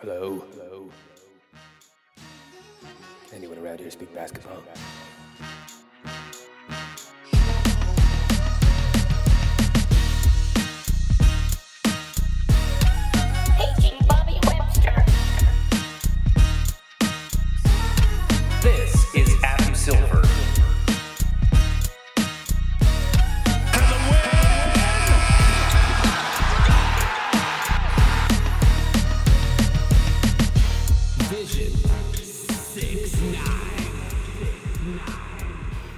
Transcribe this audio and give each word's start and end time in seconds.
Hello. 0.00 0.44
Hello. 0.52 0.90
Anyone 3.32 3.58
around 3.58 3.80
here 3.80 3.90
speak 3.90 4.14
basketball? 4.14 4.62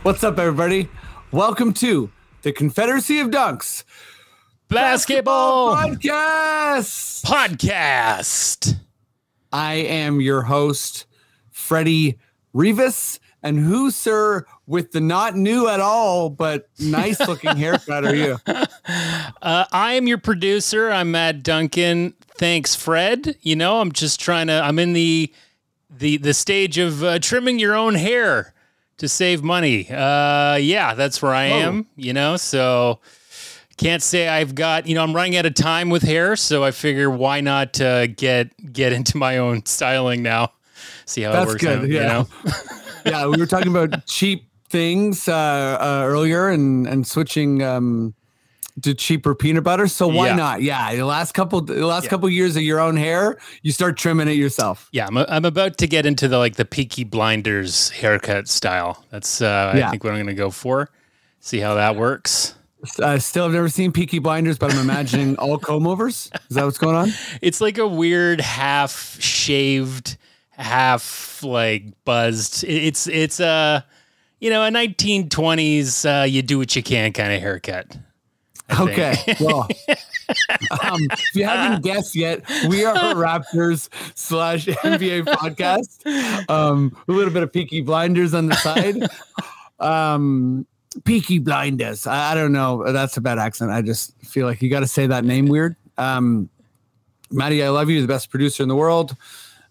What's 0.02 0.24
up, 0.24 0.38
everybody? 0.38 0.88
Welcome 1.30 1.74
to 1.74 2.10
the 2.40 2.52
Confederacy 2.52 3.20
of 3.20 3.28
Dunks 3.28 3.84
Basketball 4.68 5.76
podcast. 5.76 7.22
podcast. 7.22 8.76
I 9.52 9.74
am 9.74 10.22
your 10.22 10.40
host, 10.42 11.04
Freddie 11.50 12.18
Rivas. 12.54 13.20
And 13.42 13.58
who, 13.58 13.90
sir, 13.90 14.46
with 14.66 14.92
the 14.92 15.00
not 15.02 15.36
new 15.36 15.68
at 15.68 15.80
all, 15.80 16.30
but 16.30 16.68
nice 16.78 17.20
looking 17.20 17.56
haircut 17.56 18.04
are 18.06 18.14
you? 18.14 18.38
Uh, 19.42 19.64
I 19.72 19.92
am 19.94 20.06
your 20.06 20.18
producer. 20.18 20.90
I'm 20.90 21.12
Matt 21.12 21.42
Duncan. 21.42 22.14
Thanks, 22.36 22.74
Fred. 22.74 23.36
You 23.40 23.54
know, 23.56 23.80
I'm 23.80 23.92
just 23.92 24.20
trying 24.20 24.48
to. 24.48 24.54
I'm 24.54 24.78
in 24.78 24.92
the 24.92 25.32
the 25.88 26.16
the 26.16 26.34
stage 26.34 26.76
of 26.76 27.02
uh, 27.04 27.18
trimming 27.20 27.58
your 27.58 27.74
own 27.74 27.94
hair 27.94 28.52
to 29.00 29.08
save 29.08 29.42
money. 29.42 29.90
Uh, 29.90 30.56
yeah, 30.56 30.94
that's 30.94 31.22
where 31.22 31.32
I 31.32 31.46
am. 31.46 31.86
You 31.96 32.12
know, 32.12 32.36
so 32.36 33.00
can't 33.78 34.02
say 34.02 34.28
I've 34.28 34.54
got. 34.54 34.86
You 34.86 34.94
know, 34.94 35.02
I'm 35.02 35.16
running 35.16 35.36
out 35.36 35.46
of 35.46 35.54
time 35.54 35.88
with 35.88 36.02
hair, 36.02 36.36
so 36.36 36.62
I 36.62 36.70
figure 36.70 37.10
why 37.10 37.40
not 37.40 37.80
uh, 37.80 38.06
get 38.06 38.52
get 38.72 38.92
into 38.98 39.16
my 39.16 39.38
own 39.38 39.64
styling 39.64 40.22
now. 40.22 40.52
See 41.06 41.22
how 41.22 41.30
it 41.30 41.32
That's 41.32 41.46
works 41.48 41.62
good, 41.62 41.78
out. 41.80 41.88
You 41.88 41.94
yeah. 41.94 42.06
know. 42.06 42.28
Yeah, 43.06 43.26
we 43.28 43.38
were 43.38 43.46
talking 43.46 43.74
about 43.74 44.04
cheap 44.04 44.44
things 44.68 45.26
uh, 45.26 45.32
uh, 45.32 46.02
earlier 46.04 46.50
and, 46.50 46.86
and 46.86 47.06
switching 47.06 47.62
um, 47.62 48.12
to 48.82 48.94
cheaper 48.94 49.34
peanut 49.34 49.64
butter. 49.64 49.86
So 49.88 50.06
why 50.08 50.28
Yeah. 50.28 50.34
not? 50.36 50.62
Yeah, 50.62 50.94
the 50.94 51.04
last 51.04 51.32
couple 51.32 51.60
the 51.60 51.86
last 51.86 52.04
Yeah. 52.04 52.10
couple 52.10 52.28
years 52.30 52.56
of 52.56 52.62
your 52.62 52.80
own 52.80 52.96
hair, 52.96 53.38
you 53.62 53.72
start 53.72 53.96
trimming 53.96 54.28
it 54.28 54.36
yourself. 54.36 54.88
Yeah, 54.92 55.06
I'm, 55.06 55.16
I'm 55.18 55.44
about 55.44 55.78
to 55.78 55.86
get 55.86 56.06
into 56.06 56.28
the 56.28 56.38
like 56.38 56.56
the 56.56 56.64
Peaky 56.64 57.04
Blinders 57.04 57.90
haircut 57.90 58.48
style. 58.48 59.04
That's 59.10 59.40
uh, 59.40 59.74
Yeah. 59.76 59.88
I 59.88 59.90
think 59.90 60.04
what 60.04 60.10
I'm 60.10 60.16
going 60.16 60.26
to 60.28 60.34
go 60.34 60.50
for. 60.50 60.90
See 61.40 61.58
how 61.60 61.74
that 61.74 61.96
works. 61.96 62.54
Uh, 62.98 63.18
still, 63.18 63.44
have 63.44 63.52
never 63.52 63.68
seen 63.68 63.92
Peaky 63.92 64.20
Blinders, 64.20 64.56
but 64.56 64.72
I'm 64.72 64.78
imagining 64.80 65.36
all 65.36 65.58
comb 65.68 65.86
overs. 65.86 66.30
Is 66.48 66.56
that 66.56 66.64
what's 66.64 66.78
going 66.78 66.96
on? 66.96 67.12
It's 67.42 67.60
like 67.60 67.76
a 67.76 67.86
weird 67.86 68.40
half 68.40 69.20
shaved, 69.20 70.16
half 70.50 71.42
like 71.42 71.84
buzzed. 72.04 72.64
It's 72.64 73.06
it's 73.06 73.38
a 73.40 73.84
you 74.38 74.48
know 74.48 74.62
a 74.64 74.70
1920s 74.70 76.04
uh, 76.22 76.24
you 76.24 76.42
do 76.42 76.58
what 76.58 76.74
you 76.76 76.82
can 76.82 77.12
kind 77.12 77.32
of 77.32 77.40
haircut. 77.40 77.86
I. 78.70 78.82
Okay. 78.82 79.36
Well, 79.40 79.68
um, 80.82 81.00
if 81.10 81.34
you 81.34 81.44
haven't 81.44 81.82
guessed 81.82 82.14
yet, 82.14 82.42
we 82.68 82.84
are 82.84 82.94
a 82.94 83.14
Raptors 83.14 83.88
slash 84.14 84.66
NBA 84.66 85.24
podcast. 85.24 86.48
Um, 86.48 86.96
a 87.08 87.12
little 87.12 87.32
bit 87.32 87.42
of 87.42 87.52
Peaky 87.52 87.80
Blinders 87.80 88.34
on 88.34 88.46
the 88.46 88.54
side. 88.56 89.08
Um, 89.78 90.66
Peaky 91.04 91.38
Blinders. 91.38 92.06
I, 92.06 92.32
I 92.32 92.34
don't 92.34 92.52
know. 92.52 92.92
That's 92.92 93.16
a 93.16 93.20
bad 93.20 93.38
accent. 93.38 93.70
I 93.70 93.82
just 93.82 94.16
feel 94.22 94.46
like 94.46 94.62
you 94.62 94.70
got 94.70 94.80
to 94.80 94.86
say 94.86 95.06
that 95.06 95.24
name 95.24 95.46
weird. 95.46 95.76
Um, 95.98 96.48
Maddie, 97.30 97.62
I 97.62 97.68
love 97.68 97.88
you. 97.88 98.00
The 98.00 98.08
best 98.08 98.30
producer 98.30 98.62
in 98.62 98.68
the 98.68 98.76
world. 98.76 99.16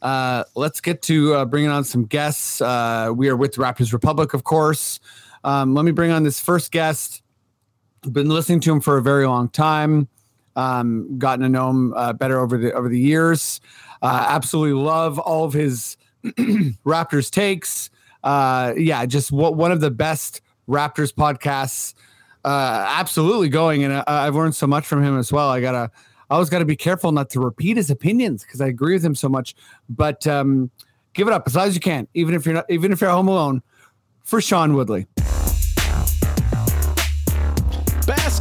Uh, 0.02 0.46
let's 0.56 0.80
get 0.80 1.02
to 1.04 1.34
uh, 1.34 1.46
bringing 1.46 1.70
on 1.70 1.84
some 1.84 2.06
guests. 2.06 2.62
Uh, 2.62 3.12
we 3.14 3.28
are 3.30 3.36
with 3.36 3.56
Raptors 3.56 3.92
Republic, 3.92 4.34
of 4.34 4.44
course. 4.44 5.00
Um, 5.44 5.74
let 5.74 5.86
me 5.86 5.92
bring 5.92 6.12
on 6.12 6.24
this 6.24 6.40
first 6.40 6.72
guest 6.72 7.22
been 8.02 8.30
listening 8.30 8.60
to 8.62 8.72
him 8.72 8.82
for 8.82 8.98
a 8.98 9.02
very 9.02 9.28
long 9.28 9.50
time. 9.50 10.08
Um, 10.56 11.18
gotten 11.18 11.44
to 11.44 11.50
know 11.50 11.70
him 11.70 11.94
uh, 11.94 12.14
better 12.14 12.40
over 12.40 12.58
the 12.58 12.74
over 12.74 12.90
the 12.90 13.00
years. 13.00 13.62
Uh, 14.02 14.26
absolutely 14.30 14.74
love 14.74 15.20
all 15.20 15.46
of 15.46 15.54
his 15.54 15.98
Raptors 16.26 17.30
takes. 17.30 17.90
Uh, 18.24 18.74
yeah, 18.76 19.06
just 19.06 19.32
what 19.32 19.56
one 19.56 19.72
of 19.72 19.82
the 19.82 19.92
best 19.92 20.42
Raptors 20.68 21.14
podcasts. 21.14 21.94
Uh, 22.46 22.86
absolutely 22.90 23.50
going, 23.50 23.84
and 23.84 23.94
uh, 23.94 24.04
I've 24.08 24.36
learned 24.36 24.56
so 24.56 24.66
much 24.66 24.86
from 24.86 25.04
him 25.04 25.18
as 25.18 25.32
well. 25.32 25.50
I 25.50 25.60
gotta, 25.60 25.92
I 26.30 26.34
always 26.34 26.50
got 26.50 26.60
to 26.60 26.66
be 26.66 26.76
careful 26.76 27.12
not 27.12 27.30
to 27.32 27.40
repeat 27.40 27.78
his 27.78 27.90
opinions 27.90 28.44
because 28.44 28.62
I 28.62 28.68
agree 28.68 28.94
with 28.94 29.04
him 29.04 29.16
so 29.16 29.28
much. 29.28 29.56
But 29.90 30.26
um, 30.26 30.72
give 31.14 31.28
it 31.28 31.34
up 31.34 31.44
as 31.48 31.56
loud 31.56 31.68
as 31.68 31.76
you 31.76 31.82
can, 31.82 32.08
even 32.14 32.34
if 32.34 32.46
you're 32.46 32.56
not, 32.56 32.66
even 32.70 32.92
if 32.92 33.02
you're 33.02 33.10
home 33.10 33.28
alone. 33.28 33.62
For 34.24 34.40
Sean 34.42 34.76
Woodley. 34.76 35.08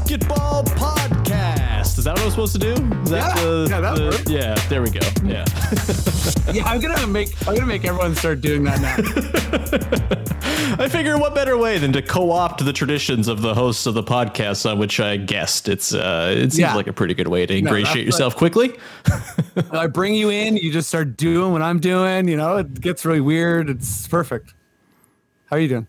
Basketball 0.08 0.64
podcast. 0.64 1.98
Is 1.98 2.04
that 2.04 2.14
what 2.14 2.22
I'm 2.24 2.30
supposed 2.30 2.54
to 2.54 2.58
do? 2.58 2.72
Is 3.02 3.10
that 3.10 3.36
Yeah, 3.36 3.44
the, 3.44 3.66
yeah, 3.68 3.80
that 3.82 3.94
the- 3.96 4.04
works. 4.06 4.30
yeah, 4.30 4.54
there 4.70 4.80
we 4.80 4.88
go. 4.90 5.00
Yeah. 5.24 5.44
Yeah, 6.50 6.64
I'm 6.64 6.80
gonna 6.80 7.06
make 7.06 7.28
I'm 7.46 7.54
gonna 7.54 7.66
make 7.66 7.84
everyone 7.84 8.14
start 8.14 8.40
doing 8.40 8.64
that 8.64 8.80
now. 8.80 8.96
I 10.82 10.88
figure 10.88 11.18
what 11.18 11.34
better 11.34 11.58
way 11.58 11.76
than 11.76 11.92
to 11.92 12.00
co-opt 12.00 12.64
the 12.64 12.72
traditions 12.72 13.28
of 13.28 13.42
the 13.42 13.54
hosts 13.54 13.84
of 13.84 13.92
the 13.92 14.02
podcast 14.02 14.64
on 14.68 14.78
which 14.78 14.98
I 14.98 15.18
guest. 15.18 15.68
It's 15.68 15.92
uh 15.92 16.32
it 16.34 16.52
seems 16.52 16.58
Yeah. 16.58 16.74
like 16.74 16.86
a 16.86 16.92
pretty 16.94 17.12
good 17.12 17.28
way 17.28 17.44
to 17.44 17.54
ingratiate 17.54 18.06
yourself 18.06 18.34
quickly. 18.34 18.78
I 19.72 19.88
bring 19.88 20.14
you 20.14 20.30
in, 20.30 20.56
you 20.56 20.72
just 20.72 20.88
start 20.88 21.18
doing 21.18 21.52
what 21.52 21.60
I'm 21.60 21.80
doing. 21.80 22.28
You 22.28 22.38
know, 22.38 22.56
it 22.56 22.80
gets 22.80 23.04
really 23.04 23.20
weird. 23.20 23.68
It's 23.68 24.08
perfect. 24.08 24.54
How 25.50 25.56
are 25.56 25.60
you 25.60 25.68
doing? 25.68 25.86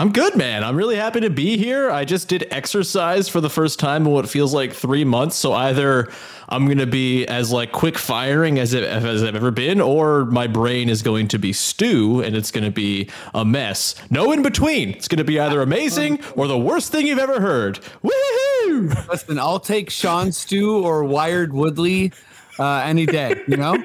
I'm 0.00 0.12
good, 0.12 0.34
man. 0.34 0.64
I'm 0.64 0.76
really 0.76 0.96
happy 0.96 1.20
to 1.20 1.28
be 1.28 1.58
here. 1.58 1.90
I 1.90 2.06
just 2.06 2.26
did 2.26 2.46
exercise 2.50 3.28
for 3.28 3.42
the 3.42 3.50
first 3.50 3.78
time 3.78 4.06
in 4.06 4.12
what 4.12 4.26
feels 4.26 4.54
like 4.54 4.72
three 4.72 5.04
months. 5.04 5.36
So 5.36 5.52
either 5.52 6.10
I'm 6.48 6.66
gonna 6.66 6.86
be 6.86 7.26
as 7.26 7.52
like 7.52 7.70
quick 7.72 7.98
firing 7.98 8.58
as 8.58 8.72
it 8.72 8.82
as 8.82 9.22
I've 9.22 9.36
ever 9.36 9.50
been, 9.50 9.78
or 9.78 10.24
my 10.24 10.46
brain 10.46 10.88
is 10.88 11.02
going 11.02 11.28
to 11.28 11.38
be 11.38 11.52
stew 11.52 12.22
and 12.22 12.34
it's 12.34 12.50
gonna 12.50 12.70
be 12.70 13.10
a 13.34 13.44
mess. 13.44 13.94
No 14.08 14.32
in 14.32 14.40
between. 14.40 14.88
It's 14.88 15.06
gonna 15.06 15.22
be 15.22 15.38
either 15.38 15.60
amazing 15.60 16.20
or 16.34 16.46
the 16.46 16.56
worst 16.56 16.90
thing 16.90 17.06
you've 17.06 17.18
ever 17.18 17.38
heard. 17.38 17.80
Woohoo! 18.02 19.08
Listen, 19.10 19.38
I'll 19.38 19.60
take 19.60 19.90
Sean 19.90 20.32
Stew 20.32 20.82
or 20.82 21.04
Wired 21.04 21.52
Woodley 21.52 22.14
uh, 22.58 22.76
any 22.86 23.04
day. 23.04 23.42
You 23.46 23.58
know, 23.58 23.76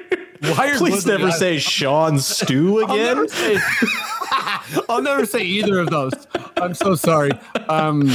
Wired 0.56 0.78
Please 0.78 1.06
never 1.06 1.28
I- 1.28 1.30
say 1.30 1.58
Sean 1.58 2.18
Stew 2.18 2.84
I'll 2.84 2.96
never 2.96 3.24
again. 3.24 3.28
say. 3.58 3.58
I'll 4.88 5.02
never 5.02 5.24
say 5.26 5.42
either 5.42 5.78
of 5.78 5.90
those. 5.90 6.12
I'm 6.56 6.74
so 6.74 6.94
sorry. 6.94 7.30
Um, 7.68 8.10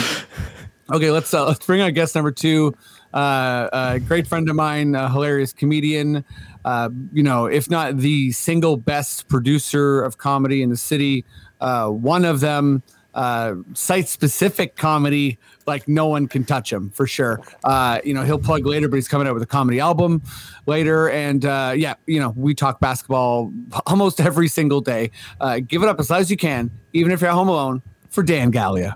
okay, 0.92 1.12
let's 1.12 1.34
uh, 1.34 1.46
let's 1.48 1.66
bring 1.66 1.82
our 1.82 1.92
guest 1.92 2.16
number 2.16 2.32
two. 2.32 2.74
Uh, 3.14 3.70
a 3.74 4.00
great 4.00 4.28
friend 4.28 4.50
of 4.50 4.56
mine, 4.56 4.96
a 4.96 5.10
hilarious 5.10 5.52
comedian. 5.54 6.24
Uh, 6.64 6.90
you 7.12 7.24
know, 7.24 7.46
if 7.46 7.70
not 7.70 7.98
the 7.98 8.32
single 8.32 8.78
best 8.78 9.28
producer 9.28 10.02
of 10.02 10.18
comedy 10.18 10.62
in 10.62 10.70
the 10.70 10.78
city, 10.78 11.26
uh, 11.60 11.88
one 11.88 12.24
of 12.26 12.40
them. 12.40 12.84
Uh, 13.14 13.56
site 13.74 14.08
specific 14.08 14.76
comedy, 14.76 15.38
like 15.68 15.88
no 15.88 16.08
one 16.08 16.28
can 16.28 16.44
touch 16.46 16.72
him 16.72 16.90
for 16.92 17.06
sure. 17.06 17.42
Uh, 17.64 18.00
you 18.04 18.14
know, 18.14 18.24
he'll 18.24 18.40
plug 18.40 18.66
later, 18.66 18.88
but 18.88 18.96
he's 18.96 19.08
coming 19.08 19.28
out 19.28 19.34
with 19.34 19.44
a 19.44 19.48
comedy 19.48 19.80
album 19.80 20.22
later. 20.66 21.10
And 21.10 21.46
uh, 21.46 21.74
yeah, 21.76 21.96
you 22.08 22.20
know, 22.20 22.34
we 22.36 22.56
talk 22.56 22.80
basketball 22.80 23.52
almost 23.86 24.22
every 24.22 24.48
single 24.48 24.82
day. 24.82 25.12
Uh, 25.40 25.60
give 25.60 25.84
it 25.84 25.90
up 25.90 26.00
as 26.00 26.10
loud 26.10 26.22
as 26.22 26.32
you 26.32 26.38
can, 26.38 26.72
even 26.94 27.12
if 27.12 27.22
you're 27.22 27.30
at 27.30 27.36
home 27.36 27.50
alone, 27.50 27.82
for 28.10 28.24
Dan 28.24 28.52
Galea. 28.52 28.96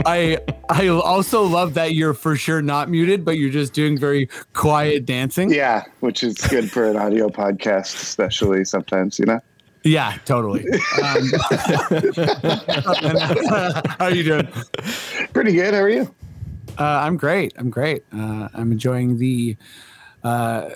I 0.06 0.40
I 0.70 0.88
also 0.88 1.44
love 1.44 1.74
that 1.76 1.94
you're 1.94 2.14
for 2.14 2.36
sure 2.36 2.62
not 2.62 2.90
muted, 2.90 3.26
but 3.26 3.38
you're 3.38 3.52
just 3.52 3.74
doing 3.74 3.98
very 3.98 4.30
quiet 4.54 5.06
dancing. 5.06 5.52
Yeah, 5.52 5.86
which 6.00 6.24
is 6.24 6.36
good 6.36 6.72
for 6.72 6.86
an 6.86 6.98
audio 6.98 7.30
podcast, 7.30 7.96
especially 7.96 8.66
sometimes, 8.66 9.20
you 9.20 9.26
know. 9.26 9.42
Yeah, 9.84 10.18
totally. 10.26 10.66
Um, 11.04 11.32
how 14.00 14.06
are 14.06 14.12
you 14.12 14.24
doing? 14.24 14.48
Pretty 15.34 15.54
good. 15.54 15.74
How 15.74 15.82
are 15.82 15.90
you? 15.90 16.14
Uh, 16.78 16.84
I'm 16.84 17.18
great. 17.18 17.54
I'm 17.58 17.70
great. 17.70 18.04
Uh, 18.12 18.50
I'm 18.54 18.72
enjoying 18.72 19.18
the 19.18 19.56
uh, 20.24 20.72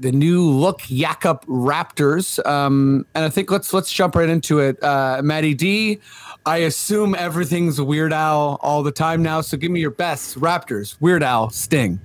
the 0.00 0.12
new 0.12 0.42
look 0.44 0.80
Yakup 0.82 1.44
Raptors, 1.46 2.44
um, 2.46 3.06
and 3.14 3.24
I 3.24 3.28
think 3.28 3.50
let's 3.50 3.72
let's 3.72 3.92
jump 3.92 4.14
right 4.16 4.28
into 4.28 4.58
it. 4.58 4.82
Uh, 4.82 5.20
Maddie 5.22 5.54
D, 5.54 6.00
I 6.46 6.58
assume 6.58 7.14
everything's 7.14 7.80
Weird 7.80 8.12
Al 8.12 8.58
all 8.62 8.82
the 8.82 8.92
time 8.92 9.22
now, 9.22 9.40
so 9.40 9.56
give 9.56 9.70
me 9.70 9.80
your 9.80 9.90
best 9.90 10.38
Raptors, 10.38 10.96
Weird 11.00 11.22
Al, 11.22 11.50
Sting. 11.50 12.00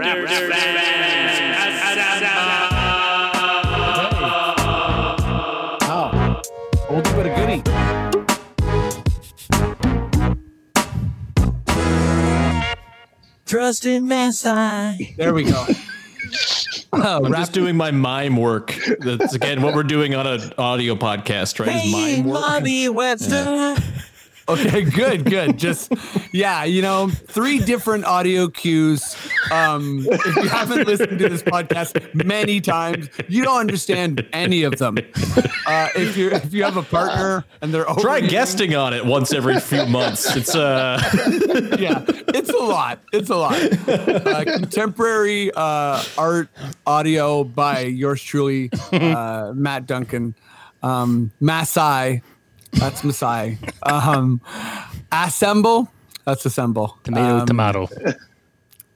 Wow, 0.00 1.59
Trust 13.50 13.84
in 13.84 14.06
Masai. 14.06 15.12
There 15.16 15.34
we 15.34 15.42
go. 15.42 15.66
Oh, 15.66 15.74
I'm 16.92 17.32
Rap- 17.32 17.40
just 17.40 17.52
doing 17.52 17.76
my 17.76 17.90
mime 17.90 18.36
work. 18.36 18.78
That's 19.00 19.34
again 19.34 19.60
what 19.60 19.74
we're 19.74 19.82
doing 19.82 20.14
on 20.14 20.24
an 20.24 20.52
audio 20.56 20.94
podcast, 20.94 21.58
right? 21.58 21.84
Is 21.84 21.90
mime 21.90 22.26
work. 22.26 22.40
Bobby 22.40 22.88
Webster. 22.88 23.74
Okay, 24.50 24.82
good, 24.82 25.24
good. 25.24 25.56
Just 25.58 25.92
yeah, 26.32 26.64
you 26.64 26.82
know, 26.82 27.08
three 27.08 27.58
different 27.60 28.04
audio 28.04 28.48
cues. 28.48 29.16
Um, 29.52 30.04
if 30.08 30.36
you 30.36 30.48
haven't 30.48 30.86
listened 30.88 31.18
to 31.18 31.28
this 31.28 31.42
podcast 31.42 32.24
many 32.24 32.60
times, 32.60 33.08
you 33.28 33.44
don't 33.44 33.58
understand 33.60 34.26
any 34.32 34.64
of 34.64 34.76
them. 34.78 34.98
Uh, 35.66 35.88
if 35.94 36.16
you 36.16 36.30
if 36.30 36.52
you 36.52 36.64
have 36.64 36.76
a 36.76 36.82
partner 36.82 37.44
and 37.62 37.72
they're 37.72 37.84
Try 38.00 38.20
guesting 38.20 38.74
on 38.74 38.92
it 38.92 39.04
once 39.04 39.32
every 39.32 39.60
few 39.60 39.86
months. 39.86 40.34
It's 40.34 40.54
uh 40.54 41.00
yeah, 41.78 42.04
it's 42.34 42.50
a 42.50 42.56
lot. 42.56 43.00
It's 43.12 43.30
a 43.30 43.36
lot. 43.36 43.60
Uh, 43.88 44.44
contemporary 44.44 45.52
uh, 45.54 46.02
art 46.18 46.48
audio 46.86 47.44
by 47.44 47.80
yours 47.82 48.22
truly, 48.22 48.70
uh, 48.92 49.52
Matt 49.54 49.86
Duncan, 49.86 50.34
um, 50.82 51.30
Masai. 51.40 52.22
That's 52.72 53.02
Masai. 53.04 53.58
Um, 53.82 54.40
assemble. 55.12 55.90
That's 56.24 56.44
assemble. 56.46 56.98
Tomato, 57.04 57.38
Um, 57.40 57.46
tomato. 57.46 57.88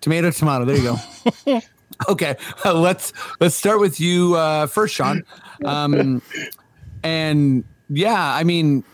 Tomato, 0.00 0.30
tomato. 0.30 0.64
There 0.64 0.76
you 0.76 0.96
go. 1.46 1.60
okay, 2.08 2.36
uh, 2.64 2.74
let's 2.74 3.12
let's 3.40 3.54
start 3.54 3.80
with 3.80 3.98
you 4.00 4.34
uh, 4.36 4.66
first, 4.66 4.94
Sean. 4.94 5.22
Um, 5.64 6.22
and 7.02 7.64
yeah, 7.88 8.34
I 8.34 8.44
mean, 8.44 8.84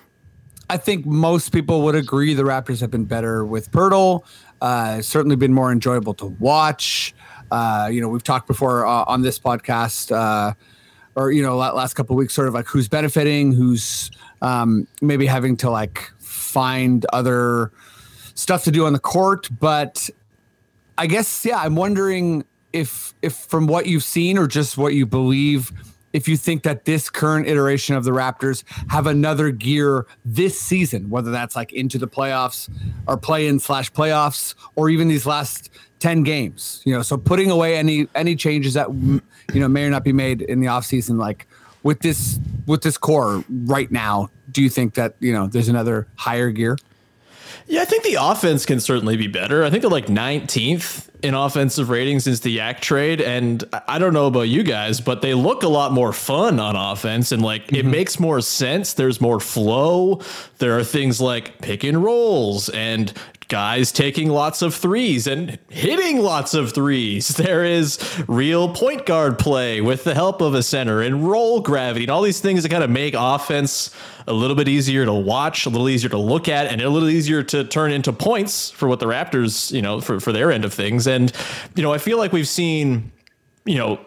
I 0.69 0.77
think 0.77 1.05
most 1.07 1.51
people 1.53 1.83
would 1.83 1.95
agree 1.95 2.35
the 2.35 2.45
Raptors 2.45 2.81
have 2.81 2.91
been 2.91 3.05
better 3.05 3.45
with 3.45 3.71
Poeltl. 3.73 4.25
Uh, 4.61 5.01
certainly 5.03 5.37
been 5.37 5.53
more 5.55 5.73
enjoyable 5.73 6.15
to 6.15 6.27
watch. 6.27 7.15
Uh, 7.51 7.89
you 7.91 8.01
know, 8.01 8.09
we've 8.09 8.23
talked 8.23 8.47
before 8.47 8.87
uh, 8.87 9.05
on 9.07 9.23
this 9.23 9.39
podcast, 9.39 10.13
uh, 10.13 10.53
or 11.17 11.33
you 11.33 11.43
know, 11.43 11.57
last 11.57 11.95
couple 11.95 12.15
of 12.15 12.19
weeks, 12.19 12.33
sort 12.35 12.47
of 12.47 12.55
like 12.55 12.67
who's 12.67 12.89
benefiting, 12.89 13.53
who's 13.53 14.11
um, 14.43 14.87
maybe 15.01 15.27
having 15.27 15.57
to 15.59 15.71
like 15.71 16.11
find 16.19 17.07
other 17.13 17.73
stuff 18.35 18.65
to 18.65 18.71
do 18.71 18.87
on 18.87 18.93
the 18.93 18.99
court. 18.99 19.49
But 19.61 20.11
I 20.99 21.07
guess 21.07 21.45
yeah, 21.45 21.59
I'm 21.59 21.77
wondering 21.77 22.45
if 22.73 23.15
if 23.23 23.35
from 23.35 23.67
what 23.67 23.87
you've 23.87 24.05
seen 24.05 24.39
or 24.39 24.47
just 24.47 24.79
what 24.79 24.95
you 24.95 25.07
believe, 25.07 25.73
if 26.13 26.29
you 26.29 26.37
think 26.37 26.63
that 26.65 26.85
this 26.85 27.09
current 27.11 27.47
iteration 27.47 27.95
of 27.97 28.05
the 28.05 28.11
Raptors 28.11 28.65
have 28.89 29.07
another 29.07 29.51
gear 29.51 30.07
this 30.25 30.61
season, 30.61 31.11
whether 31.11 31.31
that's 31.31 31.55
like 31.55 31.73
into 31.73 31.99
the 31.99 32.09
playoffs 32.09 32.69
or 33.07 33.17
play 33.17 33.47
in 33.47 33.59
slash 33.59 33.93
playoffs 33.93 34.55
or 34.75 34.91
even 34.91 35.09
these 35.09 35.27
last 35.27 35.71
10 36.01 36.23
games, 36.23 36.83
you 36.85 36.95
know, 36.95 37.03
so 37.03 37.17
putting 37.17 37.51
away 37.51 37.77
any 37.77 38.09
any 38.15 38.35
changes 38.35 38.75
that 38.75 38.91
you 38.93 39.61
know 39.61 39.69
may 39.69 39.85
or 39.85 39.91
not 39.91 40.05
be 40.05 40.13
made 40.13 40.43
in 40.43 40.61
the 40.61 40.67
offseason, 40.67 41.19
like 41.19 41.47
with 41.83 42.01
this 42.01 42.39
with 42.67 42.83
this 42.83 42.99
core 42.99 43.45
right 43.49 43.91
now, 43.91 44.31
do 44.51 44.63
you 44.63 44.71
think 44.71 44.95
that 44.95 45.15
you 45.21 45.33
know 45.33 45.47
there's 45.47 45.69
another 45.69 46.07
higher 46.17 46.51
gear? 46.51 46.77
Yeah, 47.67 47.83
I 47.83 47.85
think 47.85 48.03
the 48.03 48.17
offense 48.21 48.67
can 48.67 48.81
certainly 48.81 49.17
be 49.17 49.29
better. 49.29 49.65
I 49.65 49.71
think 49.71 49.83
they're 49.83 49.91
like 49.91 50.07
19th 50.07 51.09
in 51.23 51.35
offensive 51.35 51.89
rating 51.89 52.19
since 52.21 52.41
the 52.41 52.51
Yak 52.51 52.81
trade. 52.81 53.21
And 53.21 53.63
I- 53.73 53.83
I 53.89 53.99
don't 53.99 54.13
know 54.13 54.27
about 54.27 54.49
you 54.49 54.63
guys, 54.63 55.01
but 55.01 55.23
they 55.23 55.35
look 55.35 55.63
a 55.63 55.69
lot 55.69 55.93
more 55.93 56.13
fun 56.13 56.59
on 56.59 56.75
offense 56.75 57.31
and 57.31 57.43
like 57.43 57.73
it 57.73 57.83
mm-hmm. 57.83 57.91
makes 57.91 58.19
more 58.19 58.41
sense. 58.41 58.95
There's 58.95 59.21
more 59.21 59.39
flow. 59.39 60.21
There 60.59 60.79
are 60.79 60.85
things 60.85 61.21
like 61.21 61.61
pick 61.61 61.85
and 61.85 62.03
rolls 62.03 62.69
and 62.71 63.13
guys 63.51 63.93
taking 63.93 64.31
lots 64.31 64.63
of 64.63 64.75
threes 64.75 65.27
and 65.27 65.59
hitting 65.69 66.21
lots 66.21 66.55
of 66.55 66.73
threes. 66.73 67.39
There 67.51 67.65
is 67.65 67.99
real 68.29 68.73
point 68.73 69.07
guard 69.07 69.39
play 69.39 69.81
with 69.81 70.05
the 70.05 70.15
help 70.15 70.41
of 70.41 70.55
a 70.55 70.63
center 70.63 71.01
and 71.01 71.29
roll 71.29 71.61
gravity 71.61 72.05
and 72.05 72.11
all 72.11 72.23
these 72.23 72.39
things 72.39 72.63
that 72.63 72.69
kind 72.69 72.85
of 72.85 72.91
make 72.91 73.15
offense 73.17 73.91
a 74.29 74.33
little 74.33 74.55
bit 74.55 74.69
easier 74.69 75.05
to 75.05 75.13
watch, 75.13 75.67
a 75.67 75.71
little 75.71 75.89
easier 75.89 76.11
to 76.11 76.19
look 76.19 76.49
at, 76.49 76.67
and 76.69 76.81
a 76.81 76.89
little 76.89 77.09
easier 77.09 77.43
to 77.43 77.65
turn 77.65 77.91
into 77.91 78.13
points 78.13 78.71
for 78.71 78.89
what 78.89 79.01
the 79.01 79.07
Raptors, 79.07 79.73
you 79.73 79.83
know, 79.83 80.01
for, 80.01 80.21
for 80.21 80.31
their 80.31 80.53
end 80.53 80.65
of 80.65 80.73
things. 80.73 81.09
And, 81.09 81.33
you 81.75 81.83
know, 81.83 81.93
I 81.93 81.99
feel 81.99 82.19
like 82.19 82.33
we've 82.33 82.47
seen, 82.47 83.11
you 83.65 83.79
know, 83.79 83.99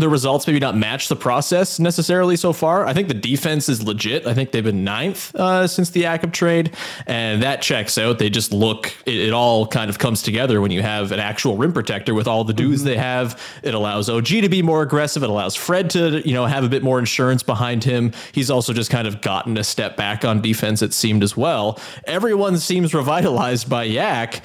the 0.00 0.08
results 0.08 0.46
maybe 0.46 0.58
not 0.58 0.76
match 0.76 1.08
the 1.08 1.16
process 1.16 1.78
necessarily 1.78 2.36
so 2.36 2.52
far. 2.52 2.86
I 2.86 2.92
think 2.92 3.08
the 3.08 3.14
defense 3.14 3.68
is 3.68 3.82
legit. 3.82 4.26
I 4.26 4.34
think 4.34 4.52
they've 4.52 4.64
been 4.64 4.84
ninth 4.84 5.34
uh, 5.34 5.66
since 5.66 5.90
the 5.90 6.02
Jakob 6.02 6.32
trade, 6.32 6.74
and 7.06 7.42
that 7.42 7.62
checks 7.62 7.98
out. 7.98 8.18
They 8.18 8.30
just 8.30 8.52
look, 8.52 8.94
it, 9.06 9.16
it 9.16 9.32
all 9.32 9.66
kind 9.66 9.90
of 9.90 9.98
comes 9.98 10.22
together 10.22 10.60
when 10.60 10.70
you 10.70 10.82
have 10.82 11.12
an 11.12 11.20
actual 11.20 11.56
rim 11.56 11.72
protector 11.72 12.14
with 12.14 12.26
all 12.26 12.44
the 12.44 12.52
dudes 12.52 12.82
they 12.82 12.96
have. 12.96 13.40
It 13.62 13.74
allows 13.74 14.08
OG 14.08 14.26
to 14.26 14.48
be 14.48 14.62
more 14.62 14.82
aggressive. 14.82 15.22
It 15.22 15.30
allows 15.30 15.54
Fred 15.54 15.90
to, 15.90 16.26
you 16.26 16.34
know, 16.34 16.46
have 16.46 16.64
a 16.64 16.68
bit 16.68 16.82
more 16.82 16.98
insurance 16.98 17.42
behind 17.42 17.84
him. 17.84 18.12
He's 18.32 18.50
also 18.50 18.72
just 18.72 18.90
kind 18.90 19.06
of 19.06 19.20
gotten 19.20 19.56
a 19.56 19.64
step 19.64 19.96
back 19.96 20.24
on 20.24 20.40
defense, 20.40 20.82
it 20.82 20.92
seemed 20.92 21.22
as 21.22 21.36
well. 21.36 21.78
Everyone 22.04 22.58
seems 22.58 22.94
revitalized 22.94 23.68
by 23.68 23.84
Yak 23.84 24.42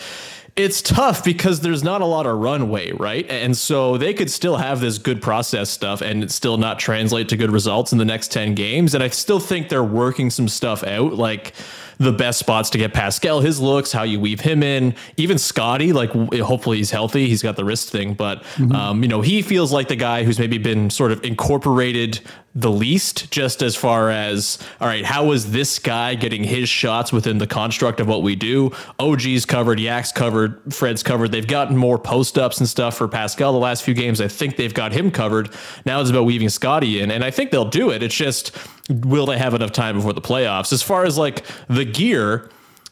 it's 0.55 0.81
tough 0.81 1.21
because 1.23 1.59
there's 1.59 1.83
not 1.83 2.01
a 2.01 2.05
lot 2.05 2.25
of 2.25 2.37
runway, 2.37 2.91
right? 2.93 3.29
And 3.29 3.57
so 3.57 3.97
they 3.97 4.13
could 4.13 4.31
still 4.31 4.55
have 4.55 4.79
this 4.79 4.97
good 4.97 5.21
process 5.21 5.69
stuff 5.69 6.01
and 6.01 6.31
still 6.31 6.55
not 6.55 6.79
translate 6.79 7.27
to 7.29 7.37
good 7.37 7.51
results 7.51 7.91
in 7.91 7.97
the 7.97 8.05
next 8.05 8.31
10 8.31 8.55
games. 8.55 8.93
And 8.95 9.03
I 9.03 9.09
still 9.09 9.41
think 9.41 9.67
they're 9.67 9.83
working 9.83 10.29
some 10.29 10.47
stuff 10.47 10.81
out, 10.85 11.13
like 11.13 11.53
the 11.97 12.13
best 12.13 12.39
spots 12.39 12.69
to 12.69 12.77
get 12.77 12.93
Pascal, 12.93 13.41
his 13.41 13.59
looks, 13.59 13.91
how 13.91 14.03
you 14.03 14.17
weave 14.17 14.39
him 14.39 14.63
in. 14.63 14.95
Even 15.17 15.37
Scotty, 15.37 15.91
like 15.91 16.11
hopefully 16.11 16.77
he's 16.77 16.91
healthy. 16.91 17.27
He's 17.27 17.41
got 17.41 17.57
the 17.57 17.65
wrist 17.65 17.89
thing, 17.89 18.13
but 18.13 18.43
um, 18.73 19.03
you 19.03 19.09
know, 19.09 19.19
he 19.19 19.41
feels 19.41 19.73
like 19.73 19.89
the 19.89 19.95
guy 19.97 20.23
who's 20.23 20.39
maybe 20.39 20.57
been 20.57 20.89
sort 20.89 21.11
of 21.11 21.21
incorporated 21.25 22.21
the 22.57 22.71
least 22.71 23.29
just 23.31 23.61
as 23.61 23.75
far 23.75 24.09
as 24.09 24.57
all 24.79 24.87
right 24.87 25.03
how 25.03 25.33
is 25.33 25.51
this 25.51 25.77
guy 25.77 26.15
getting 26.15 26.41
his 26.41 26.69
shots 26.69 27.11
within 27.11 27.37
the 27.37 27.45
construct 27.45 27.99
of 27.99 28.07
what 28.07 28.23
we 28.23 28.35
do? 28.35 28.71
Og's 28.97 29.45
covered 29.45 29.79
yak's 29.79 30.11
covered 30.11 30.73
fred's 30.73 31.03
covered. 31.03 31.31
They've 31.31 31.45
gotten 31.45 31.75
more 31.75 31.99
post 31.99 32.37
ups 32.37 32.59
and 32.59 32.67
stuff 32.67 32.95
for 32.97 33.09
pascal 33.09 33.51
the 33.51 33.59
last 33.59 33.83
few 33.83 33.93
games. 33.93 34.21
I 34.21 34.29
think 34.29 34.55
they've 34.55 34.73
got 34.73 34.93
him 34.93 35.11
covered. 35.11 35.49
Now 35.85 35.99
it's 35.99 36.09
about 36.09 36.23
weaving 36.23 36.49
scotty 36.49 37.01
in 37.01 37.11
and 37.11 37.23
i 37.23 37.31
think 37.31 37.51
they'll 37.51 37.65
do 37.65 37.91
it. 37.91 38.01
It's 38.01 38.15
just 38.15 38.55
will 38.89 39.25
they 39.25 39.37
have 39.37 39.53
enough 39.53 39.73
time 39.73 39.97
before 39.97 40.13
the 40.13 40.21
playoffs? 40.21 40.71
As 40.71 40.81
far 40.81 41.05
as 41.05 41.17
like 41.17 41.45
the 41.67 41.85
gear 41.85 42.49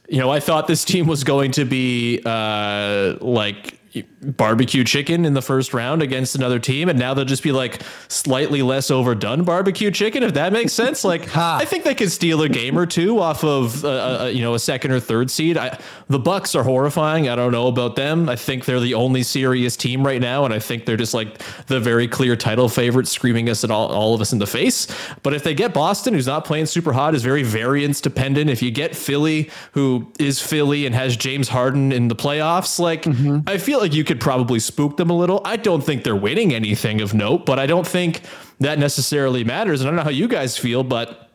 you 0.10 0.20
know 0.20 0.30
i 0.30 0.38
thought 0.38 0.68
this 0.68 0.84
team 0.84 1.08
was 1.08 1.24
going 1.24 1.50
to 1.50 1.64
be 1.64 2.22
uh 2.26 3.16
like 3.22 3.80
barbecue 4.22 4.84
chicken 4.84 5.26
in 5.26 5.34
the 5.34 5.42
first 5.42 5.74
round 5.74 6.02
against 6.02 6.36
another 6.36 6.60
team 6.60 6.90
and 6.90 6.98
now 6.98 7.14
they'll 7.14 7.26
just 7.26 7.44
be 7.44 7.52
like 7.52 7.82
slightly 8.08 8.62
less 8.62 8.90
overdone 8.90 9.44
barbecue 9.44 9.92
chicken 9.92 10.24
if 10.24 10.34
that 10.34 10.52
makes 10.54 10.74
sense? 10.74 11.04
Like 11.14 11.36
i 11.36 11.66
think 11.66 11.84
they 11.84 11.96
could 11.96 12.12
steal 12.12 12.42
a 12.42 12.50
game 12.50 12.78
or 12.78 12.86
two 12.86 13.20
off 13.20 13.44
of 13.44 13.84
uh, 13.84 14.24
uh, 14.24 14.26
you 14.34 14.42
know 14.42 14.54
a 14.54 14.60
second 14.60 14.92
or 14.92 15.00
third 15.00 15.30
seed. 15.30 15.58
I, 15.58 15.78
the 16.08 16.18
bucks 16.18 16.56
are 16.56 16.64
horrifying. 16.64 17.28
I 17.28 17.36
don't 17.36 17.52
know 17.52 17.68
about 17.68 17.96
them. 17.96 18.30
I 18.30 18.36
think 18.36 18.66
they're 18.66 18.80
the 18.80 18.94
only 18.94 19.22
serious 19.22 19.76
team 19.76 20.06
right 20.06 20.22
now 20.22 20.46
and 20.46 20.54
i 20.54 20.60
think 20.60 20.86
they're 20.86 20.98
just 20.98 21.14
like 21.14 21.40
the 21.68 21.80
very 21.80 22.08
clear 22.08 22.36
title 22.36 22.70
favorite 22.70 23.08
screaming 23.08 23.50
us 23.50 23.64
at 23.64 23.70
all, 23.70 23.92
all 23.92 24.16
of 24.16 24.22
us 24.22 24.32
in 24.34 24.40
the 24.40 24.48
face. 24.48 24.88
But 25.24 25.34
if 25.34 25.44
they 25.44 25.54
get 25.54 25.74
boston 25.74 26.14
who's 26.14 26.28
not 26.28 26.46
playing 26.46 26.68
super 26.68 26.94
hot 26.94 27.14
is 27.16 27.22
very 27.22 27.44
variance 27.44 28.00
dependent. 28.02 28.50
If 28.50 28.62
you 28.62 28.72
get 28.72 28.96
philly 28.96 29.50
who 29.74 30.12
is 30.20 30.42
philly 30.42 30.86
and 30.86 30.96
has 30.96 31.18
james 31.18 31.50
harden 31.50 31.92
in 31.92 32.08
the 32.08 32.16
playoffs 32.16 32.80
like 32.80 33.06
i 33.48 33.58
feel 33.58 33.83
like 33.84 33.94
you 33.94 34.04
could 34.04 34.20
probably 34.20 34.60
spook 34.60 34.98
them 34.98 35.10
a 35.10 35.16
little. 35.16 35.42
I 35.46 35.58
don't 35.58 35.84
think 35.84 36.04
they're 36.04 36.16
winning 36.16 36.54
anything 36.54 37.02
of 37.02 37.14
note, 37.14 37.46
but 37.46 37.60
I 37.60 37.68
don't 37.68 37.86
think 37.86 38.22
that 38.60 38.80
necessarily 38.80 39.44
matters. 39.44 39.82
And 39.82 39.88
I 39.88 39.92
don't 39.92 39.98
know 39.98 40.04
how 40.04 40.10
you 40.10 40.28
guys 40.28 40.58
feel, 40.58 40.84
but 40.84 41.30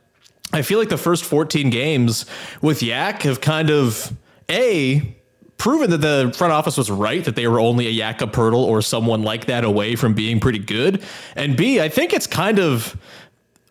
I 0.53 0.63
feel 0.63 0.79
like 0.79 0.89
the 0.89 0.99
first 0.99 1.25
14 1.25 1.71
games 1.71 2.27
with 2.63 2.83
Yak 2.83 3.23
have 3.23 3.41
kind 3.41 3.71
of 3.71 4.13
a 4.51 5.15
proven 5.59 5.91
that 5.91 5.99
the 5.99 6.33
front 6.37 6.53
office 6.53 6.77
was 6.77 6.91
right 6.91 7.25
that 7.25 7.37
they 7.37 7.47
were 7.47 7.61
only 7.61 7.87
a 7.87 7.93
Jakob 7.93 8.33
Poeltl 8.33 8.55
or 8.55 8.81
someone 8.81 9.23
like 9.23 9.47
that 9.47 9.65
away 9.65 9.97
from 9.97 10.15
being 10.15 10.41
pretty 10.41 10.61
good, 10.61 11.03
and 11.37 11.57
B 11.57 11.81
I 11.81 11.89
think 11.89 12.13
it's 12.13 12.27
kind 12.27 12.59
of 12.59 12.97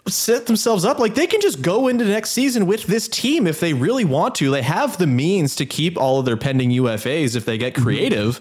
set 0.09 0.45
themselves 0.45 0.85
up 0.85 0.99
like 0.99 1.15
they 1.15 1.27
can 1.27 1.41
just 1.41 1.61
go 1.61 1.87
into 1.87 2.05
next 2.05 2.31
season 2.31 2.65
with 2.65 2.83
this 2.83 3.07
team 3.07 3.47
if 3.47 3.59
they 3.59 3.73
really 3.73 4.05
want 4.05 4.35
to. 4.35 4.49
They 4.49 4.61
have 4.61 4.97
the 4.97 5.07
means 5.07 5.55
to 5.57 5.65
keep 5.65 5.97
all 5.97 6.19
of 6.19 6.25
their 6.25 6.37
pending 6.37 6.71
UFAs 6.71 7.35
if 7.35 7.45
they 7.45 7.57
get 7.57 7.73
mm-hmm. 7.73 7.83
creative. 7.83 8.39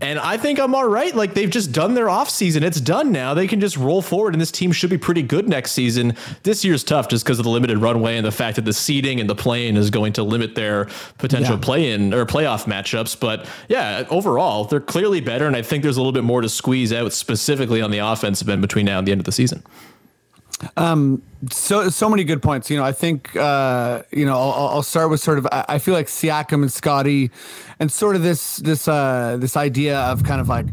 And 0.00 0.18
I 0.18 0.36
think 0.36 0.58
I'm 0.58 0.74
all 0.74 0.86
right. 0.86 1.14
Like 1.14 1.32
they've 1.32 1.48
just 1.48 1.72
done 1.72 1.94
their 1.94 2.06
offseason. 2.06 2.62
It's 2.62 2.80
done 2.80 3.12
now. 3.12 3.32
They 3.32 3.46
can 3.46 3.60
just 3.60 3.78
roll 3.78 4.02
forward, 4.02 4.34
and 4.34 4.40
this 4.40 4.50
team 4.50 4.70
should 4.70 4.90
be 4.90 4.98
pretty 4.98 5.22
good 5.22 5.48
next 5.48 5.72
season. 5.72 6.14
This 6.42 6.64
year's 6.64 6.84
tough 6.84 7.08
just 7.08 7.24
because 7.24 7.38
of 7.38 7.44
the 7.44 7.50
limited 7.50 7.78
runway 7.78 8.16
and 8.18 8.26
the 8.26 8.32
fact 8.32 8.56
that 8.56 8.66
the 8.66 8.74
seeding 8.74 9.20
and 9.20 9.30
the 9.30 9.34
playing 9.34 9.76
is 9.76 9.88
going 9.88 10.12
to 10.14 10.22
limit 10.22 10.54
their 10.54 10.86
potential 11.16 11.54
Yeah. 11.54 11.60
play 11.62 11.92
in 11.92 12.12
or 12.12 12.26
playoff 12.26 12.64
matchups. 12.64 13.18
But 13.18 13.46
yeah, 13.68 14.04
overall, 14.10 14.64
they're 14.64 14.80
clearly 14.80 15.22
better. 15.22 15.46
And 15.46 15.56
I 15.56 15.62
think 15.62 15.82
there's 15.82 15.96
a 15.96 16.00
little 16.00 16.12
bit 16.12 16.24
more 16.24 16.42
to 16.42 16.48
squeeze 16.50 16.92
out 16.92 17.14
specifically 17.14 17.80
on 17.80 17.90
the 17.90 17.98
offensive 17.98 18.50
end 18.50 18.60
between 18.60 18.84
now 18.84 18.98
and 18.98 19.08
the 19.08 19.12
end 19.12 19.22
of 19.22 19.24
the 19.24 19.32
season. 19.32 19.62
So 21.50 21.88
so 21.90 22.08
many 22.08 22.24
good 22.24 22.42
points. 22.42 22.70
You 22.70 22.78
know, 22.78 22.84
I 22.84 22.92
think 22.92 23.36
uh, 23.36 24.02
you 24.10 24.24
know 24.24 24.36
I'll, 24.36 24.68
I'll 24.68 24.82
start 24.82 25.10
with 25.10 25.20
sort 25.20 25.38
of 25.38 25.46
I 25.52 25.64
I 25.68 25.78
feel 25.78 25.94
like 25.94 26.06
Siakam 26.06 26.62
and 26.62 26.72
Scotty, 26.72 27.30
and 27.78 27.92
sort 27.92 28.16
of 28.16 28.22
this 28.22 28.56
this 28.56 28.88
uh, 28.88 29.36
this 29.38 29.56
idea 29.56 29.98
of 30.00 30.24
kind 30.24 30.40
of 30.40 30.48
like 30.48 30.66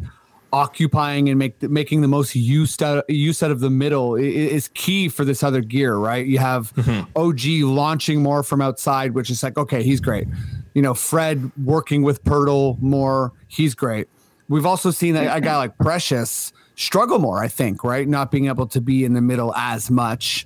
occupying 0.54 1.30
and 1.30 1.40
make 1.40 1.62
making 1.64 2.02
the 2.02 2.08
most 2.08 2.36
use 2.36 2.80
out 2.82 3.04
use 3.10 3.44
out 3.44 3.52
of 3.52 3.60
the 3.60 3.70
middle 3.70 4.16
is 4.16 4.70
key 4.70 5.10
for 5.10 5.26
this 5.26 5.44
other 5.44 5.62
gear, 5.62 5.96
right? 5.96 6.26
You 6.26 6.38
have 6.38 6.72
OG 7.16 7.42
launching 7.64 8.22
more 8.22 8.44
from 8.44 8.62
outside, 8.62 9.14
which 9.14 9.30
is 9.30 9.44
like 9.44 9.58
okay, 9.58 9.84
he's 9.84 10.00
great. 10.00 10.28
You 10.74 10.82
know, 10.82 10.94
Fred 10.94 11.52
working 11.64 12.04
with 12.04 12.24
Poeltl 12.24 12.82
more, 12.82 13.34
he's 13.48 13.76
great. 13.76 14.08
We've 14.48 14.66
also 14.66 14.92
seen 14.92 15.16
a, 15.16 15.36
a 15.36 15.42
guy 15.42 15.58
like 15.58 15.78
Precious 15.78 16.54
struggle 16.76 17.20
more, 17.20 17.44
I 17.44 17.48
think, 17.48 17.84
right? 17.84 18.08
Not 18.08 18.32
being 18.32 18.48
able 18.48 18.68
to 18.68 18.82
be 18.82 19.06
in 19.06 19.14
the 19.14 19.22
middle 19.22 19.54
as 19.56 19.92
much. 19.92 20.46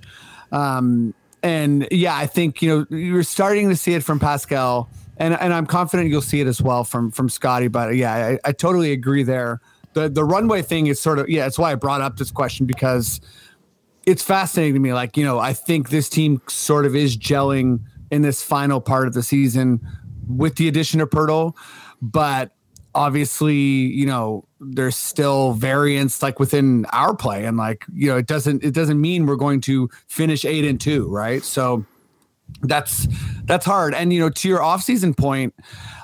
Um, 0.52 1.14
and 1.42 1.86
yeah, 1.90 2.16
I 2.16 2.26
think 2.26 2.62
you 2.62 2.86
know 2.90 2.96
you're 2.96 3.22
starting 3.22 3.68
to 3.68 3.76
see 3.76 3.94
it 3.94 4.02
from 4.02 4.18
Pascal, 4.18 4.88
and 5.18 5.34
and 5.34 5.52
I'm 5.52 5.66
confident 5.66 6.10
you'll 6.10 6.20
see 6.20 6.40
it 6.40 6.46
as 6.46 6.60
well 6.60 6.84
from 6.84 7.10
from 7.10 7.28
Scotty. 7.28 7.68
But 7.68 7.94
yeah, 7.96 8.14
I, 8.14 8.38
I 8.48 8.52
totally 8.52 8.92
agree 8.92 9.22
there. 9.22 9.60
The 9.92 10.08
the 10.08 10.24
runway 10.24 10.62
thing 10.62 10.88
is 10.88 11.00
sort 11.00 11.18
of 11.18 11.28
yeah, 11.28 11.44
that's 11.44 11.58
why 11.58 11.72
I 11.72 11.74
brought 11.76 12.00
up 12.00 12.16
this 12.16 12.30
question 12.30 12.66
because 12.66 13.20
it's 14.04 14.22
fascinating 14.22 14.74
to 14.74 14.80
me. 14.80 14.92
Like 14.92 15.16
you 15.16 15.24
know, 15.24 15.38
I 15.38 15.52
think 15.52 15.90
this 15.90 16.08
team 16.08 16.42
sort 16.48 16.86
of 16.86 16.96
is 16.96 17.16
gelling 17.16 17.80
in 18.10 18.22
this 18.22 18.42
final 18.42 18.80
part 18.80 19.06
of 19.06 19.14
the 19.14 19.22
season 19.22 19.80
with 20.26 20.56
the 20.56 20.66
addition 20.66 21.00
of 21.00 21.10
Poeltl, 21.10 21.54
but 22.02 22.52
obviously, 22.98 23.54
you 23.54 24.04
know, 24.04 24.44
there's 24.60 24.96
still 24.96 25.52
variance 25.52 26.20
like 26.20 26.40
within 26.40 26.84
our 26.86 27.14
play, 27.14 27.44
and 27.44 27.56
like 27.56 27.86
you 27.94 28.08
know, 28.10 28.16
it 28.16 28.26
doesn't 28.26 28.64
it 28.64 28.74
doesn't 28.74 29.00
mean 29.00 29.24
we're 29.24 29.36
going 29.36 29.60
to 29.62 29.88
finish 30.08 30.44
eight 30.44 30.64
and 30.64 30.80
two, 30.80 31.08
right? 31.08 31.42
So 31.44 31.86
that's 32.62 33.06
that's 33.44 33.64
hard. 33.64 33.94
And 33.94 34.12
you 34.12 34.18
know, 34.20 34.30
to 34.30 34.48
your 34.48 34.62
off-season 34.62 35.14
point, 35.14 35.54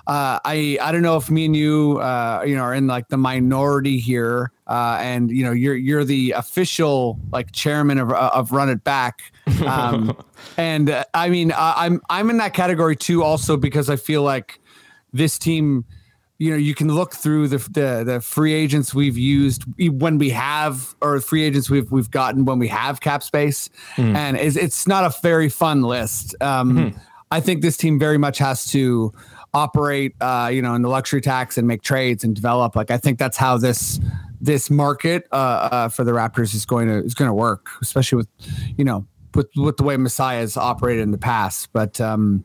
uh, 0.06 0.38
I 0.44 0.78
I 0.80 0.92
don't 0.92 1.02
know 1.02 1.16
if 1.16 1.28
me 1.30 1.46
and 1.46 1.56
you 1.56 1.98
uh, 2.00 2.44
you 2.46 2.54
know 2.54 2.62
are 2.62 2.74
in 2.74 2.86
like 2.86 3.08
the 3.08 3.16
minority 3.16 3.98
here, 3.98 4.52
uh, 4.68 4.98
and 5.00 5.32
you 5.32 5.44
know 5.44 5.52
you're 5.52 5.76
you're 5.76 6.04
the 6.04 6.30
official 6.30 7.18
like 7.32 7.50
chairman 7.50 7.98
of 7.98 8.12
of 8.12 8.52
Run 8.52 8.68
It 8.68 8.84
Back. 8.84 9.32
Um, 9.66 10.16
and 10.56 10.90
uh, 10.90 11.04
I 11.12 11.28
mean 11.28 11.50
I, 11.50 11.74
I'm 11.86 12.00
I'm 12.08 12.30
in 12.30 12.36
that 12.36 12.54
category 12.54 12.94
too, 12.94 13.24
also 13.24 13.56
because 13.56 13.90
I 13.90 13.96
feel 13.96 14.22
like 14.22 14.60
this 15.12 15.40
team 15.40 15.84
you 16.44 16.50
know 16.50 16.56
you 16.58 16.74
can 16.74 16.88
look 16.88 17.14
through 17.14 17.48
the 17.48 17.56
the, 17.56 18.04
the 18.04 18.20
free 18.20 18.52
agents 18.52 18.94
we've 18.94 19.16
used 19.16 19.64
when 19.78 20.18
we 20.18 20.28
have 20.28 20.94
or 21.00 21.18
free 21.20 21.42
agents 21.42 21.70
we've 21.70 21.90
we've 21.90 22.10
gotten 22.10 22.44
when 22.44 22.58
we 22.58 22.68
have 22.68 23.00
cap 23.00 23.22
space. 23.22 23.70
And 24.14 24.36
it's, 24.36 24.56
it's 24.56 24.86
not 24.86 25.04
a 25.04 25.20
very 25.22 25.48
fun 25.48 25.82
list. 25.82 26.34
Um 26.42 26.94
i 27.30 27.40
think 27.40 27.62
this 27.62 27.76
team 27.78 27.98
very 27.98 28.18
much 28.18 28.36
has 28.38 28.66
to 28.66 29.12
operate 29.54 30.14
uh 30.20 30.50
you 30.52 30.60
know 30.60 30.74
in 30.74 30.82
the 30.82 30.90
luxury 30.90 31.22
tax 31.22 31.56
and 31.56 31.66
make 31.66 31.82
trades 31.82 32.24
and 32.24 32.34
develop. 32.34 32.76
Like 32.76 32.90
i 32.90 32.98
think 32.98 33.18
that's 33.18 33.38
how 33.38 33.56
this 33.56 33.98
this 34.40 34.68
market 34.68 35.26
uh, 35.32 35.36
uh 35.36 35.88
for 35.88 36.04
the 36.04 36.12
raptors 36.12 36.54
is 36.54 36.66
going 36.66 36.88
to 36.88 36.98
is 37.02 37.14
going 37.14 37.30
to 37.30 37.34
work 37.34 37.70
especially 37.80 38.16
with 38.16 38.28
you 38.76 38.84
know 38.84 39.06
with 39.34 39.48
with 39.56 39.78
the 39.78 39.82
way 39.82 39.96
Masai 39.96 40.36
has 40.36 40.56
operated 40.58 41.02
in 41.02 41.10
the 41.10 41.18
past. 41.18 41.72
But 41.72 42.00
um 42.00 42.44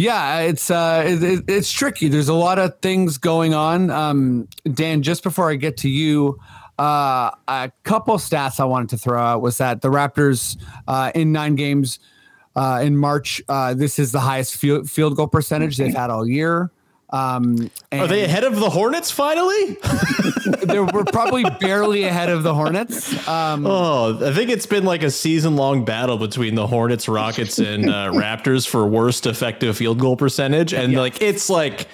yeah, 0.00 0.40
it's 0.40 0.70
uh, 0.70 1.04
it, 1.06 1.22
it- 1.22 1.44
it's 1.48 1.70
tricky. 1.70 2.08
There's 2.08 2.28
a 2.28 2.34
lot 2.34 2.58
of 2.58 2.78
things 2.80 3.18
going 3.18 3.54
on. 3.54 3.90
Um, 3.90 4.48
Dan, 4.72 5.02
just 5.02 5.22
before 5.22 5.50
I 5.50 5.56
get 5.56 5.76
to 5.78 5.88
you, 5.90 6.38
uh, 6.78 7.30
a 7.48 7.70
couple 7.82 8.16
stats 8.16 8.58
I 8.60 8.64
wanted 8.64 8.88
to 8.90 8.96
throw 8.98 9.20
out 9.20 9.42
was 9.42 9.58
that 9.58 9.82
the 9.82 9.88
Raptors 9.90 10.56
uh, 10.88 11.12
in 11.14 11.32
nine 11.32 11.54
games 11.54 11.98
uh, 12.56 12.80
in 12.82 12.96
March, 12.96 13.42
uh, 13.48 13.74
this 13.74 13.98
is 13.98 14.12
the 14.12 14.20
highest 14.20 14.56
field, 14.56 14.88
field 14.90 15.16
goal 15.16 15.26
percentage 15.28 15.76
they've 15.76 15.94
had 15.94 16.08
all 16.10 16.26
year. 16.26 16.70
Um, 17.12 17.70
Are 17.92 18.06
they 18.06 18.22
ahead 18.24 18.44
of 18.44 18.56
the 18.56 18.70
Hornets 18.70 19.10
finally? 19.10 19.76
they 20.64 20.78
were 20.78 21.04
probably 21.04 21.42
barely 21.60 22.04
ahead 22.04 22.28
of 22.28 22.42
the 22.42 22.54
Hornets. 22.54 23.26
Um, 23.28 23.66
Oh, 23.66 24.16
I 24.28 24.32
think 24.32 24.50
it's 24.50 24.66
been 24.66 24.84
like 24.84 25.02
a 25.02 25.10
season 25.10 25.56
long 25.56 25.84
battle 25.84 26.18
between 26.18 26.54
the 26.54 26.66
Hornets, 26.66 27.08
Rockets, 27.08 27.58
and 27.58 27.90
uh, 27.90 28.10
Raptors 28.12 28.66
for 28.68 28.86
worst 28.86 29.26
effective 29.26 29.76
field 29.76 29.98
goal 29.98 30.16
percentage. 30.16 30.72
And 30.72 30.94
like, 30.94 31.20
it's 31.20 31.50
like 31.50 31.88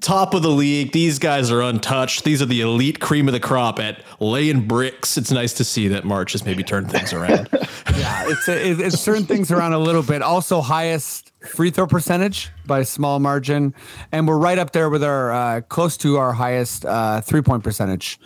top 0.00 0.34
of 0.34 0.42
the 0.42 0.50
league. 0.50 0.92
These 0.92 1.18
guys 1.18 1.50
are 1.50 1.62
untouched. 1.62 2.24
These 2.24 2.42
are 2.42 2.46
the 2.46 2.60
elite 2.60 3.00
cream 3.00 3.28
of 3.28 3.32
the 3.32 3.40
crop 3.40 3.78
at 3.78 4.02
laying 4.20 4.66
bricks. 4.66 5.16
It's 5.16 5.30
nice 5.30 5.52
to 5.54 5.64
see 5.64 5.88
that 5.88 6.04
March 6.04 6.32
has 6.32 6.44
maybe 6.44 6.62
turned 6.62 6.90
things 6.90 7.12
around. 7.12 7.48
yeah, 7.52 8.24
it's 8.26 8.48
it, 8.48 8.80
it's 8.80 9.00
certain 9.00 9.24
things 9.24 9.50
around 9.50 9.72
a 9.72 9.78
little 9.78 10.02
bit. 10.02 10.22
Also, 10.22 10.60
highest 10.60 11.32
free 11.48 11.70
throw 11.70 11.86
percentage 11.86 12.50
by 12.66 12.80
a 12.80 12.84
small 12.84 13.18
margin, 13.18 13.74
and 14.12 14.26
we're 14.26 14.38
right 14.38 14.58
up 14.58 14.72
there 14.72 14.90
with 14.90 15.04
our 15.04 15.32
uh, 15.32 15.60
close 15.62 15.96
to 15.98 16.16
our 16.16 16.32
highest 16.32 16.84
uh, 16.84 17.20
three 17.20 17.42
point 17.42 17.64
percentage, 17.64 18.18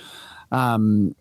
um, 0.52 1.14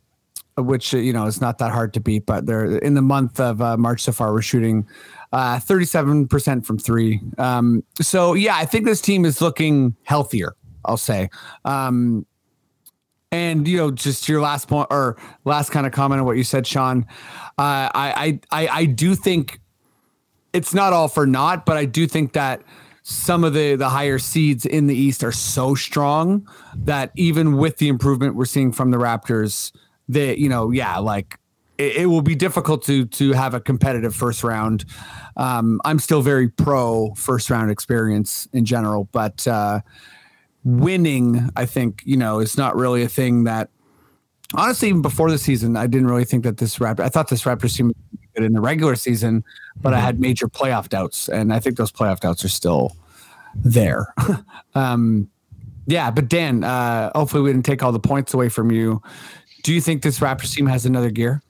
which 0.58 0.94
you 0.94 1.14
know 1.14 1.26
is 1.26 1.42
not 1.42 1.58
that 1.60 1.72
hard 1.72 1.94
to 1.94 2.00
beat. 2.00 2.26
But 2.26 2.46
they're 2.46 2.78
in 2.78 2.94
the 2.94 3.02
month 3.02 3.40
of 3.40 3.62
uh, 3.62 3.78
March 3.78 4.02
so 4.02 4.12
far, 4.12 4.34
we're 4.34 4.42
shooting 4.42 4.88
seven 5.32 6.28
percent 6.28 6.66
from 6.66 6.80
three. 6.80 7.22
Um, 7.38 7.84
so 8.02 8.34
yeah, 8.34 8.56
I 8.56 8.66
think 8.66 8.86
this 8.86 9.02
team 9.02 9.26
is 9.26 9.42
looking 9.42 9.96
healthier. 10.04 10.56
I'll 10.86 10.98
say. 10.98 11.30
Um, 11.66 12.26
and 13.32 13.68
you 13.68 13.78
know, 13.78 13.92
just 13.92 14.28
your 14.28 14.42
last 14.42 14.68
point 14.68 14.88
or 14.90 15.18
last 15.46 15.70
kind 15.70 15.86
of 15.86 15.92
comment 15.92 16.20
on 16.20 16.26
what 16.26 16.38
you 16.38 16.44
said, 16.44 16.66
Sean. 16.66 17.06
Uh, 17.58 17.90
I, 17.94 18.40
I 18.52 18.64
I 18.64 18.68
I 18.68 18.86
do 18.86 19.16
think 19.16 19.60
it's 20.54 20.74
not 20.74 20.94
all 20.94 21.08
for 21.08 21.28
naught, 21.28 21.66
but 21.66 21.78
I 21.78 21.86
do 21.86 22.08
think 22.08 22.34
that 22.34 22.64
some 23.04 23.44
of 23.44 23.54
the 23.54 23.76
the 23.76 23.90
higher 23.90 24.20
seeds 24.20 24.66
in 24.66 24.88
the 24.88 24.96
East 24.96 25.24
are 25.24 25.32
so 25.32 25.76
strong 25.76 26.48
that 26.76 27.12
even 27.16 27.58
with 27.58 27.78
the 27.78 27.88
improvement 27.88 28.36
we're 28.36 28.46
seeing 28.46 28.72
from 28.72 28.92
the 28.92 28.98
Raptors, 28.98 29.72
that 30.08 30.40
you 30.40 30.50
know, 30.50 30.72
yeah, 30.72 30.98
like 30.98 31.38
it, 31.80 31.96
it 31.96 32.06
will 32.06 32.22
be 32.22 32.36
difficult 32.36 32.84
to 32.84 33.06
to 33.06 33.32
have 33.32 33.56
a 33.56 33.60
competitive 33.60 34.16
first 34.16 34.44
round. 34.44 34.86
Um, 35.38 35.82
I'm 35.86 35.98
still 35.98 36.22
very 36.22 36.50
pro 36.50 37.14
first 37.16 37.50
round 37.50 37.72
experience 37.72 38.48
in 38.54 38.66
general, 38.66 39.10
but 39.12 39.48
uh, 39.48 39.80
winning, 40.64 41.50
I 41.56 41.66
think, 41.66 42.04
you 42.06 42.18
know, 42.18 42.40
is 42.40 42.58
not 42.58 42.76
really 42.76 43.02
a 43.02 43.10
thing 43.10 43.46
that 43.46 43.70
honestly, 44.54 44.90
even 44.90 45.02
before 45.02 45.32
the 45.32 45.38
season, 45.38 45.78
I 45.78 45.88
didn't 45.88 46.08
really 46.08 46.26
think 46.26 46.44
that 46.44 46.58
this 46.58 46.78
Raptor. 46.80 47.02
I 47.02 47.10
thought 47.10 47.30
this 47.30 47.44
Raptors 47.44 47.76
team 47.76 47.88
was 47.88 47.96
good 48.36 48.44
in 48.44 48.54
the 48.54 48.62
regular 48.62 48.96
season, 48.96 49.44
but 49.82 49.94
I 49.94 50.00
had 50.00 50.20
major 50.20 50.48
playoff 50.48 50.90
doubts, 50.90 51.30
and 51.30 51.54
I 51.54 51.60
think 51.60 51.78
those 51.78 51.92
playoff 51.92 52.20
doubts 52.20 52.44
are 52.44 52.50
still 52.50 52.96
there. 53.56 54.14
um, 54.76 55.30
yeah, 55.88 56.12
but 56.12 56.28
Dan, 56.28 56.64
uh, 56.64 57.12
hopefully 57.16 57.42
we 57.42 57.52
didn't 57.52 57.66
take 57.66 57.82
all 57.82 57.92
the 57.92 58.00
points 58.00 58.34
away 58.34 58.50
from 58.50 58.70
you. 58.70 59.02
Do 59.64 59.74
you 59.74 59.82
think 59.82 60.04
this 60.04 60.20
Raptors 60.20 60.54
team 60.54 60.68
has 60.68 60.86
another 60.86 61.10
gear? 61.10 61.42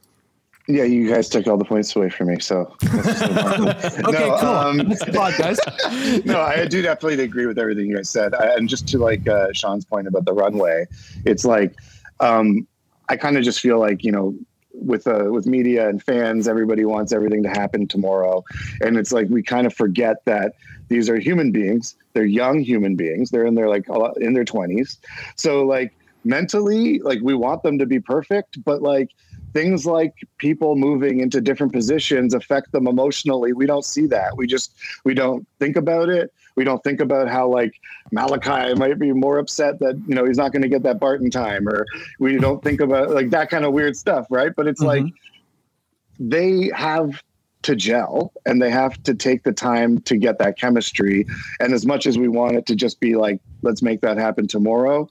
Yeah, 0.69 0.83
you 0.83 1.09
guys 1.09 1.27
took 1.29 1.47
all 1.47 1.57
the 1.57 1.65
points 1.65 1.95
away 1.95 2.11
from 2.11 2.27
me. 2.27 2.39
So 2.39 2.75
Okay, 2.83 4.01
No, 4.03 4.37
cool. 4.39 4.47
um, 4.47 4.77
no, 6.25 6.39
I 6.39 6.67
do 6.69 6.83
definitely 6.83 7.23
agree 7.23 7.47
with 7.47 7.57
everything 7.57 7.87
you 7.87 7.95
guys 7.95 8.07
said. 8.09 8.35
I, 8.35 8.53
and 8.55 8.69
just 8.69 8.87
to 8.89 8.99
like 8.99 9.27
uh, 9.27 9.47
Sean's 9.51 9.83
point 9.83 10.07
about 10.07 10.25
the 10.25 10.33
runway, 10.33 10.85
it's 11.25 11.43
like 11.43 11.73
um, 12.19 12.67
I 13.09 13.17
kind 13.17 13.35
of 13.35 13.43
just 13.43 13.61
feel 13.61 13.79
like 13.79 14.03
you 14.03 14.11
know 14.11 14.35
with 14.73 15.07
uh, 15.07 15.29
with 15.31 15.47
media 15.47 15.89
and 15.89 16.03
fans, 16.03 16.47
everybody 16.47 16.85
wants 16.85 17.11
everything 17.13 17.41
to 17.43 17.49
happen 17.49 17.87
tomorrow, 17.87 18.43
and 18.81 18.95
it's 18.95 19.11
like 19.11 19.27
we 19.29 19.41
kind 19.41 19.65
of 19.65 19.73
forget 19.73 20.23
that 20.25 20.53
these 20.89 21.09
are 21.09 21.17
human 21.17 21.51
beings. 21.51 21.95
They're 22.13 22.25
young 22.25 22.59
human 22.59 22.95
beings. 22.95 23.31
They're 23.31 23.45
in 23.45 23.55
their 23.55 23.69
like 23.69 23.87
in 24.17 24.33
their 24.33 24.45
20s. 24.45 24.97
So 25.35 25.65
like 25.65 25.95
mentally, 26.23 26.99
like 26.99 27.19
we 27.23 27.33
want 27.33 27.63
them 27.63 27.79
to 27.79 27.87
be 27.87 27.99
perfect, 27.99 28.63
but 28.63 28.83
like 28.83 29.09
things 29.53 29.85
like 29.85 30.13
people 30.37 30.75
moving 30.75 31.19
into 31.19 31.41
different 31.41 31.73
positions 31.73 32.33
affect 32.33 32.71
them 32.71 32.87
emotionally. 32.87 33.53
We 33.53 33.65
don't 33.65 33.85
see 33.85 34.05
that. 34.07 34.37
We 34.37 34.47
just 34.47 34.73
we 35.03 35.13
don't 35.13 35.47
think 35.59 35.75
about 35.75 36.09
it. 36.09 36.33
We 36.55 36.63
don't 36.63 36.83
think 36.83 36.99
about 36.99 37.29
how 37.29 37.47
like 37.47 37.73
Malachi 38.11 38.73
might 38.75 38.99
be 38.99 39.11
more 39.11 39.37
upset 39.37 39.79
that 39.79 40.01
you 40.07 40.15
know 40.15 40.25
he's 40.25 40.37
not 40.37 40.51
going 40.51 40.63
to 40.63 40.69
get 40.69 40.83
that 40.83 40.99
Banton 40.99 41.31
time, 41.31 41.67
or 41.67 41.85
we 42.19 42.37
don't 42.37 42.63
think 42.63 42.81
about 42.81 43.11
like 43.11 43.29
that 43.31 43.49
kind 43.49 43.65
of 43.65 43.73
weird 43.73 43.95
stuff, 43.95 44.27
right? 44.29 44.51
But 44.55 44.67
it's 44.67 44.81
like 44.81 45.03
mm-hmm. 45.03 46.29
they 46.29 46.69
have 46.75 47.21
to 47.61 47.75
gel 47.75 48.31
and 48.45 48.61
they 48.61 48.69
have 48.69 49.01
to 49.03 49.13
take 49.13 49.43
the 49.43 49.51
time 49.51 49.99
to 50.01 50.15
get 50.17 50.39
that 50.39 50.57
chemistry. 50.57 51.25
And 51.59 51.73
as 51.73 51.85
much 51.85 52.05
as 52.07 52.17
we 52.17 52.27
want 52.27 52.55
it 52.55 52.65
to 52.67 52.75
just 52.75 52.99
be 52.99 53.15
like, 53.15 53.41
let's 53.61 53.81
make 53.81 54.01
that 54.01 54.17
happen 54.17 54.47
tomorrow, 54.47 55.09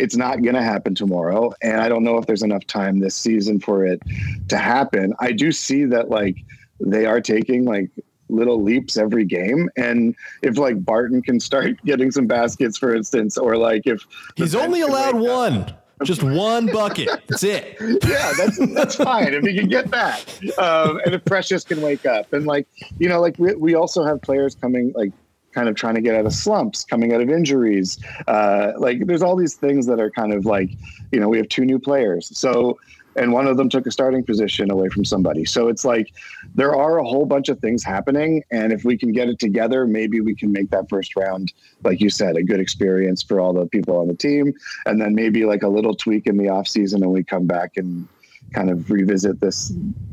it's 0.00 0.16
not 0.16 0.42
going 0.42 0.54
to 0.54 0.62
happen 0.62 0.94
tomorrow. 0.94 1.52
And 1.62 1.80
I 1.80 1.88
don't 1.88 2.02
know 2.02 2.16
if 2.16 2.26
there's 2.26 2.42
enough 2.42 2.66
time 2.66 3.00
this 3.00 3.14
season 3.14 3.60
for 3.60 3.84
it 3.84 4.00
to 4.48 4.56
happen. 4.56 5.14
I 5.20 5.32
do 5.32 5.52
see 5.52 5.84
that 5.84 6.08
like 6.08 6.36
they 6.80 7.04
are 7.06 7.20
taking 7.20 7.64
like 7.64 7.90
little 8.28 8.62
leaps 8.62 8.96
every 8.96 9.24
game. 9.24 9.68
And 9.76 10.14
if 10.42 10.56
like 10.56 10.76
Banton 10.84 11.22
can 11.22 11.38
start 11.38 11.76
getting 11.84 12.10
some 12.10 12.26
baskets, 12.26 12.78
for 12.78 12.94
instance, 12.94 13.36
or 13.36 13.56
like 13.56 13.82
if 13.86 14.06
He's 14.36 14.54
only 14.54 14.80
allowed 14.80 15.16
up- 15.16 15.20
one. 15.20 15.74
Just 16.02 16.22
one 16.22 16.64
bucket. 16.64 17.10
That's 17.28 17.42
it. 17.42 17.76
yeah, 17.80 18.32
that's 18.38 18.58
that's 18.72 18.94
fine 18.94 19.34
if 19.34 19.44
you 19.44 19.52
can 19.54 19.68
get 19.68 19.90
that. 19.90 20.24
Um, 20.56 20.98
and 21.04 21.14
if 21.14 21.22
Precious 21.26 21.62
can 21.62 21.82
wake 21.82 22.06
up, 22.06 22.32
and 22.32 22.46
like 22.46 22.66
you 22.98 23.06
know, 23.06 23.20
like 23.20 23.38
we, 23.38 23.54
we 23.54 23.74
also 23.74 24.02
have 24.02 24.22
players 24.22 24.54
coming 24.54 24.94
like 24.94 25.12
kind 25.52 25.68
of 25.68 25.74
trying 25.74 25.94
to 25.94 26.00
get 26.00 26.14
out 26.14 26.26
of 26.26 26.32
slumps, 26.32 26.84
coming 26.84 27.12
out 27.12 27.20
of 27.20 27.28
injuries. 27.28 27.98
Uh, 28.26 28.72
like 28.78 29.06
there's 29.06 29.22
all 29.22 29.36
these 29.36 29.54
things 29.54 29.86
that 29.86 30.00
are 30.00 30.10
kind 30.10 30.32
of 30.32 30.46
like 30.46 30.76
you 31.12 31.20
know 31.20 31.28
we 31.28 31.36
have 31.38 31.48
two 31.48 31.64
new 31.64 31.78
players, 31.78 32.36
so 32.36 32.78
and 33.16 33.32
one 33.32 33.46
of 33.46 33.56
them 33.56 33.68
took 33.68 33.86
a 33.86 33.90
starting 33.90 34.24
position 34.24 34.70
away 34.70 34.88
from 34.88 35.04
somebody. 35.04 35.44
So 35.44 35.68
it's 35.68 35.84
like 35.84 36.12
there 36.54 36.74
are 36.76 36.98
a 36.98 37.04
whole 37.04 37.26
bunch 37.26 37.48
of 37.48 37.58
things 37.58 37.84
happening, 37.84 38.42
and 38.50 38.72
if 38.72 38.84
we 38.84 38.96
can 38.96 39.12
get 39.12 39.28
it 39.28 39.38
together, 39.38 39.86
maybe 39.86 40.20
we 40.20 40.34
can 40.34 40.52
make 40.52 40.70
that 40.70 40.88
first 40.88 41.16
round, 41.16 41.52
like 41.82 42.00
you 42.00 42.10
said, 42.10 42.36
a 42.36 42.42
good 42.42 42.60
experience 42.60 43.22
for 43.22 43.40
all 43.40 43.52
the 43.52 43.66
people 43.66 43.98
on 43.98 44.08
the 44.08 44.14
team, 44.14 44.52
and 44.86 45.00
then 45.00 45.14
maybe 45.14 45.44
like 45.44 45.62
a 45.62 45.68
little 45.68 45.94
tweak 45.94 46.26
in 46.26 46.36
the 46.36 46.48
off 46.48 46.68
season, 46.68 47.02
and 47.02 47.12
we 47.12 47.24
come 47.24 47.46
back 47.46 47.72
and 47.76 48.08
kind 48.52 48.70
of 48.70 48.90
revisit 48.90 49.40
this 49.40 49.72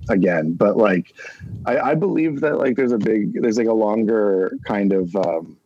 again. 0.09 0.53
But 0.53 0.77
like, 0.77 1.13
I, 1.65 1.79
I 1.79 1.95
believe 1.95 2.41
that 2.41 2.57
like 2.57 2.75
there's 2.75 2.91
a 2.91 2.97
big, 2.97 3.41
there's 3.41 3.57
like 3.57 3.67
a 3.67 3.73
longer 3.73 4.51
kind 4.65 4.93
of. 4.93 5.15
Um, 5.15 5.57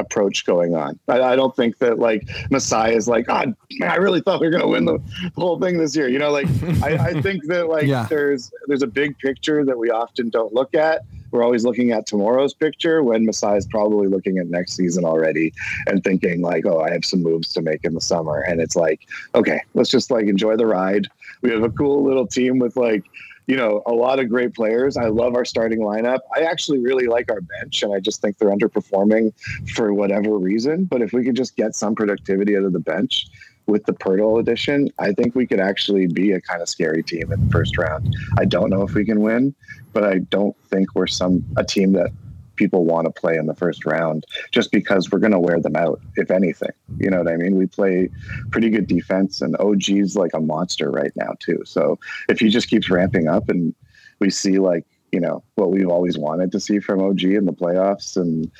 approach 0.00 0.46
going 0.46 0.76
on. 0.76 0.96
I, 1.08 1.20
I 1.20 1.36
don't 1.36 1.56
think 1.56 1.78
that 1.78 1.98
like 1.98 2.28
Masai 2.50 2.94
is 2.94 3.08
like, 3.08 3.26
God, 3.26 3.54
man, 3.80 3.90
I 3.90 3.96
really 3.96 4.20
thought 4.20 4.40
we 4.40 4.46
were 4.46 4.50
going 4.52 4.62
to 4.62 4.68
win 4.68 4.84
the 4.84 5.00
whole 5.36 5.58
thing 5.58 5.78
this 5.78 5.96
year. 5.96 6.08
You 6.08 6.18
know, 6.20 6.30
like 6.30 6.46
I, 6.84 6.96
I 6.98 7.20
think 7.20 7.46
that 7.46 7.68
like 7.68 7.86
Yeah. 7.86 8.06
there's 8.08 8.52
there's 8.68 8.82
a 8.82 8.86
big 8.86 9.18
picture 9.18 9.64
that 9.64 9.76
we 9.76 9.90
often 9.90 10.28
don't 10.28 10.52
look 10.52 10.74
at. 10.74 11.02
We're 11.30 11.42
always 11.42 11.64
looking 11.64 11.92
at 11.92 12.06
tomorrow's 12.06 12.54
picture 12.54 13.02
when 13.02 13.26
Masai 13.26 13.56
is 13.56 13.66
probably 13.66 14.08
looking 14.08 14.38
at 14.38 14.46
next 14.46 14.74
season 14.74 15.04
already 15.04 15.52
and 15.86 16.02
thinking 16.02 16.40
like, 16.40 16.66
oh, 16.66 16.80
I 16.80 16.90
have 16.92 17.04
some 17.04 17.22
moves 17.22 17.52
to 17.54 17.62
make 17.62 17.84
in 17.84 17.94
the 17.94 18.00
summer. 18.00 18.40
And 18.40 18.60
it's 18.60 18.76
like, 18.76 19.06
okay, 19.34 19.60
let's 19.74 19.90
just 19.90 20.10
like 20.10 20.26
enjoy 20.26 20.56
the 20.56 20.66
ride. 20.66 21.08
We 21.42 21.50
have 21.50 21.62
a 21.62 21.70
cool 21.70 22.02
little 22.02 22.26
team 22.26 22.58
with 22.58 22.76
like 22.76 23.04
you 23.48 23.56
know, 23.56 23.82
a 23.86 23.92
lot 23.92 24.20
of 24.20 24.28
great 24.28 24.54
players. 24.54 24.98
I 24.98 25.06
love 25.06 25.34
our 25.34 25.44
starting 25.46 25.80
lineup. 25.80 26.18
I 26.36 26.42
actually 26.42 26.80
really 26.80 27.06
like 27.06 27.30
our 27.32 27.40
bench, 27.40 27.82
and 27.82 27.94
I 27.94 27.98
just 27.98 28.20
think 28.20 28.36
they're 28.36 28.54
underperforming 28.54 29.32
for 29.70 29.94
whatever 29.94 30.36
reason. 30.36 30.84
But 30.84 31.00
if 31.00 31.14
we 31.14 31.24
could 31.24 31.34
just 31.34 31.56
get 31.56 31.74
some 31.74 31.94
productivity 31.94 32.58
out 32.58 32.64
of 32.64 32.74
the 32.74 32.78
bench 32.78 33.26
with 33.68 33.84
the 33.84 33.92
Poeltl 33.92 34.40
addition, 34.40 34.88
I 34.98 35.12
think 35.12 35.34
we 35.34 35.46
could 35.46 35.60
actually 35.60 36.06
be 36.06 36.32
a 36.32 36.40
kind 36.40 36.62
of 36.62 36.68
scary 36.68 37.02
team 37.02 37.30
in 37.30 37.44
the 37.44 37.50
first 37.50 37.76
round. 37.78 38.16
I 38.38 38.46
don't 38.46 38.70
know 38.70 38.82
if 38.82 38.94
we 38.94 39.04
can 39.04 39.20
win, 39.20 39.54
but 39.92 40.04
I 40.04 40.18
don't 40.18 40.56
think 40.70 40.94
we're 40.94 41.06
some 41.06 41.44
a 41.56 41.64
team 41.64 41.92
that 41.92 42.10
people 42.56 42.84
want 42.84 43.04
to 43.04 43.12
play 43.12 43.36
in 43.36 43.46
the 43.46 43.54
first 43.54 43.86
round 43.86 44.26
just 44.50 44.72
because 44.72 45.10
we're 45.10 45.20
going 45.20 45.32
to 45.32 45.38
wear 45.38 45.60
them 45.60 45.76
out 45.76 46.00
if 46.16 46.30
anything. 46.30 46.72
You 46.98 47.08
know 47.10 47.18
what 47.18 47.32
i 47.32 47.36
mean? 47.36 47.56
We 47.56 47.66
play 47.66 48.10
pretty 48.50 48.68
good 48.68 48.88
defense 48.88 49.40
and 49.40 49.54
og's 49.60 50.16
like 50.16 50.32
a 50.34 50.40
monster 50.40 50.90
right 50.90 51.12
now 51.14 51.34
too. 51.38 51.62
So 51.64 52.00
if 52.28 52.40
he 52.40 52.48
just 52.48 52.68
keeps 52.68 52.90
ramping 52.90 53.28
up 53.28 53.48
and 53.48 53.74
we 54.18 54.30
see 54.30 54.58
like 54.58 54.84
you 55.12 55.20
know 55.20 55.42
what 55.54 55.70
we've 55.70 55.88
always 55.88 56.18
wanted 56.18 56.52
to 56.52 56.60
see 56.60 56.80
from 56.80 57.00
og 57.00 57.22
in 57.22 57.46
the 57.46 57.52
playoffs 57.52 58.16
and 58.16 58.50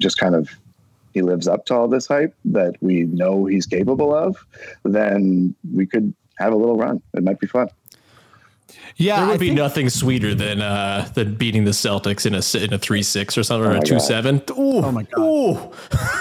just 0.00 0.18
kind 0.18 0.34
of 0.34 0.48
he 1.14 1.22
lives 1.22 1.48
up 1.48 1.64
to 1.66 1.74
all 1.74 1.88
this 1.88 2.06
hype 2.06 2.34
that 2.44 2.74
we 2.80 3.04
know 3.04 3.46
he's 3.46 3.64
capable 3.66 4.14
of 4.14 4.36
then 4.84 5.54
we 5.72 5.86
could 5.86 6.12
have 6.38 6.52
a 6.52 6.56
little 6.56 6.76
run 6.76 7.00
it 7.14 7.22
might 7.24 7.38
be 7.40 7.46
fun 7.46 7.68
Yeah, 8.96 9.16
There 9.16 9.24
I 9.26 9.28
would 9.30 9.40
be 9.40 9.46
think- 9.48 9.58
nothing 9.58 9.88
sweeter 9.90 10.34
than 10.34 10.60
uh 10.60 11.08
than 11.14 11.34
beating 11.36 11.64
the 11.64 11.70
Celtics 11.72 12.26
in 12.26 12.34
a 12.34 12.38
s- 12.38 12.54
in 12.54 12.72
a 12.72 12.78
three 12.78 13.02
six 13.02 13.36
or 13.38 13.42
something 13.42 13.66
or 13.70 13.74
my 13.74 13.78
a 13.78 13.80
God. 13.80 13.86
two 13.86 14.00
seven. 14.00 14.42
Oh 14.56 14.90
my 14.92 15.02
God. 15.04 15.20
Ooh. 15.22 15.72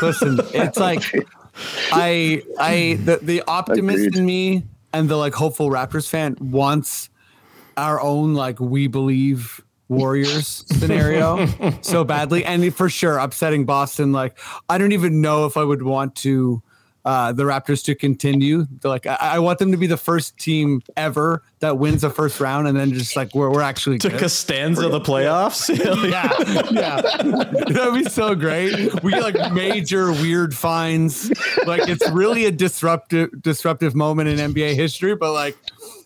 Listen, 0.06 0.40
it's 0.54 0.78
like 0.78 1.04
I 1.92 2.42
I 2.60 2.98
the, 3.04 3.20
the 3.22 3.44
optimist 3.48 4.06
Agreed. 4.08 4.18
in 4.20 4.26
me 4.26 4.64
and 4.92 5.10
the 5.10 5.16
like 5.18 5.34
hopeful 5.34 5.70
Raptors 5.70 6.08
fan 6.10 6.36
wants 6.40 7.10
our 7.78 8.00
own 8.02 8.34
like 8.34 8.60
we 8.60 8.88
believe 8.88 9.62
Warriors 9.94 10.66
scenario 10.68 11.46
so 11.82 12.04
badly. 12.04 12.44
And 12.46 12.74
for 12.76 12.90
sure 12.90 13.18
upsetting 13.18 13.66
Boston. 13.66 14.12
Like 14.12 14.38
I 14.70 14.78
don't 14.78 14.92
even 14.92 15.22
know 15.22 15.46
if 15.46 15.58
I 15.58 15.64
would 15.64 15.84
want 15.84 16.16
to 16.18 16.62
uh, 17.06 17.34
the 17.34 17.44
Raptors 17.44 17.84
to 17.84 17.96
continue. 17.96 18.66
They're 18.80 18.90
like 18.90 19.06
I, 19.06 19.18
I 19.20 19.40
want 19.40 19.60
them 19.60 19.72
to 19.72 19.78
be 19.78 19.88
the 19.88 19.98
first 19.98 20.38
team 20.38 20.82
ever 20.96 21.44
that 21.60 21.78
wins 21.78 22.02
the 22.02 22.10
first 22.10 22.40
round, 22.40 22.66
and 22.68 22.78
then 22.78 22.94
just 22.94 23.18
like 23.18 23.36
we're 23.36 23.50
we're 23.50 23.62
actually 23.62 23.98
To 24.00 24.10
good. 24.10 24.20
Costanza 24.20 24.88
the 24.88 25.02
playoffs. 25.02 25.70
Yeah, 26.14 26.30
yeah, 26.72 27.02
that'd 27.02 27.94
be 27.94 28.10
so 28.10 28.36
great. 28.36 29.04
We 29.04 29.12
get 29.12 29.22
like 29.36 29.54
major 29.54 30.12
weird 30.14 30.56
finds. 30.56 31.30
Like 31.66 31.90
it's 31.90 32.10
really 32.12 32.46
a 32.46 32.52
disruptive 32.52 33.42
disruptive 33.42 33.96
moment 33.96 34.30
in 34.30 34.54
NBA 34.54 34.76
history. 34.76 35.14
But 35.16 35.34
like, 35.34 35.58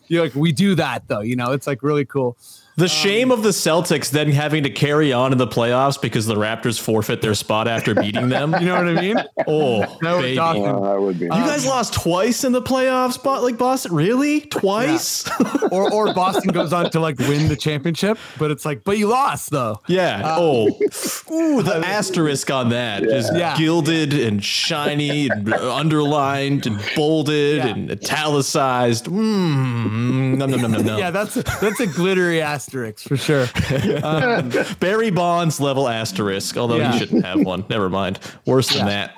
you 0.07 0.19
like 0.21 0.33
we 0.33 0.51
do 0.51 0.73
that 0.75 1.07
though. 1.07 1.21
You 1.21 1.35
know, 1.35 1.51
it's 1.51 1.67
like 1.67 1.83
really 1.83 2.05
cool. 2.05 2.37
The 2.77 2.83
um, 2.83 2.89
shame 2.89 3.31
of 3.31 3.41
the 3.41 3.49
Celtics 3.49 4.11
then 4.11 4.31
having 4.31 4.61
to 4.63 4.69
carry 4.69 5.11
on 5.11 5.31
in 5.31 5.39
the 5.39 5.47
playoffs 5.47 5.99
because 5.99 6.27
the 6.27 6.35
Raptors 6.35 6.79
forfeit 6.79 7.21
their 7.21 7.33
spot 7.33 7.67
after 7.67 7.95
beating 7.95 8.29
them. 8.29 8.53
You 8.59 8.65
know 8.67 8.75
what 8.75 8.87
I 8.97 9.01
mean? 9.01 9.17
Oh, 9.47 9.97
No, 10.01 10.21
baby. 10.21 10.35
Doc- 10.35 10.57
You 10.57 10.65
uh, 10.65 10.93
that 10.93 11.01
would 11.01 11.17
be 11.19 11.25
You 11.25 11.29
guys 11.31 11.63
um, 11.65 11.69
lost 11.71 11.93
twice 11.93 12.43
in 12.43 12.51
the 12.51 12.61
playoffs, 12.61 13.21
but 13.21 13.41
like 13.43 13.57
Boston, 13.57 13.93
really? 13.93 14.41
Twice? 14.41 15.29
Or 15.69 15.91
or 15.91 16.13
Boston 16.13 16.51
goes 16.53 16.71
on 16.71 16.89
to 16.91 17.01
like 17.01 17.19
win 17.19 17.49
the 17.49 17.55
championship, 17.57 18.17
but 18.39 18.51
it's 18.51 18.63
like, 18.63 18.85
but 18.85 18.97
you 18.97 19.07
lost 19.07 19.49
though. 19.49 19.81
Yeah. 19.87 20.21
Uh, 20.23 20.35
oh, 20.39 20.67
ooh, 21.31 21.61
the 21.61 21.81
asterisk 21.85 22.49
on 22.49 22.69
that, 22.69 23.03
just 23.03 23.35
Yeah. 23.35 23.57
gilded 23.57 24.13
and 24.13 24.41
shiny 24.41 25.27
and 25.29 25.53
underlined 25.53 26.65
and 26.67 26.81
bolded 26.95 27.57
Yeah. 27.57 27.67
and 27.67 27.91
italicized. 27.91 29.07
Mm, 29.07 29.17
mm, 29.17 29.85
mm, 29.87 29.89
mm 29.89 30.37
no, 30.37 30.45
no, 30.45 30.55
no, 30.57 30.67
no, 30.67 30.77
no. 30.81 30.97
Yeah, 30.97 31.11
that's 31.11 31.33
that's 31.33 31.81
a 31.81 31.87
glittery 31.87 32.41
asterisk 32.67 33.07
for 33.07 33.17
sure. 33.17 33.47
Um, 34.03 34.51
Barry 34.79 35.09
Bonds 35.09 35.59
level 35.59 35.87
asterisk, 35.87 36.57
although 36.57 36.75
Yeah. 36.77 36.91
he 36.93 36.99
shouldn't 36.99 37.25
have 37.25 37.41
one. 37.41 37.65
Never 37.69 37.89
mind. 37.89 38.19
Worse 38.45 38.69
than 38.69 38.85
that. 38.87 39.13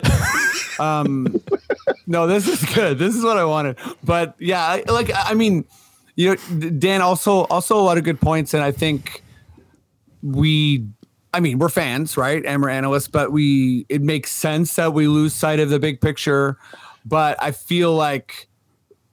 um 0.79 1.27
no 2.07 2.25
this 2.25 2.47
is 2.47 2.63
good 2.73 2.97
this 2.97 3.13
is 3.13 3.21
what 3.21 3.35
i 3.35 3.43
wanted 3.43 3.77
but 4.01 4.33
yeah 4.39 4.63
I, 4.65 4.83
like 4.89 5.11
i 5.13 5.33
mean 5.33 5.65
you 6.15 6.29
know 6.29 6.69
dan 6.69 7.01
also 7.01 7.41
also 7.45 7.77
a 7.77 7.81
lot 7.83 7.97
of 7.97 8.05
good 8.05 8.21
points 8.21 8.53
and 8.53 8.63
i 8.63 8.71
think 8.71 9.21
we 10.23 10.85
i 11.33 11.41
mean 11.41 11.59
we're 11.59 11.67
fans 11.67 12.15
right 12.15 12.45
and 12.45 12.61
we're 12.61 12.69
analysts 12.69 13.09
but 13.09 13.33
we 13.33 13.85
it 13.89 14.01
makes 14.01 14.31
sense 14.31 14.73
that 14.75 14.93
we 14.93 15.07
lose 15.07 15.33
sight 15.33 15.59
of 15.59 15.69
the 15.69 15.79
big 15.79 15.99
picture 15.99 16.57
but 17.05 17.35
i 17.43 17.51
feel 17.51 17.93
like 17.93 18.47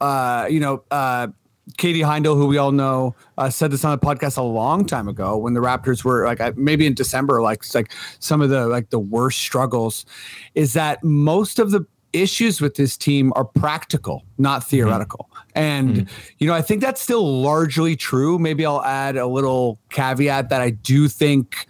uh 0.00 0.46
you 0.48 0.60
know 0.60 0.84
uh 0.92 1.26
Katie 1.76 2.00
Heindl, 2.00 2.36
who 2.36 2.46
we 2.46 2.58
all 2.58 2.72
know, 2.72 3.14
uh, 3.38 3.50
said 3.50 3.70
this 3.72 3.84
on 3.84 3.90
the 3.90 3.98
podcast 3.98 4.38
a 4.38 4.42
long 4.42 4.84
time 4.84 5.08
ago 5.08 5.36
when 5.36 5.54
the 5.54 5.60
Raptors 5.60 6.04
were 6.04 6.24
like 6.24 6.56
maybe 6.56 6.86
in 6.86 6.94
December, 6.94 7.42
like 7.42 7.62
like 7.74 7.92
some 8.20 8.40
of 8.40 8.50
the 8.50 8.66
like 8.68 8.90
the 8.90 8.98
worst 8.98 9.38
struggles, 9.40 10.06
is 10.54 10.74
that 10.74 11.02
most 11.02 11.58
of 11.58 11.72
the 11.72 11.84
issues 12.12 12.60
with 12.60 12.76
this 12.76 12.96
team 12.96 13.32
are 13.36 13.44
practical, 13.44 14.24
not 14.38 14.64
theoretical. 14.64 15.28
And 15.54 16.08
you 16.38 16.46
know, 16.46 16.54
I 16.54 16.62
think 16.62 16.80
that's 16.80 17.00
still 17.00 17.42
largely 17.42 17.96
true. 17.96 18.38
Maybe 18.38 18.64
I'll 18.64 18.82
add 18.82 19.16
a 19.16 19.26
little 19.26 19.78
caveat 19.90 20.48
that 20.50 20.60
I 20.60 20.70
do 20.70 21.08
think 21.08 21.66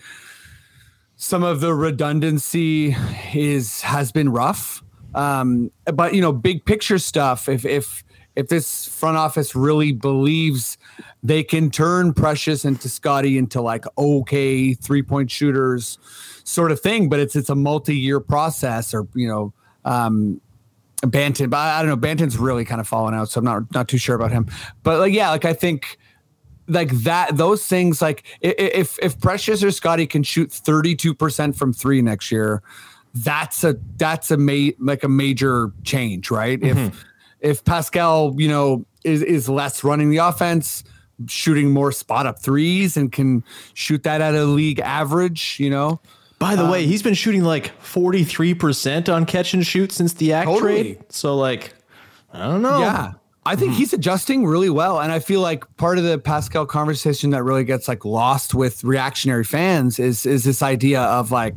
some 1.16 1.42
of 1.42 1.60
the 1.60 1.74
redundancy 1.74 2.94
is 3.34 3.80
has 3.80 4.12
been 4.12 4.28
rough. 4.28 4.82
Um, 5.14 5.70
but 5.86 6.14
you 6.14 6.20
know, 6.20 6.32
big 6.32 6.64
picture 6.64 6.98
stuff. 6.98 7.48
If 7.48 7.64
if 7.64 8.04
if 8.36 8.48
this 8.48 8.86
front 8.86 9.16
office 9.16 9.54
really 9.54 9.92
believes 9.92 10.78
they 11.22 11.42
can 11.42 11.70
turn 11.70 12.12
Precious 12.12 12.64
into 12.64 12.88
Scotty 12.88 13.38
into 13.38 13.60
like 13.60 13.84
okay 13.98 14.74
three 14.74 15.02
point 15.02 15.30
shooters 15.30 15.98
sort 16.44 16.70
of 16.70 16.80
thing, 16.80 17.08
but 17.08 17.18
it's 17.18 17.34
it's 17.34 17.48
a 17.48 17.54
multi 17.54 17.96
year 17.96 18.20
process 18.20 18.94
or 18.94 19.08
you 19.14 19.26
know 19.26 19.52
um, 19.84 20.40
Banton, 21.02 21.50
but 21.50 21.56
I, 21.56 21.78
I 21.78 21.82
don't 21.82 21.88
know. 21.88 21.96
Banton's 21.96 22.36
really 22.36 22.64
kind 22.64 22.80
of 22.80 22.86
fallen 22.86 23.14
out, 23.14 23.30
so 23.30 23.38
I'm 23.38 23.44
not 23.44 23.62
not 23.74 23.88
too 23.88 23.98
sure 23.98 24.14
about 24.14 24.32
him. 24.32 24.46
But 24.82 25.00
like, 25.00 25.12
yeah, 25.12 25.30
like 25.30 25.44
I 25.44 25.54
think 25.54 25.98
like 26.68 26.90
that 26.90 27.36
those 27.36 27.66
things 27.66 28.02
like 28.02 28.24
if 28.40 28.98
if 29.00 29.18
Precious 29.20 29.62
or 29.62 29.70
Scotty 29.70 30.06
can 30.06 30.22
shoot 30.22 30.50
32% 30.50 31.56
from 31.56 31.72
3 31.72 32.02
next 32.02 32.32
year 32.32 32.62
that's 33.14 33.64
a 33.64 33.76
that's 33.96 34.30
a 34.30 34.36
ma- 34.36 34.72
like 34.78 35.04
a 35.04 35.08
major 35.08 35.72
change 35.84 36.30
right 36.30 36.62
if 36.62 36.76
if 37.40 37.64
Pascal 37.64 38.34
you 38.38 38.48
know 38.48 38.84
is 39.04 39.22
is 39.22 39.48
less 39.48 39.84
running 39.84 40.10
the 40.10 40.18
offense 40.18 40.84
shooting 41.28 41.70
more 41.70 41.92
spot 41.92 42.26
up 42.26 42.42
threes 42.42 42.96
and 42.96 43.10
can 43.10 43.42
shoot 43.74 44.02
that 44.02 44.20
at 44.20 44.34
a 44.34 44.44
league 44.44 44.80
average 44.80 45.56
you 45.58 45.70
know 45.70 45.98
By 46.38 46.54
the 46.56 46.64
Um, 46.64 46.70
way, 46.70 46.84
he's 46.86 47.02
been 47.02 47.14
shooting 47.14 47.42
like 47.42 47.72
43% 47.80 49.12
on 49.12 49.24
catch 49.24 49.54
and 49.54 49.66
shoot 49.66 49.92
since 49.92 50.12
the 50.14 50.32
act 50.34 50.48
Totally. 50.48 50.82
trade. 50.82 50.98
So 51.08 51.34
like 51.36 51.74
I 52.32 52.40
don't 52.46 52.60
know. 52.62 52.80
Yeah. 52.80 53.12
I 53.46 53.54
think 53.56 53.74
he's 53.74 53.92
adjusting 53.92 54.44
really 54.44 54.68
well. 54.68 55.00
And 55.00 55.12
I 55.12 55.20
feel 55.20 55.40
like 55.40 55.64
part 55.76 55.98
of 55.98 56.04
the 56.04 56.18
Pascal 56.18 56.66
conversation 56.66 57.30
that 57.30 57.44
really 57.44 57.62
gets 57.64 57.86
like 57.88 58.04
lost 58.04 58.54
with 58.54 58.82
reactionary 58.84 59.44
fans 59.44 59.98
is 59.98 60.26
is 60.26 60.42
this 60.44 60.62
idea 60.62 61.00
of 61.00 61.30
like 61.30 61.56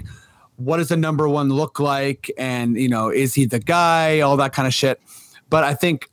what 0.56 0.78
does 0.78 0.92
a 0.92 0.96
number 0.98 1.28
one 1.28 1.50
look 1.50 1.80
like? 1.80 2.32
And 2.38 2.78
you 2.78 2.88
know, 2.90 3.10
is 3.10 3.34
he 3.34 3.46
the 3.46 3.60
guy? 3.60 4.20
All 4.22 4.38
that 4.38 4.54
kind 4.54 4.68
of 4.68 4.74
shit. 4.74 5.02
But 5.50 5.64
I 5.64 5.74
think 5.74 6.10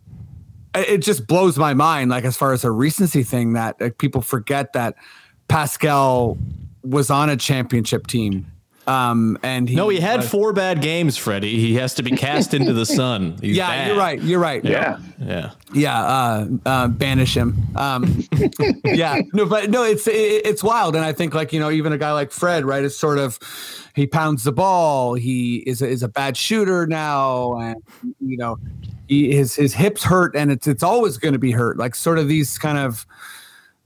it 0.74 0.98
just 0.98 1.26
blows 1.26 1.58
my 1.58 1.74
mind, 1.74 2.10
like 2.10 2.24
as 2.24 2.36
far 2.36 2.52
as 2.52 2.64
a 2.64 2.70
recency 2.70 3.22
thing, 3.22 3.52
that 3.54 3.80
like, 3.80 3.98
people 3.98 4.20
forget 4.20 4.72
that 4.72 4.94
Pascal 5.48 6.36
was 6.82 7.10
on 7.10 7.30
a 7.30 7.36
championship 7.36 8.06
team. 8.06 8.50
Um, 8.86 9.36
and 9.42 9.68
he 9.68 9.74
No, 9.74 9.88
he 9.88 9.98
had 9.98 10.20
was- 10.20 10.28
four 10.30 10.52
bad 10.52 10.80
games, 10.80 11.16
Freddie. 11.16 11.58
He 11.58 11.74
has 11.74 11.94
to 11.94 12.02
be 12.04 12.12
cast 12.12 12.54
into 12.54 12.72
the 12.72 12.86
sun. 13.00 13.36
He's 13.40 13.56
Yeah, 13.56 13.68
bad. 13.68 13.86
you're 13.88 13.96
right. 13.96 14.22
You're 14.22 14.40
right. 14.40 14.64
Yeah. 14.64 14.98
Yeah. 15.18 15.50
yeah 15.72 15.98
uh, 16.04 16.46
uh 16.66 16.88
banish 16.88 17.34
him 17.34 17.56
um 17.74 18.22
yeah 18.84 19.22
no 19.32 19.46
but 19.46 19.70
no 19.70 19.82
it's 19.82 20.06
it, 20.06 20.12
it's 20.44 20.62
wild 20.62 20.94
and 20.94 21.02
i 21.06 21.10
think 21.12 21.32
like 21.32 21.54
you 21.54 21.58
know 21.58 21.70
even 21.70 21.90
a 21.94 21.96
guy 21.98 22.12
like 22.12 22.30
fred 22.30 22.66
right 22.66 22.84
is 22.84 22.94
sort 22.94 23.16
of 23.18 23.38
he 23.94 24.06
pounds 24.06 24.44
the 24.44 24.52
ball 24.52 25.14
he 25.14 25.56
is 25.66 25.80
a, 25.80 25.88
is 25.88 26.02
a 26.02 26.08
bad 26.08 26.36
shooter 26.36 26.86
now 26.86 27.54
and 27.58 27.82
you 28.20 28.36
know 28.36 28.58
he, 29.08 29.34
his 29.34 29.54
his 29.54 29.72
hips 29.72 30.04
hurt 30.04 30.36
and 30.36 30.52
it's 30.52 30.66
it's 30.66 30.82
always 30.82 31.16
going 31.16 31.32
to 31.32 31.38
be 31.38 31.50
hurt 31.50 31.78
like 31.78 31.94
sort 31.94 32.18
of 32.18 32.28
these 32.28 32.58
kind 32.58 32.76
of 32.76 33.06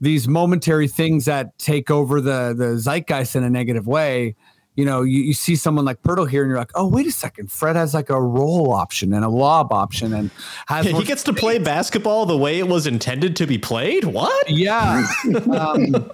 these 0.01 0.27
momentary 0.27 0.89
things 0.89 1.23
that 1.25 1.57
take 1.57 1.89
over 1.89 2.19
the 2.19 2.53
the 2.57 2.77
zeitgeist 2.77 3.37
in 3.37 3.43
a 3.45 3.49
negative 3.49 3.87
way 3.87 4.35
you 4.75 4.85
know, 4.85 5.01
you, 5.01 5.21
you 5.21 5.33
see 5.33 5.55
someone 5.55 5.85
like 5.85 6.01
Poeltl 6.01 6.29
here 6.29 6.43
and 6.43 6.49
you're 6.49 6.57
like, 6.57 6.71
oh, 6.75 6.87
wait 6.87 7.05
a 7.05 7.11
second. 7.11 7.51
Fred 7.51 7.75
has 7.75 7.93
like 7.93 8.09
a 8.09 8.21
roll 8.21 8.71
option 8.71 9.13
and 9.13 9.25
a 9.25 9.29
lob 9.29 9.73
option 9.73 10.13
and 10.13 10.31
has 10.67 10.85
He 10.85 11.03
gets 11.03 11.23
to 11.23 11.33
play 11.33 11.59
basketball 11.59 12.25
the 12.25 12.37
way 12.37 12.59
it 12.59 12.67
was 12.67 12.87
intended 12.87 13.35
to 13.37 13.47
be 13.47 13.57
played? 13.57 14.05
What? 14.05 14.49
Yeah. 14.49 15.07
Um, 15.51 16.09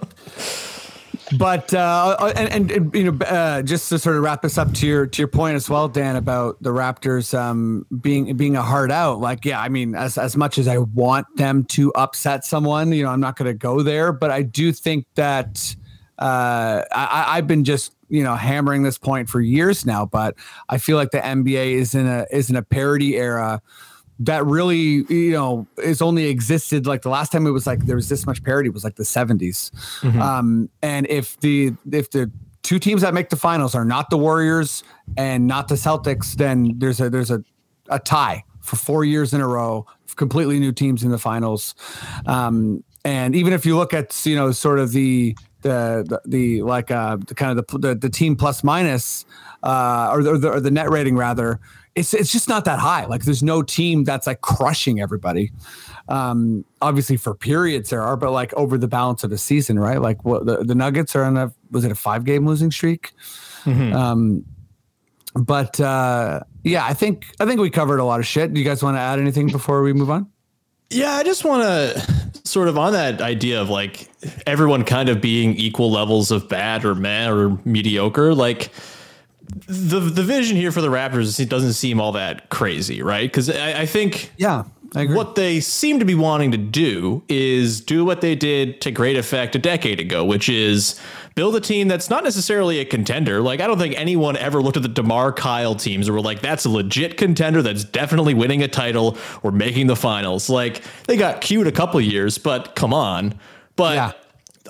but 1.36 1.72
uh, 1.74 2.32
and, 2.36 2.48
and, 2.48 2.70
and 2.70 2.94
you 2.94 3.12
know, 3.12 3.26
uh, 3.26 3.62
just 3.62 3.88
to 3.90 3.98
sort 3.98 4.16
of 4.16 4.22
wrap 4.22 4.42
this 4.42 4.56
up 4.56 4.72
to 4.74 4.86
your 4.86 5.06
to 5.06 5.22
your 5.22 5.28
point 5.28 5.56
as 5.56 5.68
well, 5.68 5.88
Dan, 5.88 6.16
about 6.16 6.62
the 6.62 6.70
Raptors 6.70 7.38
um, 7.38 7.86
being 8.00 8.36
being 8.36 8.56
a 8.56 8.62
hard 8.62 8.90
out. 8.90 9.20
Like, 9.20 9.44
yeah, 9.44 9.60
I 9.60 9.68
mean, 9.68 9.94
as 9.94 10.16
as 10.16 10.36
much 10.36 10.58
as 10.58 10.66
I 10.68 10.78
want 10.78 11.26
them 11.36 11.64
to 11.66 11.92
upset 11.94 12.44
someone, 12.44 12.92
you 12.92 13.02
know, 13.02 13.10
I'm 13.10 13.20
not 13.20 13.36
going 13.36 13.50
to 13.50 13.54
go 13.54 13.82
there. 13.82 14.12
But 14.12 14.30
I 14.30 14.42
do 14.42 14.72
think 14.72 15.06
that 15.16 15.74
uh, 16.18 16.84
I, 16.92 17.24
I've 17.28 17.46
been 17.46 17.64
just 17.64 17.92
you 18.08 18.22
know 18.22 18.34
hammering 18.34 18.82
this 18.82 18.98
point 18.98 19.28
for 19.28 19.40
years 19.40 19.86
now. 19.86 20.06
But 20.06 20.34
I 20.68 20.78
feel 20.78 20.96
like 20.96 21.10
the 21.10 21.20
NBA 21.20 21.72
is 21.72 21.94
in 21.94 22.06
a 22.06 22.26
is 22.30 22.50
in 22.50 22.56
a 22.56 22.62
parody 22.62 23.16
era 23.16 23.62
that 24.20 24.44
really 24.44 25.04
you 25.08 25.32
know 25.32 25.66
is 25.78 26.02
only 26.02 26.26
existed 26.26 26.86
like 26.86 27.02
the 27.02 27.08
last 27.08 27.30
time 27.30 27.46
it 27.46 27.50
was 27.50 27.66
like 27.66 27.86
there 27.86 27.96
was 27.96 28.08
this 28.08 28.26
much 28.26 28.42
parity 28.42 28.68
was 28.68 28.82
like 28.82 28.96
the 28.96 29.04
70s 29.04 29.70
um 30.20 30.68
and 30.82 31.06
if 31.08 31.38
the 31.40 31.72
if 31.92 32.10
the 32.10 32.30
two 32.62 32.78
teams 32.78 33.02
that 33.02 33.14
make 33.14 33.28
the 33.28 33.36
finals 33.36 33.74
are 33.74 33.84
not 33.84 34.10
the 34.10 34.18
warriors 34.18 34.82
and 35.16 35.46
not 35.46 35.68
the 35.68 35.76
celtics 35.76 36.34
then 36.34 36.74
there's 36.78 37.00
a 37.00 37.08
there's 37.08 37.30
a, 37.30 37.42
a 37.90 38.00
tie 38.00 38.42
for 38.60 38.76
four 38.76 39.04
years 39.04 39.32
in 39.32 39.40
a 39.40 39.46
row 39.46 39.86
completely 40.16 40.58
new 40.58 40.72
teams 40.72 41.04
in 41.04 41.12
the 41.12 41.18
finals 41.18 41.76
um 42.26 42.82
and 43.04 43.36
even 43.36 43.52
if 43.52 43.64
you 43.64 43.76
look 43.76 43.94
at 43.94 44.26
you 44.26 44.34
know 44.34 44.50
sort 44.50 44.80
of 44.80 44.90
the 44.90 45.36
the 45.62 46.04
the, 46.08 46.20
the 46.26 46.62
like 46.62 46.90
uh 46.90 47.16
the 47.16 47.34
kind 47.34 47.58
of 47.58 47.66
the, 47.66 47.78
the 47.78 47.94
the 47.94 48.08
team 48.08 48.36
plus 48.36 48.62
minus 48.62 49.26
uh 49.62 50.10
or 50.12 50.22
the, 50.22 50.30
or 50.30 50.38
the, 50.38 50.50
or 50.50 50.60
the 50.60 50.70
net 50.70 50.90
rating 50.90 51.16
rather 51.16 51.60
it's 51.98 52.14
it's 52.14 52.30
just 52.30 52.48
not 52.48 52.64
that 52.64 52.78
high. 52.78 53.06
Like 53.06 53.24
there's 53.24 53.42
no 53.42 53.62
team 53.62 54.04
that's 54.04 54.26
like 54.26 54.40
crushing 54.40 55.00
everybody. 55.00 55.52
Um, 56.08 56.64
obviously 56.80 57.16
for 57.16 57.34
periods 57.34 57.90
there 57.90 58.02
are, 58.02 58.16
but 58.16 58.30
like 58.30 58.54
over 58.54 58.78
the 58.78 58.88
balance 58.88 59.24
of 59.24 59.30
the 59.30 59.38
season, 59.38 59.78
right? 59.78 60.00
Like 60.00 60.24
what 60.24 60.46
the, 60.46 60.64
the 60.64 60.74
Nuggets 60.74 61.14
are 61.16 61.24
on 61.24 61.36
a 61.36 61.52
was 61.70 61.84
it 61.84 61.92
a 61.92 61.96
five 61.96 62.24
game 62.24 62.46
losing 62.46 62.70
streak? 62.70 63.12
Um, 63.92 64.44
but 65.34 65.78
uh, 65.80 66.40
yeah, 66.64 66.86
I 66.86 66.94
think 66.94 67.26
I 67.40 67.46
think 67.46 67.60
we 67.60 67.68
covered 67.68 67.98
a 67.98 68.04
lot 68.04 68.20
of 68.20 68.26
shit. 68.26 68.54
Do 68.54 68.60
you 68.60 68.66
guys 68.66 68.82
want 68.82 68.96
to 68.96 69.00
add 69.00 69.18
anything 69.18 69.48
before 69.48 69.82
we 69.82 69.92
move 69.92 70.10
on? 70.10 70.30
Yeah, 70.90 71.12
I 71.12 71.22
just 71.22 71.44
want 71.44 71.64
to 71.64 72.27
sort 72.48 72.68
of 72.68 72.76
on 72.78 72.92
that 72.92 73.20
idea 73.20 73.60
of 73.60 73.68
like 73.68 74.08
everyone 74.46 74.84
kind 74.84 75.08
of 75.08 75.20
being 75.20 75.54
equal 75.54 75.90
levels 75.90 76.30
of 76.30 76.48
bad 76.48 76.84
or 76.84 76.94
meh 76.94 77.28
or 77.30 77.58
mediocre. 77.64 78.34
Like 78.34 78.70
the 79.66 80.00
the 80.00 80.22
vision 80.22 80.56
here 80.56 80.72
for 80.72 80.80
the 80.80 80.88
Raptors 80.88 81.38
it 81.40 81.48
doesn't 81.48 81.72
seem 81.74 82.00
all 82.00 82.12
that 82.12 82.48
crazy, 82.50 83.02
right? 83.02 83.30
Because 83.30 83.48
I, 83.50 83.80
I 83.82 83.86
think 83.86 84.30
Yeah, 84.36 84.64
I 84.94 85.02
agree. 85.02 85.16
what 85.16 85.34
they 85.36 85.60
seem 85.60 85.98
to 85.98 86.04
be 86.04 86.14
wanting 86.14 86.50
to 86.52 86.58
do 86.58 87.22
is 87.28 87.80
do 87.80 88.04
what 88.04 88.20
they 88.20 88.34
did 88.34 88.80
to 88.82 88.90
great 88.90 89.16
effect 89.16 89.54
a 89.56 89.58
decade 89.58 90.00
ago, 90.00 90.24
which 90.24 90.48
is 90.48 91.00
build 91.38 91.54
a 91.54 91.60
team 91.60 91.86
that's 91.86 92.10
not 92.10 92.24
necessarily 92.24 92.80
a 92.80 92.84
contender. 92.84 93.40
Like, 93.40 93.60
I 93.60 93.68
don't 93.68 93.78
think 93.78 93.94
anyone 93.96 94.36
ever 94.36 94.60
looked 94.60 94.76
at 94.76 94.82
the 94.82 94.88
DeMar 94.88 95.32
Kyle 95.32 95.76
teams 95.76 96.08
and 96.08 96.16
were 96.16 96.20
like, 96.20 96.40
that's 96.40 96.64
a 96.64 96.68
legit 96.68 97.16
contender 97.16 97.62
that's 97.62 97.84
definitely 97.84 98.34
winning 98.34 98.60
a 98.64 98.66
title 98.66 99.16
or 99.44 99.52
making 99.52 99.86
the 99.86 99.94
finals. 99.94 100.50
Like, 100.50 100.82
they 101.06 101.16
got 101.16 101.40
cute 101.40 101.68
a 101.68 101.70
couple 101.70 102.00
years, 102.00 102.38
but 102.38 102.74
come 102.74 102.92
on. 102.92 103.38
But 103.76 103.94
Yeah. 103.94 104.12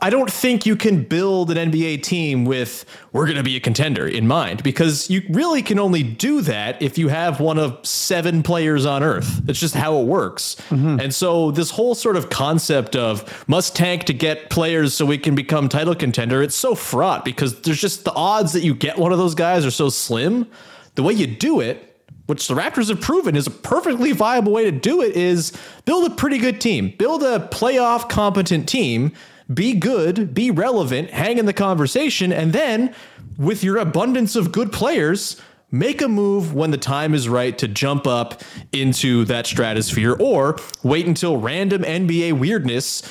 I 0.00 0.10
don't 0.10 0.30
think 0.30 0.66
you 0.66 0.76
can 0.76 1.02
build 1.02 1.50
an 1.50 1.70
NBA 1.70 2.02
team 2.02 2.44
with 2.44 2.84
we're 3.12 3.24
going 3.24 3.36
to 3.36 3.42
be 3.42 3.56
a 3.56 3.60
contender 3.60 4.06
in 4.06 4.26
mind 4.26 4.62
because 4.62 5.10
you 5.10 5.22
really 5.30 5.62
can 5.62 5.78
only 5.78 6.02
do 6.02 6.40
that 6.42 6.80
if 6.80 6.98
you 6.98 7.08
have 7.08 7.40
one 7.40 7.58
of 7.58 7.84
seven 7.86 8.42
players 8.42 8.86
on 8.86 9.02
earth. 9.02 9.40
That's 9.44 9.58
just 9.58 9.74
how 9.74 9.98
it 9.98 10.06
works. 10.06 10.56
Mm-hmm. 10.68 11.00
And 11.00 11.14
so 11.14 11.50
this 11.50 11.70
whole 11.70 11.94
sort 11.94 12.16
of 12.16 12.30
concept 12.30 12.96
of 12.96 13.48
must 13.48 13.74
tank 13.74 14.04
to 14.04 14.14
get 14.14 14.50
players 14.50 14.94
so 14.94 15.04
we 15.04 15.18
can 15.18 15.34
become 15.34 15.68
title 15.68 15.94
contender, 15.94 16.42
it's 16.42 16.56
so 16.56 16.74
fraught 16.74 17.24
because 17.24 17.60
there's 17.62 17.80
just 17.80 18.04
the 18.04 18.12
odds 18.12 18.52
that 18.52 18.62
you 18.62 18.74
get 18.74 18.98
one 18.98 19.12
of 19.12 19.18
those 19.18 19.34
guys 19.34 19.66
are 19.66 19.70
so 19.70 19.88
slim. 19.88 20.46
The 20.94 21.02
way 21.02 21.12
you 21.12 21.26
do 21.26 21.60
it 21.60 21.84
which 22.26 22.46
the 22.46 22.54
Raptors 22.54 22.90
have 22.90 23.00
proven 23.00 23.36
is 23.36 23.46
a 23.46 23.50
perfectly 23.50 24.12
viable 24.12 24.52
way 24.52 24.62
to 24.64 24.70
do 24.70 25.00
it, 25.00 25.16
is 25.16 25.50
build 25.86 26.12
a 26.12 26.14
pretty 26.14 26.36
good 26.36 26.60
team, 26.60 26.94
build 26.98 27.22
a 27.22 27.48
playoff 27.50 28.06
competent 28.10 28.68
team, 28.68 29.12
be 29.52 29.74
good, 29.74 30.34
be 30.34 30.50
relevant, 30.50 31.10
hang 31.10 31.38
in 31.38 31.46
the 31.46 31.52
conversation, 31.52 32.32
and 32.32 32.52
then 32.52 32.94
with 33.36 33.64
your 33.64 33.78
abundance 33.78 34.36
of 34.36 34.52
good 34.52 34.72
players, 34.72 35.40
make 35.70 36.00
a 36.00 36.08
move 36.08 36.54
when 36.54 36.70
the 36.70 36.78
time 36.78 37.14
is 37.14 37.28
right 37.28 37.58
to 37.58 37.68
jump 37.68 38.06
up 38.06 38.42
into 38.72 39.24
that 39.26 39.46
stratosphere 39.46 40.16
or 40.18 40.56
wait 40.82 41.06
until 41.06 41.36
random 41.36 41.82
NBA 41.82 42.38
weirdness 42.38 43.02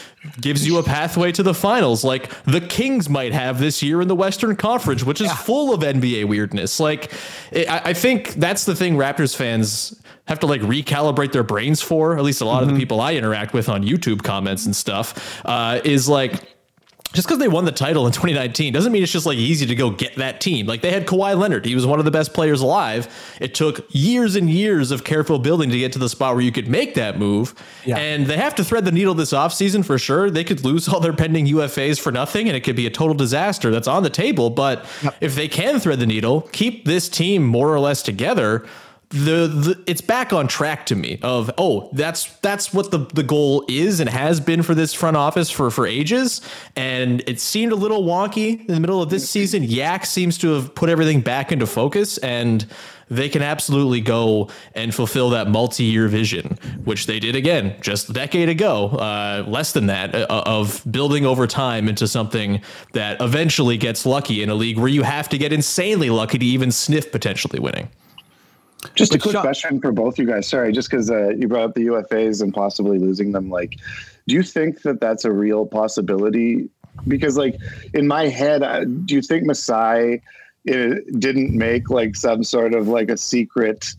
gives 0.41 0.67
you 0.67 0.77
a 0.77 0.83
pathway 0.83 1.31
to 1.31 1.43
the 1.43 1.53
finals 1.53 2.03
like 2.03 2.31
the 2.45 2.59
Kings 2.59 3.09
might 3.09 3.31
have 3.31 3.59
this 3.59 3.83
year 3.83 4.01
in 4.01 4.07
the 4.07 4.15
Western 4.15 4.55
Conference, 4.55 5.03
which 5.03 5.21
is 5.21 5.31
full 5.31 5.73
of 5.73 5.81
NBA 5.81 6.25
weirdness. 6.27 6.79
Like, 6.79 7.13
I, 7.53 7.81
I 7.85 7.93
think 7.93 8.33
that's 8.33 8.65
the 8.65 8.75
thing 8.75 8.95
Raptors 8.95 9.35
fans 9.35 10.01
have 10.27 10.39
to 10.39 10.47
like 10.47 10.61
recalibrate 10.61 11.31
their 11.31 11.43
brains 11.43 11.81
for. 11.81 12.17
At 12.17 12.23
least 12.23 12.41
a 12.41 12.45
lot 12.45 12.63
of 12.63 12.69
the 12.69 12.75
people 12.75 12.99
I 12.99 13.13
interact 13.13 13.53
with 13.53 13.69
on 13.69 13.83
YouTube 13.83 14.23
comments 14.23 14.65
and 14.65 14.75
stuff 14.75 15.41
uh, 15.45 15.79
is 15.85 16.09
like 16.09 16.56
just 17.13 17.27
because 17.27 17.39
they 17.39 17.47
won 17.47 17.65
the 17.65 17.71
title 17.71 18.05
in 18.05 18.11
2019 18.13 18.73
doesn't 18.73 18.91
mean 18.91 19.03
it's 19.03 19.11
just 19.11 19.25
like 19.25 19.37
easy 19.37 19.65
to 19.65 19.75
go 19.75 19.89
get 19.89 20.15
that 20.15 20.41
team. 20.41 20.65
Like 20.65 20.81
they 20.81 20.91
had 20.91 21.05
Kawhi 21.05 21.37
Leonard, 21.37 21.65
he 21.65 21.75
was 21.75 21.85
one 21.85 21.99
of 21.99 22.05
the 22.05 22.11
best 22.11 22.33
players 22.33 22.61
alive. 22.61 23.07
It 23.39 23.55
took 23.55 23.85
years 23.89 24.35
and 24.35 24.49
years 24.49 24.91
of 24.91 25.03
careful 25.03 25.39
building 25.39 25.69
to 25.69 25.77
get 25.77 25.93
to 25.93 25.99
the 25.99 26.09
spot 26.09 26.35
where 26.35 26.43
you 26.43 26.51
could 26.51 26.67
make 26.67 26.95
that 26.95 27.17
move. 27.17 27.55
Yeah. 27.85 27.97
And 27.97 28.25
they 28.27 28.37
have 28.37 28.55
to 28.55 28.63
thread 28.63 28.85
the 28.85 28.91
needle 28.91 29.13
this 29.13 29.33
offseason 29.33 29.85
for 29.85 29.97
sure. 29.97 30.29
They 30.29 30.43
could 30.43 30.63
lose 30.63 30.87
all 30.87 30.99
their 30.99 31.13
pending 31.13 31.47
UFAs 31.47 31.99
for 31.99 32.11
nothing 32.11 32.47
and 32.47 32.55
it 32.55 32.61
could 32.61 32.75
be 32.75 32.87
a 32.87 32.91
total 32.91 33.15
disaster. 33.15 33.71
That's 33.71 33.87
on 33.87 34.03
the 34.03 34.09
table. 34.09 34.49
But 34.49 34.85
if 35.21 35.35
they 35.35 35.47
can 35.47 35.79
thread 35.79 35.99
the 35.99 36.05
needle, 36.05 36.41
keep 36.51 36.85
this 36.85 37.09
team 37.09 37.43
more 37.43 37.73
or 37.73 37.79
less 37.79 38.03
together, 38.03 38.65
the, 39.09 39.47
the 39.47 39.83
it's 39.87 40.01
back 40.01 40.33
on 40.33 40.49
track 40.49 40.85
to 40.87 40.95
me 40.95 41.17
of 41.21 41.49
oh 41.57 41.89
that's 41.93 42.35
that's 42.39 42.73
what 42.73 42.91
the 42.91 42.99
the 43.13 43.23
goal 43.23 43.63
is 43.69 44.01
and 44.01 44.09
has 44.09 44.41
been 44.41 44.61
for 44.61 44.75
this 44.75 44.93
front 44.93 45.15
office 45.15 45.49
for 45.49 45.71
for 45.71 45.87
ages. 45.87 46.41
And 46.75 47.23
it 47.25 47.39
seemed 47.39 47.71
a 47.71 47.75
little 47.75 48.03
wonky 48.03 48.59
in 48.59 48.73
the 48.73 48.79
middle 48.81 49.01
of 49.01 49.09
this 49.09 49.29
season. 49.29 49.63
Yak 49.63 50.05
seems 50.05 50.37
to 50.39 50.49
have 50.53 50.75
put 50.75 50.89
everything 50.89 51.21
back 51.21 51.53
into 51.53 51.65
focus 51.65 52.17
and 52.17 52.65
they 53.09 53.29
can 53.29 53.41
absolutely 53.41 54.01
go 54.01 54.49
and 54.75 54.93
fulfill 54.93 55.29
that 55.29 55.47
multi-year 55.49 56.09
vision 56.09 56.57
which 56.83 57.05
they 57.05 57.21
did 57.21 57.37
again 57.37 57.73
just 57.79 58.09
a 58.09 58.13
decade 58.13 58.49
ago 58.49 58.89
uh, 58.89 59.45
less 59.47 59.71
than 59.71 59.85
that 59.85 60.13
uh, 60.13 60.43
of 60.45 60.83
building 60.91 61.25
over 61.25 61.47
time 61.47 61.87
into 61.87 62.05
something 62.05 62.61
that 62.91 63.21
eventually 63.21 63.77
gets 63.77 64.05
lucky 64.05 64.43
in 64.43 64.49
a 64.49 64.55
league 64.55 64.77
where 64.77 64.89
you 64.89 65.03
have 65.03 65.29
to 65.29 65.37
get 65.37 65.53
insanely 65.53 66.09
lucky 66.09 66.37
to 66.37 66.45
even 66.45 66.69
sniff 66.69 67.09
potentially 67.09 67.61
winning 67.61 67.87
Just 68.95 69.15
a 69.15 69.19
quick 69.19 69.33
Sean- 69.33 69.41
question 69.41 69.81
for 69.81 69.91
both 69.91 70.19
you 70.19 70.25
guys. 70.25 70.47
Sorry, 70.47 70.71
just 70.71 70.89
because 70.89 71.09
uh, 71.09 71.29
you 71.29 71.47
brought 71.47 71.63
up 71.63 71.75
the 71.75 71.87
UFAs 71.87 72.41
and 72.41 72.53
possibly 72.53 72.99
losing 72.99 73.31
them. 73.31 73.49
Like, 73.49 73.77
do 74.27 74.35
you 74.35 74.43
think 74.43 74.81
that 74.83 74.99
that's 74.99 75.25
a 75.25 75.31
real 75.31 75.65
possibility? 75.65 76.69
Because, 77.07 77.37
like, 77.37 77.59
in 77.93 78.07
my 78.07 78.27
head, 78.27 78.63
uh, 78.63 78.83
do 78.85 79.15
you 79.15 79.21
think 79.21 79.45
Masai 79.45 80.21
uh, 80.69 80.95
didn't 81.17 81.55
make 81.55 81.89
like 81.89 82.15
some 82.15 82.43
sort 82.43 82.73
of 82.73 82.87
like 82.87 83.09
a 83.09 83.17
secret 83.17 83.93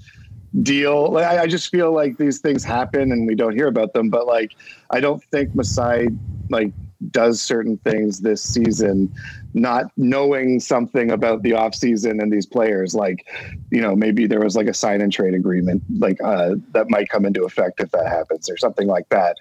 deal? 0.63 1.11
Like, 1.13 1.25
I, 1.25 1.43
I 1.43 1.47
just 1.47 1.71
feel 1.71 1.93
like 1.93 2.17
these 2.17 2.39
things 2.39 2.63
happen 2.63 3.13
and 3.13 3.27
we 3.27 3.35
don't 3.35 3.55
hear 3.55 3.67
about 3.67 3.95
them. 3.95 4.11
But 4.11 4.27
like, 4.27 4.55
I 4.91 5.01
don't 5.01 5.23
think 5.25 5.55
Masai 5.55 6.09
like 6.51 6.73
does 7.11 7.41
certain 7.41 7.79
things 7.79 8.21
this 8.21 8.43
season 8.43 9.13
not 9.55 9.91
knowing 9.97 10.61
something 10.61 11.11
about 11.11 11.43
the 11.43 11.53
offseason 11.53 12.23
and 12.23 12.33
these 12.33 12.47
players 12.47 12.95
like 12.95 13.27
you 13.71 13.81
know 13.81 13.97
maybe 13.97 14.27
there 14.27 14.41
was 14.41 14.57
like 14.57 14.67
a 14.67 14.75
sign 14.75 15.01
and 15.01 15.13
trade 15.13 15.35
agreement 15.35 15.83
like 15.99 16.19
uh, 16.23 16.55
that 16.73 16.91
might 16.91 17.09
come 17.09 17.25
into 17.25 17.45
effect 17.45 17.81
if 17.81 17.91
that 17.91 18.07
happens 18.07 18.49
or 18.51 18.57
something 18.57 18.87
like 18.87 19.09
that. 19.09 19.37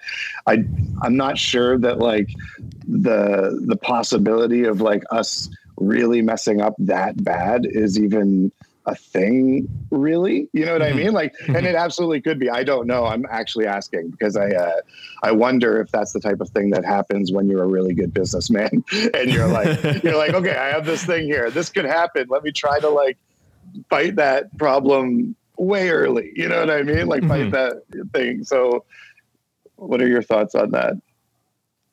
I 0.46 0.64
i'm 1.02 1.16
not 1.16 1.38
sure 1.38 1.78
that 1.78 1.98
like 1.98 2.30
the 2.86 3.60
the 3.66 3.76
possibility 3.76 4.64
of 4.64 4.80
like 4.80 5.02
us 5.10 5.48
really 5.76 6.22
messing 6.22 6.60
up 6.60 6.74
that 6.78 7.22
bad 7.22 7.66
is 7.66 7.98
even 7.98 8.50
a 8.88 8.94
thing 8.94 9.68
really? 9.90 10.48
You 10.52 10.66
know 10.66 10.74
what 10.74 10.82
i 10.82 10.92
mean? 10.92 11.12
Like 11.12 11.32
and 11.54 11.64
it 11.66 11.74
absolutely 11.74 12.20
could 12.20 12.38
be. 12.38 12.50
I 12.50 12.62
don't 12.62 12.86
know. 12.86 13.06
I'm 13.06 13.24
actually 13.30 13.66
asking 13.66 14.10
because 14.10 14.36
i 14.36 14.48
uh 14.50 14.80
i 15.22 15.30
wonder 15.32 15.80
if 15.80 15.90
that's 15.90 16.12
the 16.12 16.20
type 16.20 16.40
of 16.40 16.50
thing 16.50 16.70
that 16.70 16.84
happens 16.84 17.32
when 17.32 17.48
you're 17.48 17.64
a 17.64 17.66
really 17.66 17.94
good 17.94 18.12
businessman 18.12 18.84
and 19.14 19.30
you're 19.30 19.48
like 19.48 19.72
you're 20.04 20.16
like 20.16 20.34
okay 20.34 20.56
i 20.56 20.68
have 20.68 20.84
this 20.84 21.04
thing 21.04 21.24
here. 21.24 21.50
This 21.50 21.70
could 21.70 21.86
happen. 21.86 22.26
Let 22.28 22.42
me 22.42 22.52
try 22.52 22.78
to 22.80 22.88
like 22.90 23.16
fight 23.90 24.16
that 24.16 24.56
problem 24.58 25.34
way 25.58 25.90
early. 25.90 26.32
You 26.36 26.48
know 26.48 26.60
what 26.60 26.70
i 26.70 26.82
mean? 26.82 27.06
Like 27.06 27.24
fight 27.26 27.46
Mhm. 27.46 27.50
that 27.52 27.82
thing. 28.12 28.44
So 28.44 28.84
what 29.76 30.02
are 30.02 30.08
your 30.08 30.22
thoughts 30.22 30.54
on 30.54 30.70
that 30.72 30.94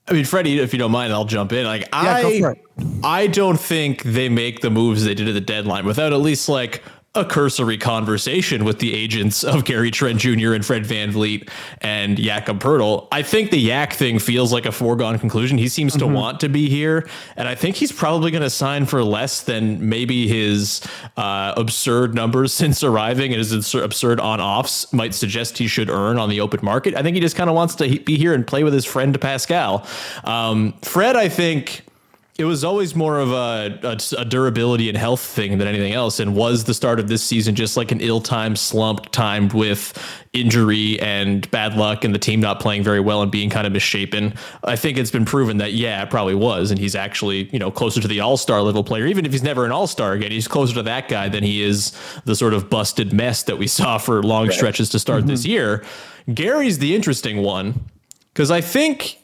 I 0.08 0.14
mean, 0.14 0.26
Freddie, 0.26 0.60
if 0.60 0.72
you 0.72 0.80
don't 0.80 0.92
mind, 0.92 1.12
I'll 1.12 1.26
jump 1.26 1.52
in. 1.52 1.66
Like, 1.66 1.82
Yeah, 1.92 2.22
I. 2.24 2.56
I 3.04 3.28
don't 3.28 3.60
think 3.60 4.04
they 4.04 4.30
make 4.30 4.60
the 4.62 4.70
moves 4.70 5.06
they 5.06 5.14
did 5.16 5.28
at 5.28 5.34
the 5.34 5.42
deadline 5.42 5.86
without 5.86 6.12
at 6.12 6.20
least 6.20 6.50
like 6.50 6.84
a 7.16 7.24
cursory 7.24 7.78
conversation 7.78 8.66
with 8.66 8.80
the 8.80 8.94
agents 8.94 9.44
of 9.44 9.64
Gary 9.64 9.90
Trent 9.90 10.20
Jr. 10.20 10.54
and 10.54 10.66
Fred 10.66 10.84
VanVleet 10.84 11.50
and 11.82 12.18
Jakob 12.18 12.60
Poeltl. 12.60 13.08
I 13.12 13.22
think 13.22 13.52
the 13.52 13.60
Yak 13.60 13.94
thing 13.94 14.20
feels 14.20 14.52
like 14.52 14.66
a 14.66 14.72
foregone 14.72 15.18
conclusion. 15.18 15.58
He 15.58 15.70
seems 15.70 15.96
to 15.98 16.08
want 16.08 16.42
to 16.42 16.50
be 16.50 16.70
here, 16.70 17.08
and 17.38 17.48
I 17.48 17.56
think 17.56 17.78
he's 17.78 17.92
probably 17.92 18.32
going 18.32 18.44
to 18.44 18.50
sign 18.50 18.86
for 18.86 19.04
less 19.04 19.42
than 19.42 19.88
maybe 19.88 20.28
his 20.28 20.82
uh, 21.16 21.54
absurd 21.56 22.14
numbers 22.14 22.54
since 22.66 22.84
arriving 22.84 23.32
and 23.32 23.40
his 23.40 23.76
absurd 23.76 24.20
on 24.20 24.42
offs 24.42 24.92
might 24.92 25.14
suggest 25.14 25.58
he 25.58 25.68
should 25.68 25.90
earn 25.90 26.18
on 26.18 26.30
the 26.30 26.42
open 26.42 26.60
market. 26.64 26.96
I 26.96 27.02
think 27.02 27.16
he 27.16 27.22
just 27.22 27.36
kind 27.36 27.50
of 27.50 27.56
wants 27.56 27.76
to 27.76 28.00
be 28.00 28.18
here 28.18 28.34
and 28.34 28.46
play 28.46 28.64
with 28.64 28.74
his 28.74 28.86
friend 28.86 29.20
Pascal. 29.20 29.88
Um, 30.24 30.74
Fred, 30.82 31.16
I 31.16 31.30
think 31.30 31.84
it 32.38 32.44
was 32.44 32.66
always 32.66 32.96
more 32.96 33.18
of 33.18 33.32
a, 33.32 33.80
a, 33.82 34.22
a 34.22 34.26
durability 34.26 34.90
and 34.90 34.98
health 34.98 35.22
thing 35.22 35.58
than 35.58 35.70
anything 35.70 35.94
else, 35.94 36.20
and 36.20 36.36
was 36.36 36.66
the 36.66 36.74
start 36.74 37.00
of 37.00 37.08
this 37.08 37.24
season 37.24 37.56
just 37.56 37.78
like 37.78 37.94
an 37.94 38.02
ill-timed 38.02 38.60
slump, 38.60 39.10
timed 39.12 39.54
with 39.54 39.98
injury 40.34 41.00
and 41.00 41.50
bad 41.52 41.76
luck, 41.76 42.04
and 42.04 42.14
the 42.14 42.20
team 42.20 42.42
not 42.42 42.60
playing 42.60 42.84
very 42.84 43.00
well 43.00 43.22
and 43.22 43.32
being 43.32 43.50
kind 43.50 43.66
of 43.66 43.72
misshapen. 43.72 44.34
I 44.66 44.76
think 44.76 44.98
it's 44.98 45.12
been 45.12 45.24
proven 45.24 45.58
that 45.58 45.72
yeah, 45.74 46.04
it 46.04 46.10
probably 46.10 46.36
was, 46.36 46.72
and 46.72 46.80
he's 46.80 46.94
actually 46.94 47.50
you 47.54 47.60
know 47.60 47.72
closer 47.72 48.02
to 48.02 48.08
the 48.08 48.20
All-Star 48.20 48.62
level 48.62 48.84
player. 48.84 49.06
Even 49.06 49.26
if 49.26 49.32
he's 49.32 49.44
never 49.44 49.64
an 49.64 49.72
All-Star 49.72 50.12
again, 50.12 50.32
he's 50.32 50.50
closer 50.50 50.74
to 50.74 50.84
that 50.84 51.08
guy 51.08 51.30
than 51.30 51.42
he 51.42 51.64
is 51.64 51.98
the 52.26 52.36
sort 52.36 52.54
of 52.54 52.70
busted 52.70 53.14
mess 53.14 53.44
that 53.44 53.58
we 53.58 53.68
saw 53.76 53.98
for 53.98 54.22
long 54.22 54.52
stretches 54.52 54.90
to 54.90 55.00
start 55.00 55.26
this 55.26 55.44
mm-hmm. 55.44 55.52
year. 55.52 55.86
Gary's 56.34 56.80
the 56.80 56.96
interesting 56.96 57.44
one 57.44 57.86
because 58.34 58.52
I 58.52 58.60
think 58.60 59.20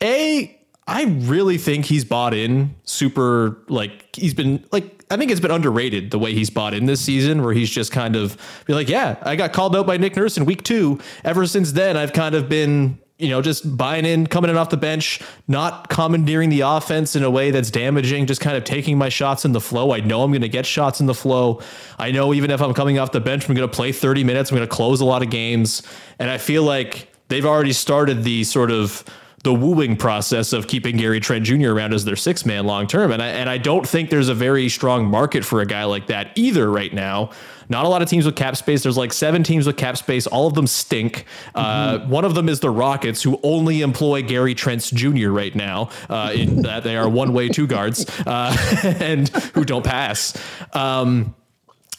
a 0.00 0.56
I 0.86 1.04
really 1.04 1.56
think 1.56 1.86
he's 1.86 2.04
bought 2.04 2.34
in 2.34 2.74
super 2.84 3.62
like 3.68 4.14
he's 4.14 4.34
been 4.34 4.64
like 4.70 5.04
I 5.10 5.16
think 5.16 5.30
it's 5.30 5.40
been 5.40 5.50
underrated 5.50 6.10
the 6.10 6.18
way 6.18 6.34
he's 6.34 6.50
bought 6.50 6.74
in 6.74 6.84
this 6.86 7.00
season 7.00 7.42
where 7.42 7.54
he's 7.54 7.70
just 7.70 7.90
kind 7.90 8.16
of 8.16 8.36
be 8.66 8.74
like 8.74 8.88
yeah 8.88 9.16
I 9.22 9.36
got 9.36 9.52
called 9.52 9.74
out 9.74 9.86
by 9.86 9.96
Nick 9.96 10.16
Nurse 10.16 10.36
in 10.36 10.44
week 10.44 10.62
2 10.62 11.00
ever 11.24 11.46
since 11.46 11.72
then 11.72 11.96
I've 11.96 12.12
kind 12.12 12.34
of 12.34 12.50
been 12.50 12.98
you 13.16 13.30
know 13.30 13.40
just 13.40 13.78
buying 13.78 14.04
in 14.04 14.26
coming 14.26 14.50
in 14.50 14.58
off 14.58 14.68
the 14.68 14.76
bench 14.76 15.22
not 15.48 15.88
commandeering 15.88 16.50
the 16.50 16.60
offense 16.60 17.16
in 17.16 17.22
a 17.22 17.30
way 17.30 17.50
that's 17.50 17.70
damaging 17.70 18.26
just 18.26 18.42
kind 18.42 18.56
of 18.56 18.64
taking 18.64 18.98
my 18.98 19.08
shots 19.08 19.46
in 19.46 19.52
the 19.52 19.60
flow. 19.62 19.90
I 19.92 20.00
know 20.00 20.22
I'm 20.22 20.32
going 20.32 20.42
to 20.42 20.48
get 20.50 20.66
shots 20.66 21.00
in 21.00 21.06
the 21.06 21.14
flow. 21.14 21.62
I 21.98 22.10
know 22.10 22.34
even 22.34 22.50
if 22.50 22.60
I'm 22.60 22.74
coming 22.74 22.98
off 22.98 23.10
the 23.10 23.20
bench 23.20 23.48
I'm 23.48 23.54
going 23.54 23.66
to 23.68 23.74
play 23.74 23.90
30 23.90 24.22
minutes 24.22 24.50
I'm 24.50 24.56
going 24.58 24.68
to 24.68 24.74
close 24.74 25.00
a 25.00 25.06
lot 25.06 25.22
of 25.22 25.30
games. 25.30 25.82
And 26.18 26.28
I 26.28 26.36
feel 26.36 26.62
like 26.62 27.08
they've 27.28 27.46
already 27.46 27.72
started 27.72 28.22
the 28.22 28.44
sort 28.44 28.70
of 28.70 29.02
the 29.44 29.52
wooing 29.52 29.94
process 29.94 30.54
of 30.54 30.66
keeping 30.66 30.96
Gary 30.96 31.20
Trent 31.20 31.44
Jr. 31.44 31.70
around 31.70 31.92
as 31.92 32.04
their 32.06 32.16
six 32.16 32.46
man 32.46 32.64
long 32.66 32.86
term. 32.86 33.12
And 33.12 33.22
I 33.22 33.28
and 33.28 33.48
I 33.48 33.58
don't 33.58 33.86
think 33.86 34.10
there's 34.10 34.30
a 34.30 34.34
very 34.34 34.68
strong 34.70 35.06
market 35.06 35.44
for 35.44 35.60
a 35.60 35.66
guy 35.66 35.84
like 35.84 36.08
that 36.08 36.32
either 36.34 36.70
right 36.70 36.92
now. 36.92 37.30
Not 37.68 37.84
a 37.84 37.88
lot 37.88 38.02
of 38.02 38.08
teams 38.08 38.26
with 38.26 38.36
cap 38.36 38.56
space. 38.56 38.82
There's 38.82 38.96
like 38.96 39.12
seven 39.12 39.42
teams 39.42 39.66
with 39.66 39.76
cap 39.76 39.96
space. 39.96 40.26
All 40.26 40.46
of 40.46 40.54
them 40.54 40.66
stink. 40.66 41.24
Uh, 41.54 42.00
one 42.00 42.24
of 42.24 42.34
them 42.34 42.48
is 42.48 42.60
the 42.60 42.68
Rockets, 42.68 43.22
who 43.22 43.40
only 43.42 43.80
employ 43.80 44.22
Gary 44.22 44.54
Trent 44.54 44.82
Jr. 44.82 45.30
right 45.30 45.54
now. 45.54 45.88
Uh, 46.10 46.32
in 46.34 46.62
that 46.62 46.84
they 46.84 46.96
are 46.96 47.08
one 47.08 47.32
way 47.32 47.48
two 47.48 47.66
guards 47.66 48.06
uh, 48.26 48.54
and 49.00 49.28
who 49.28 49.64
don't 49.64 49.84
pass. 49.84 50.36
Um, 50.72 51.34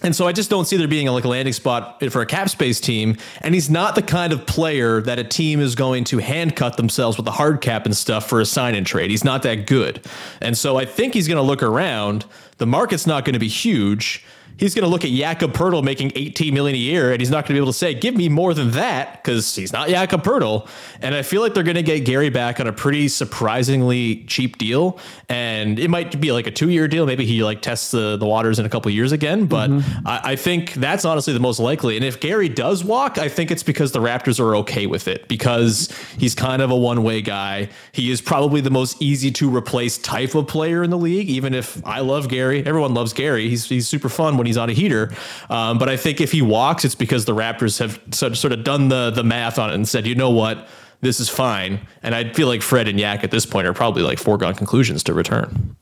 and 0.01 0.15
so 0.15 0.27
I 0.27 0.33
just 0.33 0.49
don't 0.49 0.65
see 0.65 0.77
there 0.77 0.87
being 0.87 1.07
a, 1.07 1.11
like 1.11 1.23
a 1.23 1.27
landing 1.27 1.53
spot 1.53 2.03
for 2.11 2.21
a 2.21 2.25
cap 2.25 2.49
space 2.49 2.79
team. 2.79 3.17
And 3.41 3.53
he's 3.53 3.69
not 3.69 3.95
the 3.95 4.01
kind 4.01 4.33
of 4.33 4.45
player 4.45 5.01
that 5.01 5.19
a 5.19 5.23
team 5.23 5.61
is 5.61 5.73
going 5.73 6.03
to 6.05 6.17
hand 6.17 6.55
cut 6.55 6.77
themselves 6.77 7.17
with 7.17 7.27
a 7.27 7.31
hard 7.31 7.61
cap 7.61 7.85
and 7.85 7.95
stuff 7.95 8.27
for 8.27 8.41
a 8.41 8.45
sign 8.45 8.75
and 8.75 8.85
trade. 8.85 9.09
He's 9.09 9.23
not 9.23 9.43
that 9.43 9.67
good. 9.67 10.05
And 10.41 10.57
so 10.57 10.77
I 10.77 10.85
think 10.85 11.13
he's 11.13 11.27
going 11.27 11.37
to 11.37 11.41
look 11.41 11.63
around. 11.63 12.25
The 12.57 12.67
market's 12.67 13.07
not 13.07 13.25
going 13.25 13.33
to 13.33 13.39
be 13.39 13.47
huge. 13.47 14.25
He's 14.57 14.73
going 14.73 14.83
to 14.83 14.89
look 14.89 15.03
at 15.03 15.11
Jakob 15.11 15.53
Poeltl 15.53 15.83
making 15.83 16.13
18 16.15 16.53
million 16.53 16.75
a 16.75 16.79
year, 16.79 17.11
and 17.11 17.19
he's 17.19 17.29
not 17.29 17.43
going 17.43 17.49
to 17.49 17.53
be 17.53 17.57
able 17.57 17.73
to 17.73 17.77
say, 17.77 17.93
"Give 17.93 18.15
me 18.15 18.29
more 18.29 18.53
than 18.53 18.71
that," 18.71 19.23
because 19.23 19.55
he's 19.55 19.73
not 19.73 19.89
Jakob 19.89 20.23
Poeltl. 20.23 20.67
And 21.01 21.13
I 21.13 21.21
feel 21.21 21.41
like 21.41 21.53
they're 21.53 21.63
going 21.63 21.75
to 21.75 21.83
get 21.83 22.05
Gary 22.05 22.29
back 22.29 22.59
on 22.59 22.67
a 22.67 22.73
pretty 22.73 23.07
surprisingly 23.07 24.23
cheap 24.25 24.57
deal, 24.57 24.99
and 25.29 25.79
it 25.79 25.89
might 25.89 26.19
be 26.19 26.31
like 26.31 26.47
a 26.47 26.51
two-year 26.51 26.87
deal. 26.87 27.05
Maybe 27.05 27.25
he 27.25 27.43
like 27.43 27.61
tests 27.61 27.91
the, 27.91 28.17
the 28.17 28.25
waters 28.25 28.59
in 28.59 28.65
a 28.65 28.69
couple 28.69 28.91
years 28.91 29.11
again. 29.11 29.45
But 29.45 29.69
mm-hmm. 29.69 30.07
I, 30.07 30.21
I 30.23 30.35
think 30.35 30.73
that's 30.73 31.05
honestly 31.05 31.33
the 31.33 31.39
most 31.39 31.59
likely. 31.59 31.95
And 31.95 32.05
if 32.05 32.19
Gary 32.19 32.49
does 32.49 32.83
walk, 32.83 33.17
I 33.17 33.29
think 33.29 33.51
it's 33.51 33.63
because 33.63 33.91
the 33.91 33.99
Raptors 33.99 34.39
are 34.39 34.55
okay 34.57 34.87
with 34.87 35.07
it 35.07 35.27
because 35.27 35.89
he's 36.17 36.35
kind 36.35 36.61
of 36.61 36.71
a 36.71 36.75
one-way 36.75 37.21
guy. 37.21 37.69
He 37.91 38.11
is 38.11 38.21
probably 38.21 38.61
the 38.61 38.69
most 38.69 39.01
easy 39.01 39.31
to 39.31 39.55
replace 39.55 39.97
type 39.97 40.35
of 40.35 40.47
player 40.47 40.83
in 40.83 40.89
the 40.89 40.97
league. 40.97 41.29
Even 41.29 41.53
if 41.53 41.85
I 41.85 41.99
love 41.99 42.29
Gary, 42.29 42.65
everyone 42.65 42.93
loves 42.93 43.13
Gary. 43.13 43.49
He's 43.49 43.65
he's 43.65 43.87
super 43.87 44.09
fun 44.09 44.37
when 44.37 44.44
he's 44.45 44.57
on 44.57 44.69
a 44.69 44.73
heater. 44.73 45.11
Um, 45.49 45.77
but 45.77 45.89
I 45.89 45.97
think 45.97 46.21
if 46.21 46.31
he 46.31 46.41
walks, 46.41 46.85
it's 46.85 46.95
because 46.95 47.25
the 47.25 47.35
Raptors 47.35 47.79
have 47.79 47.99
sort 48.11 48.35
sort 48.37 48.53
of 48.53 48.63
done 48.63 48.89
the 48.89 49.11
the 49.11 49.23
math 49.23 49.59
on 49.59 49.69
it 49.69 49.75
and 49.75 49.87
said, 49.87 50.05
you 50.05 50.15
know 50.15 50.29
what, 50.29 50.67
this 51.01 51.19
is 51.19 51.29
fine. 51.29 51.87
And 52.03 52.15
I 52.15 52.31
feel 52.33 52.47
like 52.47 52.61
Fred 52.61 52.87
and 52.87 52.99
Yak 52.99 53.23
at 53.23 53.31
this 53.31 53.45
point 53.45 53.67
are 53.67 53.73
probably 53.73 54.03
like 54.03 54.19
foregone 54.19 54.55
conclusions 54.55 55.03
to 55.03 55.13
return. 55.13 55.75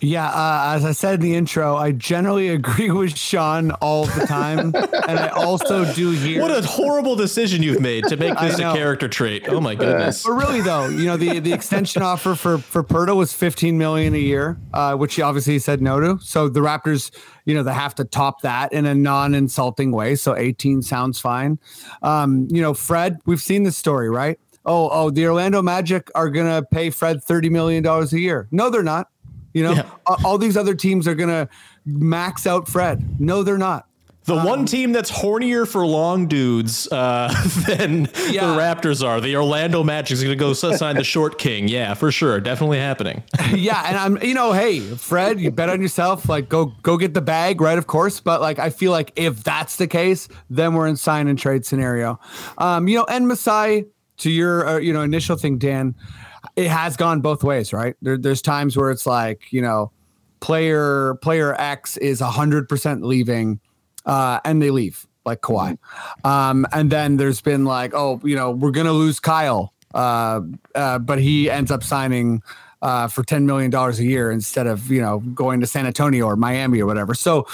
Yeah, 0.00 0.28
uh, 0.28 0.74
as 0.76 0.84
I 0.84 0.92
said 0.92 1.14
in 1.14 1.20
the 1.20 1.34
intro, 1.34 1.76
I 1.76 1.92
generally 1.92 2.48
agree 2.60 2.90
with 2.90 3.16
Sean 3.16 3.70
all 3.72 4.06
the 4.06 4.26
time, 4.26 4.74
and 4.74 5.18
I 5.18 5.28
also 5.28 5.90
do 5.94 6.10
hear. 6.10 6.42
What 6.42 6.50
a 6.50 6.66
horrible 6.66 7.16
decision 7.16 7.62
you've 7.62 7.80
made 7.80 8.04
to 8.04 8.16
make 8.16 8.38
this 8.40 8.58
a 8.58 8.62
character 8.62 9.08
trait. 9.08 9.44
Oh 9.48 9.60
my 9.60 9.74
goodness. 9.74 10.24
But 10.24 10.32
really, 10.32 10.60
though, 10.60 10.88
you 10.88 11.06
know 11.06 11.16
the 11.16 11.40
the 11.40 11.52
extension 11.52 12.02
offer 12.02 12.34
for 12.34 12.58
for 12.58 12.82
Poeltl 12.82 13.16
was 13.16 13.32
15 13.32 13.78
million 13.78 14.14
a 14.14 14.18
year, 14.18 14.58
uh, 14.72 14.94
which 14.96 15.14
he 15.14 15.22
obviously 15.22 15.58
said 15.58 15.80
no 15.80 16.00
to. 16.00 16.18
So 16.22 16.48
the 16.48 16.60
Raptors, 16.60 17.10
you 17.44 17.54
know, 17.54 17.62
they 17.62 17.72
have 17.72 17.94
to 17.96 18.04
top 18.04 18.42
that 18.42 18.72
in 18.72 18.86
a 18.86 18.94
non-insulting 18.94 19.92
way. 19.92 20.14
So 20.16 20.36
18 20.36 20.82
sounds 20.82 21.20
fine. 21.20 21.58
Um, 22.02 22.48
you 22.50 22.60
know, 22.60 22.74
Fred, 22.74 23.18
we've 23.26 23.40
seen 23.40 23.62
this 23.62 23.76
story, 23.76 24.10
right? 24.10 24.38
Oh, 24.64 24.88
oh, 24.90 25.10
the 25.10 25.26
Orlando 25.26 25.62
Magic 25.62 26.10
are 26.14 26.28
gonna 26.28 26.62
pay 26.62 26.90
Fred 26.90 27.22
30 27.22 27.50
million 27.50 27.82
dollars 27.82 28.12
a 28.12 28.20
year. 28.20 28.48
No, 28.50 28.68
they're 28.68 28.82
not. 28.82 29.08
You 29.56 29.62
know, 29.62 29.72
Yeah. 29.72 30.16
all, 30.22 30.36
these 30.36 30.54
other 30.56 30.74
teams 30.74 31.08
are 31.08 31.14
gonna 31.14 31.48
max 31.86 32.46
out 32.46 32.68
Fred. 32.68 33.18
No, 33.18 33.42
they're 33.42 33.56
not. 33.56 33.86
The 34.24 34.34
one 34.36 34.66
team 34.66 34.90
that's 34.90 35.10
hornier 35.10 35.66
for 35.68 35.86
long 35.86 36.26
dudes 36.26 36.90
uh, 36.92 37.28
than 37.68 38.08
Yeah. 38.28 38.48
the 38.48 38.58
Raptors 38.60 39.06
are. 39.06 39.20
The 39.20 39.36
Orlando 39.36 39.82
Magic 39.84 40.14
is 40.14 40.22
going 40.24 40.36
to 40.36 40.44
go 40.44 40.52
sign 40.52 40.96
the 40.96 41.04
short 41.04 41.38
king. 41.38 41.68
Yeah, 41.68 41.94
for 41.94 42.10
sure. 42.10 42.40
Definitely 42.40 42.78
happening. 42.80 43.22
yeah, 43.54 43.84
and 43.86 43.96
I'm 43.96 44.20
you 44.22 44.34
know, 44.34 44.52
hey, 44.52 44.80
Fred, 44.80 45.40
you 45.40 45.52
bet 45.52 45.70
on 45.70 45.80
yourself. 45.80 46.28
Like, 46.28 46.48
go 46.48 46.66
go 46.82 46.96
get 46.98 47.14
the 47.14 47.20
bag, 47.22 47.60
right? 47.60 47.78
Of 47.78 47.86
course, 47.86 48.18
but 48.20 48.40
like, 48.40 48.58
I 48.58 48.68
feel 48.70 48.90
like 48.90 49.12
if 49.14 49.44
that's 49.44 49.76
the 49.76 49.86
case, 49.86 50.28
then 50.50 50.74
we're 50.74 50.88
in 50.88 50.96
sign 50.96 51.28
and 51.28 51.38
trade 51.38 51.64
scenario. 51.64 52.18
Um, 52.58 52.88
you 52.88 52.96
know, 52.98 53.06
and 53.08 53.28
Masai, 53.28 53.84
to 54.18 54.28
your 54.30 54.66
uh, 54.66 54.78
you 54.78 54.92
know 54.92 55.02
initial 55.02 55.36
thing, 55.36 55.56
Dan, 55.56 55.94
it 56.56 56.68
has 56.68 56.96
gone 56.96 57.20
both 57.20 57.44
ways, 57.44 57.72
right? 57.72 57.94
There, 58.02 58.16
there's 58.16 58.42
times 58.42 58.76
where 58.76 58.90
it's 58.90 59.06
like 59.06 59.52
you 59.52 59.62
know, 59.62 59.92
player 60.40 61.14
player 61.16 61.54
X 61.54 61.96
is 61.98 62.20
hundred 62.20 62.68
percent 62.68 63.04
leaving, 63.04 63.60
uh, 64.06 64.40
and 64.44 64.60
they 64.60 64.70
leave 64.70 65.06
like 65.24 65.42
Kawhi, 65.42 65.76
um, 66.24 66.66
and 66.72 66.90
then 66.90 67.18
there's 67.18 67.40
been 67.40 67.64
like, 67.64 67.92
oh, 67.94 68.20
you 68.24 68.36
know, 68.36 68.50
we're 68.50 68.70
gonna 68.70 68.92
lose 68.92 69.20
Kyle, 69.20 69.72
uh, 69.94 70.40
uh, 70.74 70.98
but 70.98 71.20
he 71.20 71.50
ends 71.50 71.70
up 71.70 71.84
signing 71.84 72.42
uh, 72.82 73.08
for 73.08 73.22
ten 73.22 73.46
million 73.46 73.70
dollars 73.70 73.98
a 73.98 74.04
year 74.04 74.30
instead 74.30 74.66
of 74.66 74.90
you 74.90 75.00
know 75.00 75.18
going 75.18 75.60
to 75.60 75.66
San 75.66 75.86
Antonio 75.86 76.24
or 76.26 76.36
Miami 76.36 76.80
or 76.80 76.86
whatever. 76.86 77.14
So 77.14 77.46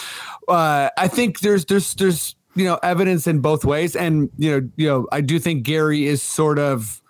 uh, 0.49 0.91
I 0.97 1.09
think 1.09 1.41
there's 1.41 1.65
there's 1.65 1.95
there's 1.95 2.37
you 2.55 2.65
know 2.65 2.79
evidence 2.83 3.27
in 3.27 3.41
both 3.41 3.65
ways, 3.65 3.97
and 3.97 4.31
you 4.38 4.51
know 4.51 4.71
you 4.77 4.87
know 4.87 5.09
I 5.11 5.21
do 5.21 5.38
think 5.38 5.65
Gary 5.65 6.07
is 6.07 6.23
sort 6.23 6.59
of 6.59 7.02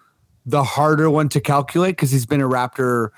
the 0.46 0.64
harder 0.64 1.08
one 1.10 1.28
to 1.30 1.40
calculate 1.40 1.96
because 1.96 2.10
he's 2.10 2.26
been 2.26 2.40
a 2.40 2.48
Raptor. 2.48 3.10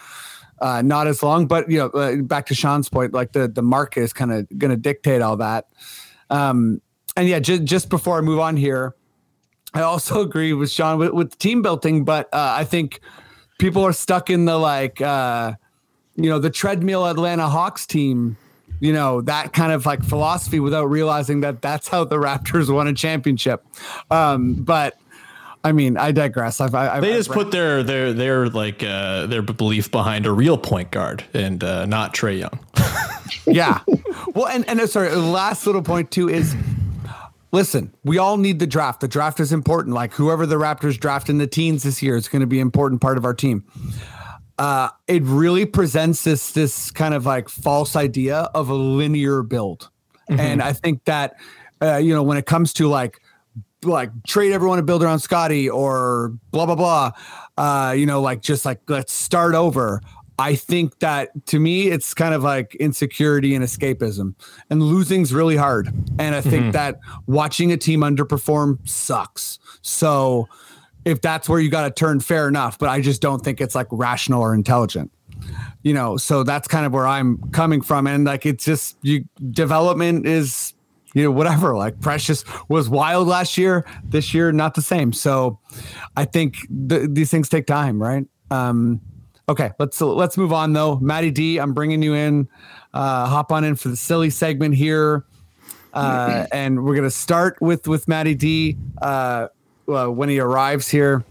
Uh, 0.60 0.82
not 0.82 1.06
as 1.06 1.22
long, 1.22 1.46
but 1.46 1.68
you 1.70 1.78
know, 1.78 1.88
uh, 1.88 2.16
back 2.22 2.46
to 2.46 2.54
Sean's 2.54 2.88
point, 2.88 3.12
like 3.12 3.32
the 3.32 3.48
the 3.48 3.62
market 3.62 4.00
is 4.00 4.12
kind 4.12 4.32
of 4.32 4.46
going 4.56 4.70
to 4.70 4.76
dictate 4.76 5.20
all 5.20 5.37
that. 5.37 5.66
Um, 6.30 6.80
and 7.16 7.28
yeah, 7.28 7.40
just 7.40 7.64
just 7.64 7.88
before 7.88 8.18
I 8.18 8.20
move 8.20 8.38
on 8.38 8.56
here, 8.56 8.94
I 9.74 9.82
also 9.82 10.20
agree 10.22 10.52
with 10.52 10.70
Sean 10.70 10.98
with, 10.98 11.10
with 11.12 11.38
team 11.38 11.60
building, 11.60 12.04
but 12.04 12.32
uh, 12.32 12.54
I 12.56 12.64
think 12.64 13.00
people 13.58 13.84
are 13.84 13.92
stuck 13.92 14.30
in 14.30 14.44
the 14.44 14.56
like, 14.56 15.00
uh, 15.00 15.54
you 16.16 16.30
know, 16.30 16.38
the 16.38 16.50
treadmill 16.50 17.06
Atlanta 17.06 17.48
Hawks 17.48 17.87
team, 17.87 18.37
you 18.80 18.92
know, 18.92 19.20
that 19.22 19.52
kind 19.52 19.72
of 19.72 19.87
like 19.87 20.02
philosophy 20.02 20.60
without 20.60 20.84
realizing 20.84 21.40
that 21.40 21.62
that's 21.62 21.88
how 21.88 22.04
the 22.04 22.16
Raptors 22.16 22.72
won 22.72 22.87
a 22.87 22.94
championship. 22.94 23.64
Um, 24.10 24.54
but 24.54 24.98
I 25.64 25.72
mean, 25.72 25.96
I 25.96 26.12
digress. 26.12 26.61
I've, 26.61 26.74
I, 26.74 27.00
They 27.00 27.12
I've 27.12 27.16
just 27.16 27.31
put 27.31 27.50
their 27.50 27.83
their 27.83 28.12
their 28.12 28.50
like 28.50 28.83
uh, 28.83 29.27
their 29.27 29.40
belief 29.40 29.90
behind 29.90 30.27
a 30.27 30.33
real 30.33 30.59
point 30.59 30.90
guard 30.90 31.24
and 31.33 31.64
uh, 31.64 31.87
not 31.87 32.12
Trae 32.14 32.38
Young. 32.38 32.61
yeah. 33.46 33.81
Well, 34.35 34.46
and 34.48 34.68
and 34.68 34.79
uh, 34.79 34.87
sorry, 34.87 35.14
last 35.14 35.66
little 35.66 35.83
point 35.83 36.11
too 36.11 36.29
is 36.29 36.55
listen, 37.50 37.94
we 38.05 38.18
all 38.18 38.37
need 38.37 38.59
the 38.59 38.66
draft. 38.66 39.00
The 39.00 39.09
draft 39.09 39.40
is 39.40 39.53
important. 39.53 39.94
Like 39.94 40.12
whoever 40.12 40.44
the 40.44 40.57
Raptors 40.57 41.00
draft 41.00 41.31
in 41.31 41.38
the 41.38 41.46
teens 41.46 41.83
this 41.83 42.03
year 42.03 42.14
is 42.14 42.29
going 42.29 42.40
to 42.40 42.46
be 42.46 42.59
an 42.59 42.62
important 42.62 43.00
part 43.00 43.16
of 43.16 43.24
our 43.24 43.35
team. 43.35 43.64
Uh, 44.59 44.90
it 45.09 45.22
really 45.22 45.64
presents 45.64 46.24
this 46.24 46.53
this 46.53 46.90
kind 46.90 47.14
of 47.14 47.24
like 47.24 47.48
false 47.48 47.96
idea 47.96 48.50
of 48.55 48.68
a 48.68 48.74
linear 48.74 49.42
build, 49.42 49.88
and 50.29 50.61
I 50.61 50.74
think 50.74 51.05
that 51.07 51.37
uh, 51.81 51.96
you 51.96 52.14
know 52.14 52.22
when 52.22 52.37
it 52.37 52.44
comes 52.44 52.74
to 52.74 52.87
like 52.87 53.18
like 53.92 54.10
trade 54.26 54.52
everyone 54.52 54.78
to 54.78 54.82
build 54.82 55.02
around 55.02 55.20
Scotty 55.20 55.68
or 55.68 56.32
blah 56.50 56.66
blah 56.66 56.74
blah. 56.74 57.12
Uh, 57.56 57.92
you 57.92 58.06
know, 58.06 58.20
like 58.20 58.42
just 58.42 58.64
like 58.64 58.80
let's 58.88 59.12
start 59.12 59.54
over. 59.54 60.00
I 60.38 60.56
think 60.56 60.98
that 60.98 61.30
to 61.46 61.60
me, 61.60 61.88
it's 61.88 62.12
kind 62.12 62.34
of 62.34 62.42
like 62.42 62.74
insecurity 62.76 63.54
and 63.54 63.64
escapism, 63.64 64.34
and 64.68 64.82
losing's 64.82 65.32
really 65.32 65.56
hard. 65.56 65.92
And 66.18 66.34
I 66.34 66.40
think 66.40 66.72
that 66.72 66.98
watching 67.26 67.70
a 67.70 67.76
team 67.76 68.00
underperform 68.00 68.86
sucks. 68.88 69.60
So 69.82 70.48
if 71.04 71.20
that's 71.20 71.48
where 71.48 71.60
you 71.60 71.70
got 71.70 71.84
to 71.84 71.90
turn, 71.90 72.18
fair 72.18 72.48
enough. 72.48 72.78
But 72.78 72.88
I 72.88 73.00
just 73.00 73.22
don't 73.22 73.44
think 73.44 73.60
it's 73.60 73.74
like 73.74 73.86
rational 73.90 74.42
or 74.42 74.54
intelligent. 74.54 75.12
You 75.82 75.94
know, 75.94 76.16
so 76.16 76.42
that's 76.42 76.66
kind 76.66 76.86
of 76.86 76.92
where 76.92 77.06
I'm 77.06 77.38
coming 77.52 77.80
from. 77.80 78.06
And 78.06 78.24
like 78.24 78.44
it's 78.44 78.64
just 78.64 78.96
you 79.02 79.24
development 79.50 80.26
is 80.26 80.73
you 81.14 81.22
know, 81.22 81.31
whatever. 81.31 81.74
Like 81.77 82.00
Precious 82.00 82.44
was 82.68 82.88
wild 82.88 83.27
last 83.27 83.57
year. 83.57 83.87
This 84.05 84.35
year, 84.35 84.53
not 84.53 84.74
the 84.74 84.83
same. 84.83 85.12
So, 85.12 85.59
I 86.16 86.24
think 86.24 86.57
th- 86.88 87.09
these 87.11 87.31
things 87.31 87.48
take 87.48 87.66
time, 87.66 88.03
right? 88.03 88.27
Um, 88.50 89.00
okay, 89.48 89.70
let's 89.79 90.00
let's 90.00 90.37
move 90.37 90.53
on 90.53 90.72
though. 90.72 90.96
Matty 90.96 91.31
D, 91.31 91.59
I'm 91.59 91.72
bringing 91.72 92.03
you 92.03 92.14
in. 92.14 92.48
Uh, 92.92 93.27
hop 93.27 93.50
on 93.50 93.64
in 93.64 93.74
for 93.74 93.88
the 93.88 93.96
silly 93.96 94.31
segment 94.31 94.74
here, 94.74 95.24
uh, 95.94 96.46
and 96.53 96.85
we're 96.85 96.94
gonna 96.94 97.11
start 97.11 97.61
with 97.61 97.88
with 97.88 98.07
Matty 98.07 98.35
D 98.35 98.77
uh, 99.00 99.48
when 99.87 100.29
he 100.29 100.38
arrives 100.40 100.88
here. 100.88 101.24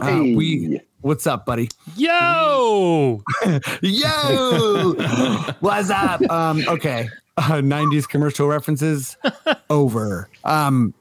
Uh, 0.00 0.22
we, 0.22 0.80
what's 1.02 1.26
up, 1.26 1.44
buddy? 1.46 1.68
Yo, 1.96 3.22
Yo, 3.82 4.92
what's 5.60 5.90
up? 5.90 6.22
Um, 6.30 6.64
okay, 6.66 7.08
uh, 7.38 7.60
'90s 7.62 8.08
commercial 8.08 8.48
references 8.48 9.16
over. 9.70 10.28
Um, 10.44 10.92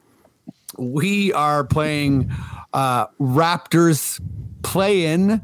we 0.77 1.33
are 1.33 1.63
playing 1.63 2.31
uh, 2.73 3.07
Raptors 3.19 4.19
play-in 4.63 5.41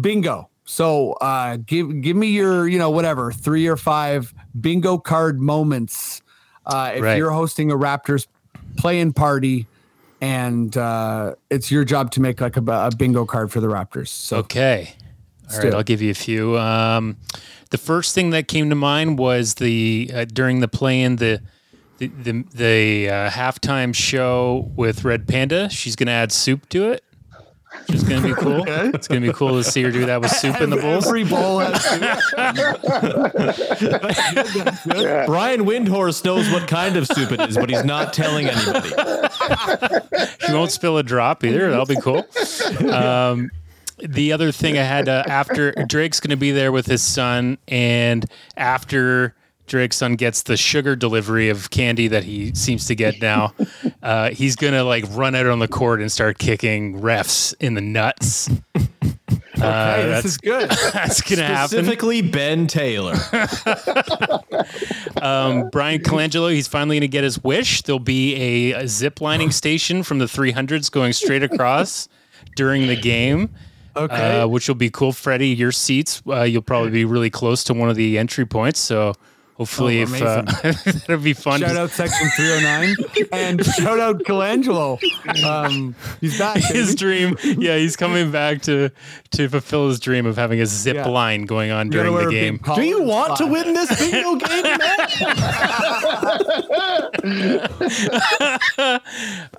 bingo. 0.00 0.48
So 0.64 1.12
uh, 1.14 1.58
give 1.58 2.00
give 2.00 2.16
me 2.16 2.28
your 2.28 2.66
you 2.68 2.78
know 2.78 2.90
whatever 2.90 3.30
three 3.32 3.66
or 3.66 3.76
five 3.76 4.32
bingo 4.60 4.98
card 4.98 5.40
moments. 5.40 6.22
Uh, 6.66 6.92
if 6.96 7.02
Right. 7.02 7.18
you're 7.18 7.30
hosting 7.32 7.70
a 7.70 7.76
Raptors 7.76 8.26
play-in 8.78 9.12
party. 9.12 9.66
And 10.20 10.74
uh, 10.74 11.34
it's 11.50 11.70
your 11.70 11.84
job 11.84 12.10
to 12.12 12.22
make 12.22 12.40
like 12.40 12.56
a, 12.56 12.62
a 12.62 12.90
bingo 12.96 13.26
card 13.26 13.52
for 13.52 13.60
the 13.60 13.66
Raptors. 13.66 14.08
So 14.08 14.38
Okay. 14.38 14.94
All 15.50 15.56
do 15.56 15.58
right, 15.58 15.66
it. 15.68 15.74
I'll 15.74 15.82
give 15.82 16.00
you 16.02 16.10
a 16.10 16.14
few. 16.14 16.58
Um, 16.58 17.16
the 17.70 17.78
first 17.78 18.14
thing 18.14 18.30
that 18.30 18.48
came 18.48 18.68
to 18.70 18.76
mind 18.76 19.18
was 19.18 19.54
the 19.54 20.10
uh, 20.14 20.24
during 20.26 20.60
the 20.60 20.68
play-in 20.68 21.16
the 21.16 21.40
the 21.98 22.08
the, 22.08 22.44
the 22.54 23.08
uh, 23.10 23.30
halftime 23.30 23.94
show 23.94 24.70
with 24.76 25.04
Red 25.04 25.26
Panda. 25.28 25.68
She's 25.70 25.96
gonna 25.96 26.10
add 26.12 26.32
soup 26.32 26.68
to 26.70 26.90
it. 26.90 27.02
Which 27.88 27.96
is 27.96 28.04
gonna 28.04 28.22
be 28.26 28.34
cool. 28.34 28.64
It's 28.94 29.08
gonna 29.08 29.20
be 29.20 29.32
cool 29.32 29.58
to 29.60 29.64
see 29.64 29.82
her 29.82 29.90
do 29.90 30.06
that 30.06 30.20
with 30.20 30.30
soup 30.30 30.60
in 30.60 30.70
the 30.70 30.76
bowls. 30.76 31.06
Every 31.06 31.24
bowl 31.24 31.58
has 31.58 31.84
soup. 31.84 32.00
Brian 35.26 35.64
Windhorst 35.64 36.24
knows 36.24 36.48
what 36.50 36.68
kind 36.68 36.96
of 36.96 37.06
soup 37.08 37.32
it 37.32 37.40
is, 37.40 37.56
but 37.56 37.68
he's 37.68 37.84
not 37.84 38.12
telling 38.12 38.46
anybody. 38.46 38.90
She 40.46 40.52
won't 40.52 40.70
spill 40.70 40.98
a 40.98 41.02
drop 41.02 41.42
either. 41.44 41.70
That'll 41.70 41.86
be 41.86 42.00
cool. 42.00 42.24
Um, 42.94 43.50
the 44.04 44.32
other 44.32 44.52
thing 44.52 44.78
I 44.78 44.82
had 44.82 45.08
uh, 45.08 45.24
after 45.28 45.72
Drake's 45.86 46.20
going 46.20 46.30
to 46.30 46.36
be 46.36 46.50
there 46.50 46.72
with 46.72 46.86
his 46.86 47.02
son, 47.02 47.58
and 47.68 48.26
after 48.56 49.34
Drake's 49.66 49.96
son 49.96 50.16
gets 50.16 50.42
the 50.42 50.56
sugar 50.56 50.94
delivery 50.94 51.48
of 51.48 51.70
candy 51.70 52.08
that 52.08 52.24
he 52.24 52.54
seems 52.54 52.86
to 52.86 52.94
get 52.94 53.20
now, 53.20 53.54
uh, 54.02 54.30
he's 54.30 54.56
going 54.56 54.74
to 54.74 54.84
like 54.84 55.04
run 55.10 55.34
out 55.34 55.46
on 55.46 55.58
the 55.58 55.68
court 55.68 56.00
and 56.00 56.12
start 56.12 56.38
kicking 56.38 57.00
refs 57.00 57.54
in 57.60 57.74
the 57.74 57.80
nuts. 57.80 58.50
Uh, 59.60 59.96
this 59.96 60.06
that's 60.06 60.24
is 60.26 60.36
good. 60.38 60.70
that's 60.92 61.20
going 61.22 61.38
to 61.38 61.44
happen. 61.44 61.68
Specifically, 61.68 62.20
Ben 62.20 62.66
Taylor. 62.66 63.14
Um, 65.24 65.70
Bryan 65.70 66.00
Colangelo, 66.00 66.52
he's 66.52 66.68
finally 66.68 66.96
going 66.96 67.02
to 67.02 67.08
get 67.08 67.24
his 67.24 67.42
wish. 67.42 67.82
There'll 67.82 67.98
be 67.98 68.34
a, 68.72 68.82
a 68.82 68.88
zip 68.88 69.20
lining 69.20 69.50
station 69.50 70.02
from 70.02 70.18
the 70.18 70.26
300s 70.26 70.90
going 70.90 71.14
straight 71.14 71.42
across 71.42 72.08
during 72.56 72.86
the 72.86 72.96
game. 72.96 73.54
Okay. 73.96 74.40
uh, 74.40 74.46
which 74.46 74.68
will 74.68 74.74
be 74.74 74.90
cool. 74.90 75.12
Freddie, 75.12 75.48
your 75.48 75.72
seats, 75.72 76.22
uh, 76.26 76.42
you'll 76.42 76.62
probably 76.62 76.90
be 76.90 77.04
really 77.04 77.30
close 77.30 77.62
to 77.64 77.74
one 77.74 77.88
of 77.88 77.96
the 77.96 78.18
entry 78.18 78.46
points. 78.46 78.80
So 78.80 79.14
hopefully, 79.54 80.00
Oh, 80.00 80.02
if 80.02 80.22
uh, 80.22 80.42
that'll 81.06 81.18
be 81.18 81.32
fun. 81.32 81.60
shout 81.60 81.76
out 81.76 81.90
section 81.90 82.28
309 82.36 82.94
and 83.32 83.64
shout 83.64 84.00
out 84.00 84.18
Colangelo. 84.24 84.98
Um, 85.44 85.94
he's 86.20 86.38
back. 86.38 86.56
his 86.58 86.94
dream, 86.94 87.36
yeah, 87.42 87.76
he's 87.76 87.96
coming 87.96 88.30
back 88.30 88.62
to 88.62 88.90
to 89.32 89.48
fulfill 89.48 89.88
his 89.88 90.00
dream 90.00 90.26
of 90.26 90.36
having 90.36 90.60
a 90.60 90.66
zip 90.66 90.96
Yeah. 90.96 91.08
line 91.08 91.42
going 91.44 91.70
on 91.70 91.90
during 91.90 92.14
the 92.14 92.30
game. 92.30 92.60
Do 92.74 92.82
you 92.82 92.98
and 93.00 93.08
want 93.08 93.36
to 93.38 93.46
win 93.46 93.74
this 93.74 93.90
video 93.98 94.34
game, 94.36 94.62
man? 94.62 94.78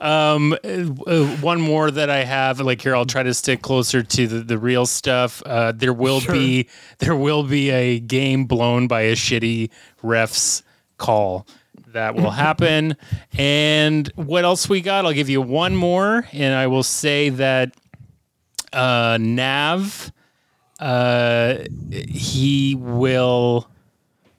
Um, 0.02 0.54
uh, 0.54 1.26
one 1.42 1.62
more 1.62 1.92
that 1.92 2.10
I 2.10 2.24
have, 2.24 2.60
like 2.60 2.82
here, 2.82 2.96
I'll 2.96 3.06
try 3.06 3.24
to 3.24 3.34
stick 3.34 3.62
closer 3.62 4.04
to 4.04 4.28
the, 4.28 4.40
the 4.42 4.58
real 4.58 4.86
stuff. 4.86 5.42
Uh, 5.46 5.72
there 5.72 5.94
will 5.94 6.22
be 6.22 6.68
there 7.00 7.16
will 7.16 7.44
be 7.44 7.70
a 7.72 8.00
game 8.00 8.46
blown 8.46 8.88
by 8.88 9.02
a 9.02 9.14
shitty 9.16 9.70
refs 10.06 10.62
call 10.98 11.46
that 11.94 12.16
will 12.16 12.32
happen. 12.32 12.96
and 13.38 14.10
what 14.16 14.44
else 14.46 14.68
we 14.70 14.82
got? 14.82 15.06
I'll 15.06 15.14
give 15.14 15.30
you 15.30 15.42
one 15.42 15.76
more, 15.76 16.26
and 16.34 16.54
I 16.54 16.68
will 16.68 16.84
say 16.84 17.30
that 17.30 17.74
uh, 18.74 19.18
Nav, 19.22 20.12
uh, 20.80 21.56
he 21.90 22.76
will 22.78 23.70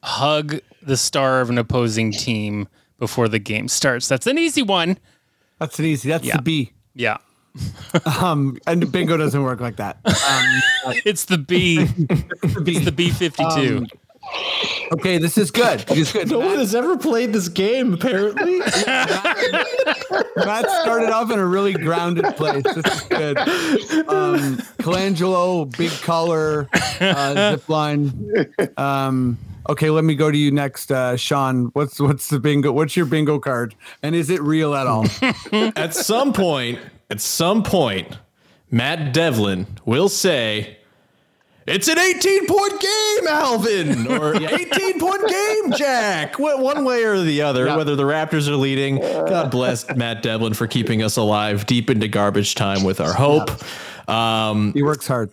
hug 0.02 0.60
the 0.82 0.96
star 0.96 1.40
of 1.40 1.50
an 1.50 1.58
opposing 1.58 2.12
team 2.12 2.68
before 2.98 3.28
the 3.28 3.38
game 3.38 3.68
starts. 3.68 4.06
That's 4.08 4.26
an 4.26 4.38
easy 4.38 4.62
one. 4.62 4.98
That's 5.58 5.78
an 5.78 5.86
easy. 5.86 6.08
That's 6.10 6.24
Yeah. 6.24 6.36
the 6.36 6.42
B. 6.42 6.72
Yeah. 6.94 7.18
Um, 8.20 8.58
and 8.66 8.92
bingo 8.92 9.16
doesn't 9.16 9.42
work 9.42 9.60
like 9.60 9.76
that. 9.76 9.96
Um, 10.04 10.94
It's 11.06 11.24
the 11.24 11.38
B. 11.38 11.78
it's 11.80 12.84
the 12.84 12.92
B52. 12.92 13.78
Um, 13.78 13.86
okay, 14.92 15.18
this 15.18 15.38
is 15.38 15.50
good. 15.50 15.80
This 15.80 15.98
is 15.98 16.12
good. 16.12 16.30
No 16.30 16.38
one 16.40 16.56
has 16.58 16.74
ever 16.74 16.96
played 16.96 17.32
this 17.32 17.48
game, 17.48 17.94
apparently. 17.94 18.58
Matt 20.36 20.70
started 20.82 21.10
off 21.10 21.30
in 21.30 21.38
a 21.38 21.46
really 21.46 21.72
grounded 21.72 22.24
place. 22.36 22.62
This 22.62 22.86
is 22.86 23.00
good. 23.02 23.38
Um, 24.08 24.58
Colangelo, 24.78 25.76
big 25.76 25.90
color, 26.02 26.68
uh, 27.00 27.52
zip 27.52 27.68
line. 27.68 28.12
Um, 28.76 29.38
okay, 29.68 29.90
let 29.90 30.04
me 30.04 30.14
go 30.14 30.30
to 30.30 30.38
you 30.38 30.50
next, 30.50 30.92
uh, 30.92 31.16
Sean. 31.16 31.66
What's 31.72 32.00
what's 32.00 32.28
the 32.28 32.40
bingo? 32.40 32.72
What's 32.72 32.96
your 32.96 33.06
bingo 33.06 33.38
card? 33.38 33.74
And 34.02 34.14
is 34.14 34.30
it 34.30 34.40
real 34.42 34.74
at 34.74 34.86
all? 34.86 35.06
at 35.52 35.94
some 35.94 36.32
point, 36.32 36.78
at 37.10 37.20
some 37.20 37.62
point, 37.62 38.16
Matt 38.70 39.12
Devlin 39.12 39.66
will 39.84 40.08
say, 40.08 40.78
"It's 41.66 41.88
an 41.88 41.98
18 41.98 42.46
point 42.46 42.80
game, 42.80 43.28
Alvin," 43.28 44.06
or 44.12 44.34
18 44.36 45.00
point 45.00 45.28
game, 45.28 45.72
Jack. 45.76 46.38
One 46.38 46.84
way 46.84 47.04
or 47.04 47.20
the 47.20 47.42
other, 47.42 47.66
Yeah. 47.66 47.76
whether 47.76 47.96
the 47.96 48.04
Raptors 48.04 48.48
are 48.48 48.56
leading. 48.56 48.98
God 48.98 49.50
bless 49.50 49.88
Matt 49.96 50.22
Devlin 50.22 50.54
for 50.54 50.66
keeping 50.66 51.02
us 51.02 51.16
alive 51.16 51.66
deep 51.66 51.90
into 51.90 52.08
garbage 52.08 52.54
time 52.54 52.84
with 52.84 53.00
our 53.00 53.12
hope. 53.12 53.50
Um, 54.08 54.72
he 54.74 54.82
works 54.82 55.06
hard. 55.06 55.30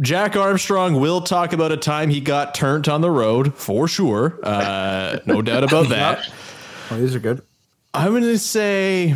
Jack 0.00 0.34
Armstrong 0.34 0.98
will 0.98 1.20
talk 1.20 1.52
about 1.52 1.72
a 1.72 1.76
time 1.76 2.08
he 2.08 2.20
got 2.20 2.54
turned 2.54 2.88
on 2.88 3.02
the 3.02 3.10
road 3.10 3.54
for 3.54 3.86
sure. 3.86 4.38
Uh, 4.42 5.18
no 5.26 5.42
doubt 5.42 5.62
about 5.62 5.88
that. 5.90 6.26
Oh, 6.90 6.96
these 6.96 7.14
are 7.14 7.18
good. 7.20 7.42
I'm 7.92 8.10
going 8.12 8.22
to 8.22 8.38
say 8.38 9.14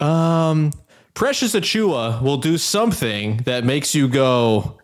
um, 0.00 0.72
Precious 1.14 1.54
Achiuwa 1.54 2.20
will 2.22 2.38
do 2.38 2.58
something 2.58 3.36
that 3.44 3.62
makes 3.64 3.94
you 3.94 4.08
go, 4.08 4.78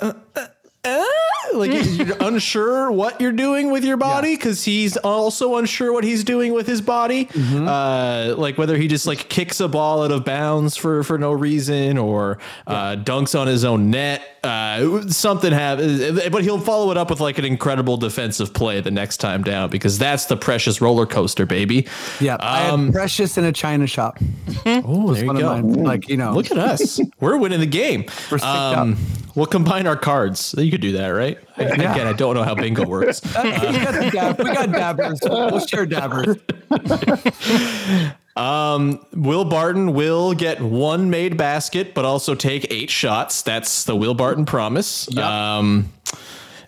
uh, 0.00 0.12
uh, 0.36 0.46
uh, 0.84 1.04
like 1.54 1.72
you're 1.72 2.16
unsure 2.20 2.90
what 2.92 3.20
you're 3.20 3.32
doing 3.32 3.70
with 3.70 3.84
your 3.84 3.96
body 3.96 4.36
because 4.36 4.64
he's 4.64 4.96
also 4.98 5.56
unsure 5.56 5.92
what 5.92 6.04
he's 6.04 6.22
doing 6.24 6.52
with 6.52 6.66
his 6.66 6.80
body. 6.80 7.28
Uh, 7.36 8.34
like 8.36 8.58
whether 8.58 8.76
he 8.76 8.88
just 8.88 9.06
like 9.06 9.28
kicks 9.28 9.60
a 9.60 9.68
ball 9.68 10.02
out 10.04 10.12
of 10.12 10.24
bounds 10.24 10.76
for 10.76 11.02
for 11.02 11.18
no 11.18 11.32
reason 11.32 11.98
or 11.98 12.38
uh, 12.66 12.96
dunks 12.96 13.38
on 13.38 13.46
his 13.46 13.64
own 13.64 13.90
net. 13.90 14.22
Uh, 14.42 15.02
something 15.08 15.52
happens, 15.52 16.22
but 16.30 16.42
he'll 16.42 16.58
follow 16.60 16.90
it 16.90 16.96
up 16.96 17.10
with 17.10 17.20
like 17.20 17.36
an 17.38 17.44
incredible 17.44 17.98
defensive 17.98 18.54
play 18.54 18.80
the 18.80 18.90
next 18.90 19.18
time 19.18 19.42
down 19.42 19.68
because 19.68 19.98
that's 19.98 20.24
the 20.26 20.36
precious 20.36 20.80
roller 20.80 21.04
coaster, 21.04 21.44
baby. 21.44 21.86
Yeah, 22.20 22.38
I 22.40 22.60
had 22.60 22.92
Precious 22.92 23.36
in 23.36 23.44
a 23.44 23.52
China 23.52 23.86
shop. 23.86 24.18
Oh, 24.66 25.12
there 25.12 25.24
you 25.24 25.38
go. 25.38 25.56
like 25.56 26.08
you 26.08 26.16
know, 26.16 26.32
Look 26.32 26.50
at 26.50 26.58
us. 26.58 27.00
We're 27.20 27.36
winning 27.36 27.60
the 27.60 27.66
game. 27.66 28.04
We're 28.30 28.38
Um, 28.42 28.96
we'll 29.34 29.46
combine 29.46 29.86
our 29.86 29.96
cards. 29.96 30.54
You 30.56 30.70
could 30.70 30.80
do 30.80 30.92
that, 30.92 31.08
right? 31.08 31.29
I- 31.56 31.62
Again, 31.62 32.06
I 32.06 32.12
don't 32.12 32.34
know 32.34 32.42
how 32.42 32.54
bingo 32.54 32.86
works. 32.86 33.20
Uh, 33.36 33.42
we, 33.72 34.10
got 34.10 34.12
dab- 34.12 34.38
we 34.38 34.44
got 34.54 34.72
dabbers. 34.72 35.20
We'll 35.22 35.60
share 35.66 35.86
dabbers. 35.86 36.36
Um, 38.36 39.04
Will 39.12 39.44
Barton 39.44 39.92
will 39.92 40.32
get 40.34 40.62
one 40.62 41.10
made 41.10 41.36
basket, 41.36 41.94
but 41.94 42.04
also 42.04 42.34
take 42.34 42.66
eight 42.72 42.88
shots. 42.88 43.42
That's 43.42 43.84
the 43.84 43.94
Will 43.96 44.14
Barton 44.14 44.46
promise. 44.46 45.14
Um, 45.18 45.92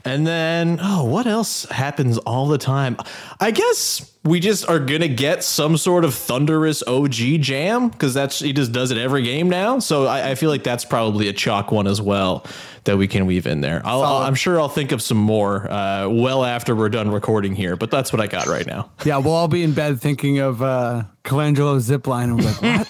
and 0.04 0.26
then, 0.26 0.78
oh, 0.82 1.04
what 1.04 1.26
else 1.26 1.64
happens 1.66 2.18
all 2.18 2.48
the 2.48 2.58
time? 2.58 2.96
I 3.40 3.50
guess 3.50 4.12
we 4.24 4.40
just 4.40 4.68
are 4.68 4.78
gonna 4.78 5.08
get 5.08 5.42
some 5.42 5.76
sort 5.76 6.04
of 6.04 6.14
thunderous 6.14 6.82
OG 6.86 7.40
jam 7.40 7.88
because 7.88 8.14
that's 8.14 8.40
he 8.40 8.52
just 8.52 8.72
does 8.72 8.90
it 8.90 8.98
every 8.98 9.22
game 9.22 9.48
now. 9.48 9.78
So 9.78 10.06
I, 10.06 10.30
I 10.30 10.34
feel 10.34 10.50
like 10.50 10.64
that's 10.64 10.84
probably 10.84 11.28
a 11.28 11.32
chalk 11.32 11.72
one 11.72 11.86
as 11.86 12.00
well 12.00 12.44
that 12.84 12.96
we 12.96 13.06
can 13.06 13.26
weave 13.26 13.46
in 13.46 13.60
there. 13.60 13.80
I'll, 13.84 14.02
I'll, 14.02 14.22
I'm 14.22 14.34
sure 14.34 14.60
I'll 14.60 14.68
think 14.68 14.92
of 14.92 15.00
some 15.00 15.18
more 15.18 15.70
uh, 15.70 16.08
well 16.08 16.44
after 16.44 16.74
we're 16.74 16.88
done 16.88 17.10
recording 17.10 17.54
here, 17.54 17.76
but 17.76 17.90
that's 17.90 18.12
what 18.12 18.20
I 18.20 18.26
got 18.26 18.46
right 18.46 18.66
now. 18.66 18.90
Yeah, 19.04 19.18
we'll 19.18 19.34
all 19.34 19.48
be 19.48 19.62
in 19.62 19.72
bed 19.72 20.00
thinking 20.00 20.38
of 20.38 20.62
uh, 20.62 21.04
Colangelo 21.24 21.80
zipline. 21.80 22.24
And 22.24 22.38
we're 22.38 22.50
like, 22.50 22.62
what? 22.62 22.88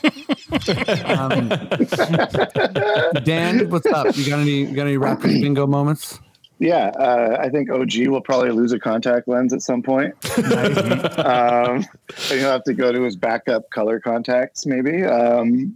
um, 1.09 1.49
Dan, 3.25 3.71
what's 3.71 3.87
up? 3.87 4.17
You 4.17 4.29
got 4.29 4.41
any 4.41 4.61
you 4.61 4.75
got 4.75 4.87
any 4.87 4.97
Raptors 4.97 5.43
bingo 5.43 5.67
moments? 5.67 6.21
Yeah, 6.63 6.93
uh, 6.97 7.39
I 7.41 7.49
think 7.49 7.71
OG 7.71 8.07
will 8.07 8.21
probably 8.21 8.53
lose 8.53 8.71
a 8.71 8.79
contact 8.79 9.27
lens 9.27 9.53
at 9.53 9.63
some 9.63 9.83
point. 9.83 10.15
um, 11.19 11.85
he'll 12.29 12.53
have 12.53 12.63
to 12.65 12.73
go 12.73 12.93
to 12.93 13.03
his 13.03 13.17
backup 13.17 13.69
color 13.71 13.99
contacts, 13.99 14.65
maybe. 14.65 15.03
Um, 15.03 15.75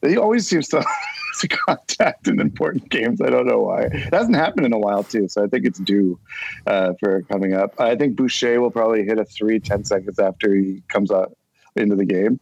he 0.00 0.16
always 0.16 0.46
seems 0.46 0.68
to 0.68 0.76
lose 1.42 1.58
contact 1.66 2.28
in 2.28 2.38
important 2.38 2.88
games. 2.88 3.20
I 3.20 3.30
don't 3.30 3.48
know 3.48 3.62
why. 3.62 3.82
It 3.86 4.14
hasn't 4.14 4.36
happened 4.36 4.64
in 4.64 4.72
a 4.72 4.78
while, 4.78 5.02
too. 5.02 5.26
So 5.26 5.42
I 5.42 5.48
think 5.48 5.66
it's 5.66 5.80
due 5.80 6.20
uh, 6.68 6.92
for 7.00 7.22
coming 7.22 7.54
up. 7.54 7.74
I 7.80 7.96
think 7.96 8.14
Boucher 8.14 8.60
will 8.60 8.70
probably 8.70 9.04
hit 9.04 9.18
a 9.18 9.24
three 9.24 9.58
10 9.58 9.82
seconds 9.82 10.20
after 10.20 10.54
he 10.54 10.84
comes 10.86 11.10
out 11.10 11.36
into 11.74 11.96
the 11.96 12.04
game 12.04 12.38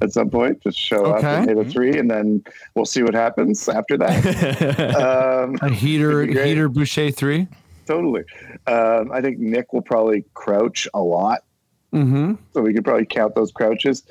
at 0.00 0.12
some 0.12 0.30
point. 0.30 0.62
Just 0.62 0.78
show 0.78 1.06
up 1.06 1.22
and 1.24 1.26
Okay. 1.48 1.54
hit 1.54 1.66
a 1.66 1.70
three, 1.70 1.98
and 1.98 2.10
then 2.10 2.42
we'll 2.74 2.84
see 2.86 3.02
what 3.02 3.14
happens 3.14 3.68
after 3.68 3.96
that. 3.98 4.94
um, 4.96 5.56
A 5.62 5.72
heater 5.72 6.12
That'd 6.18 6.28
be 6.28 6.34
great. 6.34 6.46
heater 6.48 6.68
Boucher 6.68 7.10
three. 7.10 7.48
Totally. 7.86 8.24
Um, 8.66 9.12
I 9.12 9.20
think 9.20 9.38
Nick 9.38 9.72
will 9.72 9.82
probably 9.82 10.24
crouch 10.34 10.88
a 10.94 11.00
lot, 11.00 11.44
Mm-hmm. 11.92 12.34
so 12.52 12.60
we 12.62 12.74
could 12.74 12.84
probably 12.84 13.06
count 13.06 13.34
those 13.36 13.52
crouches. 13.52 14.02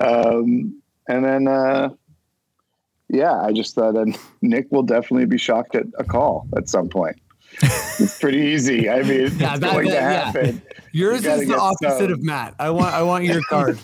Um, 0.00 0.82
and 1.08 1.24
then, 1.24 1.48
uh, 1.48 1.90
yeah, 3.08 3.40
I 3.40 3.52
just 3.52 3.74
thought 3.74 3.94
that 3.94 4.18
Nick 4.42 4.66
will 4.70 4.82
definitely 4.82 5.26
be 5.26 5.38
shocked 5.38 5.74
at 5.74 5.86
a 5.98 6.04
call 6.04 6.46
at 6.56 6.68
some 6.68 6.88
point. 6.88 7.16
It's 7.62 8.18
pretty 8.18 8.38
easy. 8.38 8.88
I 8.90 9.02
mean, 9.02 9.20
it's 9.22 9.34
Yeah, 9.36 9.56
that- 9.56 9.72
going 9.72 9.86
to 9.86 9.92
that- 9.92 10.02
yeah. 10.12 10.24
happen. 10.24 10.62
Yours 10.94 11.22
gotta 11.22 11.42
is 11.42 11.48
the 11.48 11.58
opposite 11.58 11.94
stoned. 11.96 12.10
of 12.12 12.22
Matt. 12.22 12.54
I 12.58 12.68
want 12.70 12.94
I 12.94 13.02
want 13.02 13.24
your 13.24 13.40
card. 13.48 13.78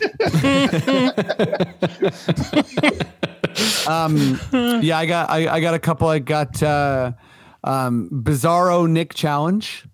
um, 3.86 4.38
yeah, 4.82 4.98
I 4.98 5.06
got 5.06 5.30
I, 5.30 5.48
I 5.54 5.60
got 5.60 5.74
a 5.74 5.78
couple. 5.78 6.08
I 6.08 6.18
got 6.18 6.62
uh, 6.62 7.12
um, 7.64 8.08
Bizarro 8.12 8.88
Nick 8.88 9.14
challenge. 9.14 9.84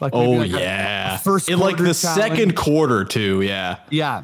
Like 0.00 0.14
Oh 0.14 0.30
like 0.30 0.50
yeah, 0.50 1.16
a 1.16 1.18
first 1.18 1.50
in 1.50 1.58
like 1.58 1.76
the 1.76 1.92
challenge. 1.92 2.20
second 2.22 2.56
quarter 2.56 3.04
too. 3.04 3.42
Yeah, 3.42 3.76
Yeah. 3.90 4.22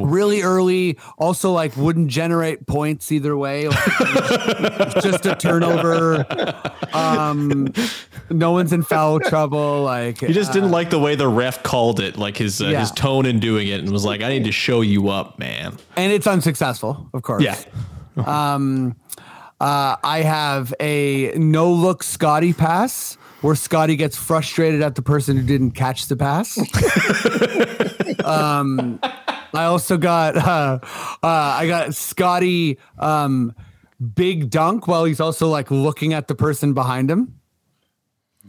Really 0.00 0.42
early, 0.42 0.98
also 1.18 1.52
like 1.52 1.76
wouldn't 1.76 2.08
generate 2.08 2.66
points 2.66 3.12
either 3.12 3.36
way. 3.36 3.68
Like, 3.68 3.78
just 5.02 5.26
a 5.26 5.36
turnover. 5.38 6.24
Um, 6.92 7.72
no 8.30 8.52
one's 8.52 8.72
in 8.72 8.82
foul 8.82 9.20
trouble. 9.20 9.82
Like 9.82 10.20
he 10.20 10.32
just 10.32 10.52
didn't 10.52 10.70
like 10.70 10.90
the 10.90 10.98
way 10.98 11.14
the 11.14 11.28
ref 11.28 11.62
called 11.62 12.00
it, 12.00 12.16
like 12.16 12.36
his 12.36 12.60
uh, 12.62 12.66
Yeah. 12.68 12.80
his 12.80 12.90
tone 12.92 13.26
in 13.26 13.40
doing 13.40 13.68
it, 13.68 13.80
and 13.80 13.90
was 13.90 14.04
like, 14.04 14.22
"I 14.22 14.28
need 14.28 14.44
to 14.44 14.52
show 14.52 14.80
you 14.80 15.08
up, 15.08 15.38
man." 15.38 15.76
and 15.96 16.12
it's 16.12 16.26
unsuccessful, 16.26 17.08
of 17.12 17.22
course. 17.22 17.42
Yeah. 17.42 17.56
Um, 18.14 18.94
uh, 19.58 19.96
I 20.04 20.20
have 20.20 20.74
a 20.80 21.32
no 21.36 21.72
look 21.72 22.02
Scotty 22.02 22.52
pass 22.52 23.14
where 23.40 23.54
Scotty 23.54 23.96
gets 23.96 24.18
frustrated 24.18 24.82
at 24.82 24.96
the 24.96 25.02
person 25.02 25.36
who 25.38 25.42
didn't 25.42 25.70
catch 25.70 26.08
the 26.08 26.16
pass. 26.16 26.58
um, 28.24 29.00
I 29.54 29.64
also 29.64 29.96
got 29.96 30.36
uh, 30.36 30.78
uh, 30.82 31.18
I 31.22 31.66
got 31.66 31.94
Scotty 31.94 32.78
um, 32.98 33.54
big 34.14 34.50
dunk 34.50 34.86
while 34.86 35.04
he's 35.04 35.20
also 35.20 35.48
like 35.48 35.70
looking 35.70 36.12
at 36.12 36.28
the 36.28 36.34
person 36.34 36.74
behind 36.74 37.10
him. 37.10 37.38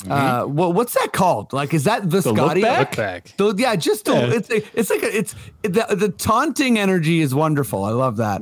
Uh, 0.10 0.44
what, 0.44 0.74
what's 0.74 0.94
that 0.96 1.14
called? 1.14 1.54
Like, 1.54 1.74
is 1.74 1.84
that 1.86 2.10
the, 2.10 2.18
look 2.18 2.36
Scotty? 2.36 2.62
back? 2.62 2.98
Look 2.98 2.98
back. 2.98 3.34
So 3.38 3.54
yeah, 3.56 3.76
just 3.76 4.06
the, 4.06 4.36
it's 4.36 4.50
a, 4.50 4.80
it's 4.80 4.90
like 4.90 5.04
a, 5.04 5.18
it's 5.18 5.36
the, 5.62 5.96
the 5.96 6.10
taunting 6.10 6.80
energy 6.80 7.22
is 7.22 7.34
wonderful. 7.34 7.84
I 7.84 7.92
love 7.92 8.18
that. 8.18 8.42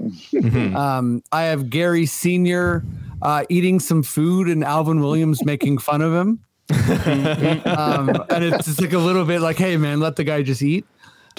Um, 0.76 1.22
I 1.32 1.44
have 1.44 1.70
Gary 1.70 2.06
Senior 2.06 2.86
uh, 3.22 3.46
eating 3.50 3.80
some 3.80 4.02
food 4.02 4.48
and 4.48 4.64
Alvin 4.64 5.02
Williams 5.02 5.44
making 5.44 5.80
fun 5.80 6.02
of 6.02 6.14
him. 6.14 6.40
um, 7.66 8.10
and 8.30 8.44
it's 8.46 8.66
just 8.66 8.82
like 8.82 8.94
a 8.94 8.98
little 8.98 9.26
bit 9.26 9.42
like, 9.42 9.58
hey 9.58 9.76
man, 9.76 10.00
let 10.00 10.16
the 10.16 10.24
guy 10.24 10.42
just 10.42 10.62
eat. 10.62 10.86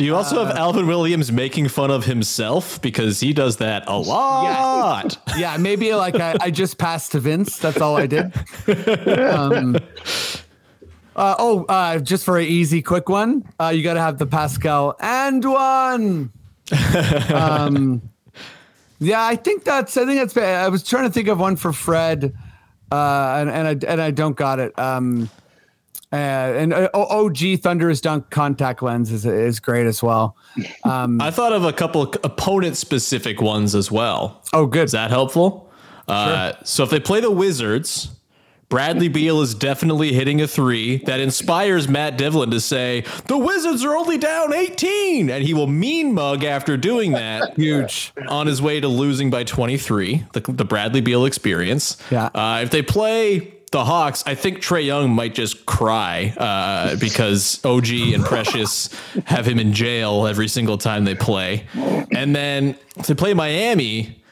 Do 0.03 0.07
you 0.07 0.17
also 0.17 0.43
Uh, 0.43 0.47
have 0.47 0.57
Alvin 0.57 0.89
Williams 0.89 1.31
making 1.31 1.69
fun 1.69 1.93
of 1.93 2.07
himself 2.07 2.83
because 2.83 3.21
he 3.21 3.33
does 3.33 3.59
that 3.59 3.85
a 3.87 3.97
lot? 3.97 5.17
Yeah, 5.39 5.57
maybe 5.59 5.95
like 5.95 6.17
I, 6.17 6.35
I 6.41 6.51
just 6.51 6.77
passed 6.77 7.13
to 7.13 7.21
Vince. 7.21 7.57
That's 7.59 7.81
all 7.81 7.97
I 7.97 8.09
did. 8.09 8.33
Um, 9.33 9.77
uh, 11.15 11.37
oh, 11.39 11.65
uh, 11.69 12.01
just 12.01 12.25
for 12.25 12.37
an 12.37 12.47
easy, 12.47 12.83
quick 12.83 13.09
one, 13.09 13.45
uh, 13.61 13.69
you 13.69 13.85
got 13.85 13.95
to 13.95 14.01
have 14.01 14.19
the 14.19 14.27
Pascal 14.27 14.97
and 14.99 15.45
one. 15.45 16.33
um, 17.33 18.03
yeah, 18.99 19.25
I 19.25 19.37
think 19.37 19.63
that's. 19.63 19.97
I 19.97 20.05
think 20.05 20.19
that's. 20.19 20.37
I 20.37 20.67
was 20.67 20.83
trying 20.83 21.05
to 21.05 21.11
think 21.13 21.29
of 21.29 21.39
one 21.39 21.55
for 21.55 21.73
Fred, 21.73 22.35
uh, 22.91 23.37
and 23.39 23.49
and 23.51 23.69
I 23.69 23.87
and 23.93 24.03
I 24.03 24.11
don't 24.11 24.35
got 24.37 24.59
it. 24.59 24.77
Um, 24.77 25.31
Uh, 26.13 26.17
and 26.17 26.75
uh, 26.75 26.89
OG 26.93 27.61
Thunderous 27.63 28.01
Dunk 28.01 28.29
contact 28.31 28.83
lens 28.83 29.11
is 29.11 29.25
is 29.25 29.61
great 29.61 29.87
as 29.87 30.03
well. 30.03 30.37
Um, 30.85 31.21
I 31.21 31.31
thought 31.31 31.53
of 31.53 31.65
a 31.65 31.73
couple 31.73 32.03
of 32.03 32.15
opponent 32.23 32.77
specific 32.77 33.41
ones 33.41 33.75
as 33.75 33.91
well. 33.91 34.43
oh, 34.53 34.67
good. 34.67 34.85
Is 34.85 34.93
that 34.93 35.11
helpful? 35.11 35.71
Uh, 36.09 36.53
so 36.65 36.83
if 36.83 36.91
they 36.91 37.01
play 37.01 37.21
the 37.21 37.31
Wizards, 37.31 38.11
Bradley 38.69 39.09
Beal 39.09 39.41
is 39.43 39.55
definitely 39.55 40.13
hitting 40.13 40.41
a 40.41 40.49
three 40.49 40.97
that 41.05 41.21
inspires 41.21 41.89
Matt 41.89 42.19
Devlin 42.19 42.51
to 42.51 42.61
say, 42.61 43.05
The 43.27 43.37
Wizards 43.37 43.85
are 43.85 43.95
only 43.95 44.19
down 44.19 44.53
18. 44.55 45.31
And 45.31 45.45
he 45.45 45.55
will 45.55 45.67
mean 45.67 46.15
mug 46.15 46.43
after 46.43 46.77
doing 46.77 47.13
that. 47.13 47.55
Huge. 47.57 48.13
On 48.29 48.47
his 48.47 48.61
way 48.63 48.81
to 48.81 48.89
losing 48.89 49.31
by 49.31 49.45
23, 49.45 50.25
the, 50.33 50.41
the 50.41 50.65
Bradley 50.65 51.01
Beal 51.03 51.25
experience. 51.27 51.97
Yeah. 52.11 52.31
Uh, 52.35 52.61
if 52.63 52.71
they 52.71 52.83
play 52.83 53.55
the 53.73 53.85
Hawks, 53.85 54.23
I 54.27 54.35
think 54.35 54.59
Trae 54.59 54.85
Young 54.87 55.11
might 55.11 55.35
just 55.35 55.67
cry 55.67 56.33
uh, 56.37 56.97
because 56.97 57.63
OG 57.65 57.89
and 57.91 58.25
Precious 58.25 58.89
have 59.25 59.47
him 59.47 59.59
in 59.59 59.73
jail 59.73 60.27
every 60.27 60.47
single 60.49 60.79
time 60.79 61.05
they 61.05 61.15
play. 61.15 61.67
And 61.75 62.37
then 62.37 62.77
to 63.05 63.15
play 63.15 63.35
Miami, 63.35 64.23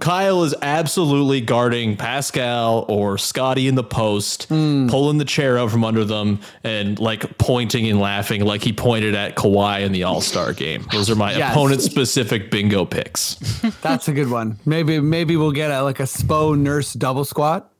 Kyle 0.00 0.44
is 0.44 0.54
absolutely 0.62 1.42
guarding 1.42 1.94
Pascal 1.98 2.86
or 2.88 3.18
Scotty 3.18 3.68
in 3.68 3.74
the 3.74 3.84
post, 3.84 4.48
pulling 4.48 5.18
the 5.18 5.26
chair 5.26 5.58
out 5.58 5.70
from 5.70 5.84
under 5.84 6.06
them 6.06 6.40
and 6.64 6.98
like 6.98 7.36
pointing 7.36 7.86
and 7.90 8.00
laughing 8.00 8.42
like 8.46 8.62
he 8.62 8.72
pointed 8.72 9.14
at 9.14 9.36
Kawhi 9.36 9.82
in 9.84 9.92
the 9.92 10.04
All 10.04 10.22
Star 10.22 10.54
game. 10.54 10.86
Those 10.90 11.10
are 11.10 11.14
my 11.16 11.36
Yes. 11.36 11.52
opponent 11.52 11.82
specific 11.82 12.50
bingo 12.50 12.86
picks. 12.86 13.34
That's 13.82 14.08
a 14.08 14.14
good 14.14 14.30
one. 14.30 14.58
Maybe 14.64 15.00
maybe 15.00 15.36
we'll 15.36 15.52
get 15.52 15.70
a 15.70 15.82
like 15.82 16.00
a 16.00 16.04
Spo 16.04 16.58
nurse 16.58 16.94
double 16.94 17.26
squat. 17.26 17.70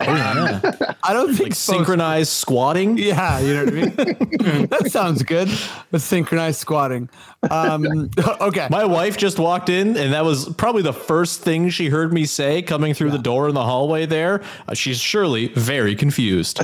Oh, 0.00 0.14
yeah. 0.14 0.60
I 1.02 1.12
don't 1.12 1.28
think 1.34 1.50
Like 1.50 1.54
synchronized 1.54 2.32
squatting. 2.32 2.96
Yeah, 2.98 3.38
you 3.40 3.54
know 3.54 3.64
what 3.64 3.74
I 3.74 3.76
mean. 3.76 4.66
that 4.66 4.90
sounds 4.90 5.22
good. 5.22 5.48
But 5.90 6.00
synchronized 6.00 6.58
squatting. 6.60 7.08
Um, 7.50 8.10
okay. 8.40 8.66
My 8.70 8.84
wife 8.84 9.16
just 9.16 9.38
walked 9.38 9.68
in, 9.68 9.96
and 9.96 10.12
that 10.12 10.24
was 10.24 10.48
probably 10.54 10.82
the 10.82 10.92
first 10.92 11.40
thing 11.40 11.70
she 11.70 11.88
heard 11.88 12.12
me 12.12 12.24
say 12.24 12.62
coming 12.62 12.94
through 12.94 13.10
the 13.10 13.18
door 13.18 13.48
in 13.48 13.54
the 13.54 13.64
hallway 13.64 14.06
there. 14.06 14.42
Uh, 14.68 14.74
she's 14.74 14.98
surely 14.98 15.48
very 15.48 15.94
confused. 15.94 16.60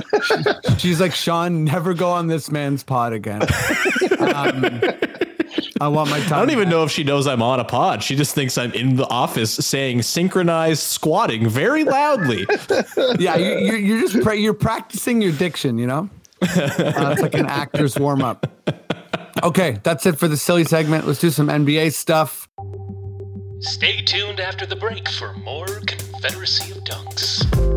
She's 0.77 0.99
like, 0.99 1.13
Sean, 1.13 1.63
never 1.63 1.93
go 1.93 2.09
on 2.09 2.27
this 2.27 2.51
man's 2.51 2.83
pod 2.83 3.13
again. 3.13 3.41
Um, 4.19 4.81
I 5.81 5.87
want 5.87 6.09
my 6.09 6.19
time. 6.21 6.33
I 6.33 6.39
don't 6.39 6.51
even 6.51 6.65
back. 6.65 6.71
know 6.71 6.83
if 6.83 6.91
she 6.91 7.03
knows 7.03 7.27
I'm 7.27 7.41
on 7.41 7.59
a 7.59 7.63
pod. 7.65 8.03
She 8.03 8.15
just 8.15 8.33
thinks 8.35 8.57
I'm 8.57 8.71
in 8.73 8.95
the 8.95 9.07
office 9.07 9.53
saying 9.53 10.01
synchronized 10.03 10.81
squatting 10.83 11.47
very 11.49 11.83
loudly. 11.83 12.45
Yeah, 13.19 13.35
you, 13.37 13.57
you're, 13.59 13.77
you're 13.77 14.01
just 14.01 14.21
pra- 14.23 14.35
you're 14.35 14.53
practicing 14.53 15.21
your 15.21 15.31
diction. 15.31 15.77
You 15.77 15.87
know, 15.87 16.09
uh, 16.41 16.47
it's 17.11 17.21
like 17.21 17.33
an 17.35 17.45
actor's 17.47 17.97
warm 17.97 18.21
up. 18.21 18.45
Okay, 19.43 19.79
that's 19.83 20.05
it 20.05 20.17
for 20.17 20.27
the 20.27 20.37
silly 20.37 20.63
segment. 20.63 21.05
Let's 21.07 21.19
do 21.19 21.29
some 21.29 21.47
NBA 21.47 21.93
stuff. 21.93 22.47
Stay 23.59 24.01
tuned 24.01 24.39
after 24.39 24.65
the 24.65 24.75
break 24.75 25.07
for 25.09 25.33
more 25.33 25.65
Confederacy 25.67 26.71
of 26.71 26.83
Dunks. 26.83 27.76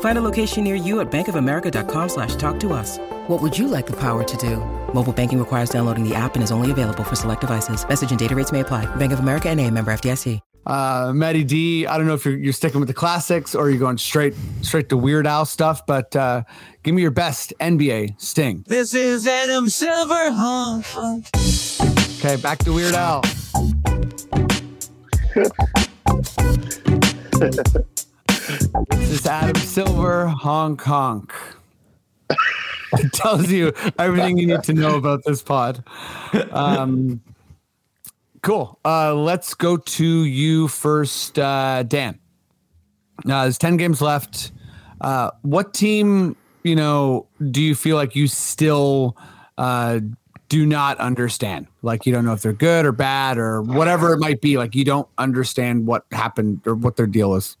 Find 0.00 0.18
a 0.18 0.22
location 0.22 0.64
near 0.64 0.74
you 0.74 1.00
at 1.00 1.10
bankofamerica.com 1.10 2.08
slash 2.08 2.34
talk 2.36 2.58
to 2.60 2.72
us. 2.72 2.98
What 3.26 3.42
would 3.42 3.58
you 3.58 3.68
like 3.68 3.86
the 3.86 3.96
power 3.96 4.24
to 4.24 4.36
do? 4.38 4.56
Mobile 4.94 5.12
banking 5.12 5.38
requires 5.38 5.68
downloading 5.68 6.08
the 6.08 6.14
app 6.14 6.36
and 6.36 6.42
is 6.42 6.50
only 6.50 6.70
available 6.70 7.04
for 7.04 7.16
select 7.16 7.42
devices. 7.42 7.86
Message 7.86 8.08
and 8.08 8.18
data 8.18 8.34
rates 8.34 8.52
may 8.52 8.60
apply. 8.60 8.86
Bank 8.96 9.12
of 9.12 9.18
America 9.18 9.50
and 9.50 9.60
a 9.60 9.70
member 9.70 9.92
FDIC. 9.92 10.40
Uh, 10.66 11.12
Matty 11.14 11.44
D, 11.44 11.86
I 11.86 11.96
don't 11.96 12.08
know 12.08 12.14
if 12.14 12.24
you're, 12.24 12.36
you're 12.36 12.52
sticking 12.52 12.80
with 12.80 12.88
the 12.88 12.94
classics 12.94 13.54
or 13.54 13.70
you're 13.70 13.78
going 13.78 13.98
straight 13.98 14.34
straight 14.62 14.88
to 14.88 14.96
Weird 14.96 15.24
Al 15.24 15.44
stuff, 15.44 15.86
but 15.86 16.14
uh, 16.16 16.42
give 16.82 16.92
me 16.92 17.02
your 17.02 17.12
best 17.12 17.52
NBA 17.60 18.20
sting. 18.20 18.64
This 18.66 18.92
is 18.92 19.28
Adam 19.28 19.68
Silver. 19.68 20.32
Okay, 22.18 22.34
back 22.42 22.58
to 22.60 22.72
Weird 22.72 22.94
Al. 22.94 23.22
this 28.46 29.10
is 29.10 29.26
Adam 29.26 29.56
Silver, 29.56 30.28
Hong 30.28 30.76
Kong. 30.76 31.28
It 32.92 33.12
tells 33.12 33.50
you 33.50 33.72
everything 33.98 34.38
you 34.38 34.46
need 34.46 34.62
to 34.64 34.72
know 34.72 34.94
about 34.94 35.24
this 35.24 35.42
pod. 35.42 35.82
Um, 36.52 37.20
cool. 38.42 38.78
Uh, 38.84 39.14
let's 39.14 39.54
go 39.54 39.76
to 39.76 40.24
you 40.24 40.68
first, 40.68 41.38
uh, 41.38 41.82
Dan. 41.82 42.18
Now, 43.24 43.42
there's 43.42 43.58
10 43.58 43.78
games 43.78 44.00
left. 44.00 44.52
Uh, 45.00 45.32
what 45.42 45.74
team, 45.74 46.36
you 46.62 46.76
know, 46.76 47.26
do 47.50 47.60
you 47.60 47.74
feel 47.74 47.96
like 47.96 48.14
you 48.14 48.28
still 48.28 49.16
uh, 49.58 49.98
do 50.48 50.66
not 50.66 50.98
understand? 50.98 51.66
Like 51.82 52.06
you 52.06 52.12
don't 52.12 52.24
know 52.24 52.32
if 52.32 52.42
they're 52.42 52.52
good 52.52 52.86
or 52.86 52.92
bad 52.92 53.38
or 53.38 53.62
whatever 53.62 54.12
it 54.12 54.18
might 54.18 54.40
be. 54.40 54.56
Like 54.56 54.76
you 54.76 54.84
don't 54.84 55.08
understand 55.18 55.86
what 55.86 56.06
happened 56.12 56.60
or 56.64 56.76
what 56.76 56.96
their 56.96 57.08
deal 57.08 57.34
is. 57.34 57.56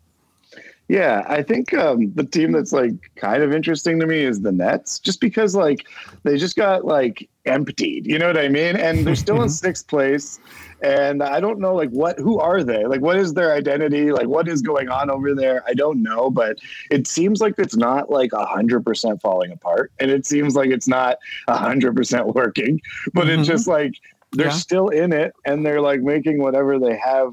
Yeah, 0.88 1.24
I 1.28 1.42
think 1.42 1.74
um, 1.74 2.12
the 2.14 2.22
team 2.24 2.52
that's 2.52 2.72
like 2.72 2.92
kind 3.16 3.42
of 3.42 3.52
interesting 3.52 3.98
to 3.98 4.06
me 4.06 4.20
is 4.20 4.40
the 4.42 4.52
Nets, 4.52 5.00
just 5.00 5.20
because 5.20 5.56
like 5.56 5.84
they 6.22 6.36
just 6.36 6.54
got 6.54 6.84
like 6.84 7.28
emptied. 7.44 8.06
You 8.06 8.18
know 8.20 8.28
what 8.28 8.38
I 8.38 8.48
mean? 8.48 8.76
And 8.76 9.04
they're 9.04 9.16
still 9.16 9.42
in 9.42 9.48
sixth 9.64 9.88
place, 9.88 10.38
and 10.84 11.24
I 11.24 11.40
don't 11.40 11.58
know 11.58 11.74
like 11.74 11.90
what 11.90 12.20
who 12.20 12.38
are 12.38 12.62
they? 12.62 12.84
Like 12.86 13.00
what 13.00 13.16
is 13.16 13.34
their 13.34 13.52
identity? 13.52 14.12
Like 14.12 14.28
what 14.28 14.46
is 14.46 14.62
going 14.62 14.88
on 14.88 15.10
over 15.10 15.34
there? 15.34 15.64
I 15.66 15.74
don't 15.74 16.04
know, 16.04 16.30
but 16.30 16.58
it 16.92 17.08
seems 17.08 17.40
like 17.40 17.54
it's 17.58 17.76
not 17.76 18.08
like 18.08 18.32
a 18.32 18.46
hundred 18.46 18.84
percent 18.84 19.20
falling 19.20 19.50
apart, 19.50 19.90
and 19.98 20.12
it 20.12 20.24
seems 20.24 20.54
like 20.54 20.70
it's 20.70 20.86
not 20.86 21.16
a 21.48 21.56
hundred 21.56 21.96
percent 21.96 22.28
working. 22.36 22.80
But 23.12 23.26
Mhm. 23.26 23.38
it's 23.40 23.48
just 23.48 23.66
like 23.66 23.94
they're 24.30 24.46
Yeah. 24.46 24.52
still 24.52 24.90
in 24.90 25.12
it, 25.12 25.32
and 25.44 25.66
they're 25.66 25.80
like 25.80 26.00
making 26.00 26.38
whatever 26.40 26.78
they 26.78 26.96
have 26.96 27.32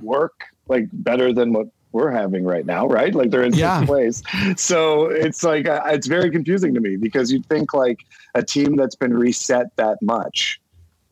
work 0.00 0.44
like 0.68 0.86
better 0.92 1.32
than 1.32 1.52
what 1.52 1.66
we're 1.98 2.10
having 2.12 2.44
right 2.44 2.64
now, 2.64 2.86
right? 2.86 3.12
Like 3.14 3.30
they're 3.30 3.42
in 3.42 3.52
Yeah. 3.54 3.84
place. 3.84 4.22
So 4.56 5.06
it's 5.06 5.42
like 5.42 5.66
uh, 5.68 5.82
it's 5.86 6.06
very 6.06 6.30
confusing 6.30 6.72
to 6.74 6.80
me 6.80 6.96
because 6.96 7.32
you'd 7.32 7.46
think 7.46 7.74
like 7.74 7.98
a 8.34 8.42
team 8.42 8.76
that's 8.76 8.94
been 8.94 9.14
reset 9.14 9.66
that 9.76 9.98
much 10.00 10.60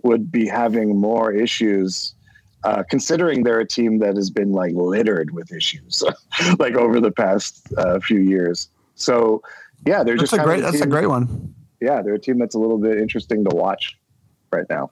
would 0.02 0.30
be 0.30 0.46
having 0.46 0.96
more 0.96 1.32
issues. 1.32 2.14
Uh, 2.64 2.82
considering 2.90 3.44
they're 3.44 3.60
a 3.60 3.66
team 3.66 3.98
that 3.98 4.16
has 4.16 4.28
been 4.30 4.50
like 4.52 4.74
littered 4.74 5.30
with 5.32 5.52
issues, 5.52 6.02
like 6.58 6.74
over 6.74 7.00
the 7.00 7.12
past 7.12 7.66
uh, 7.76 8.00
few 8.00 8.18
years. 8.18 8.68
So, 8.96 9.40
yeah, 9.84 10.02
they're 10.02 10.16
That's 10.16 10.30
just 10.30 10.40
a 10.40 10.44
great. 10.44 10.62
That's 10.62 10.80
a 10.80 10.86
great 10.86 11.06
one. 11.06 11.54
Yeah, 11.80 12.02
they're 12.02 12.14
a 12.14 12.18
team 12.18 12.38
that's 12.38 12.54
a 12.54 12.58
little 12.58 12.78
bit 12.78 12.98
interesting 12.98 13.44
to 13.44 13.54
watch 13.54 13.96
right 14.52 14.66
now. 14.68 14.90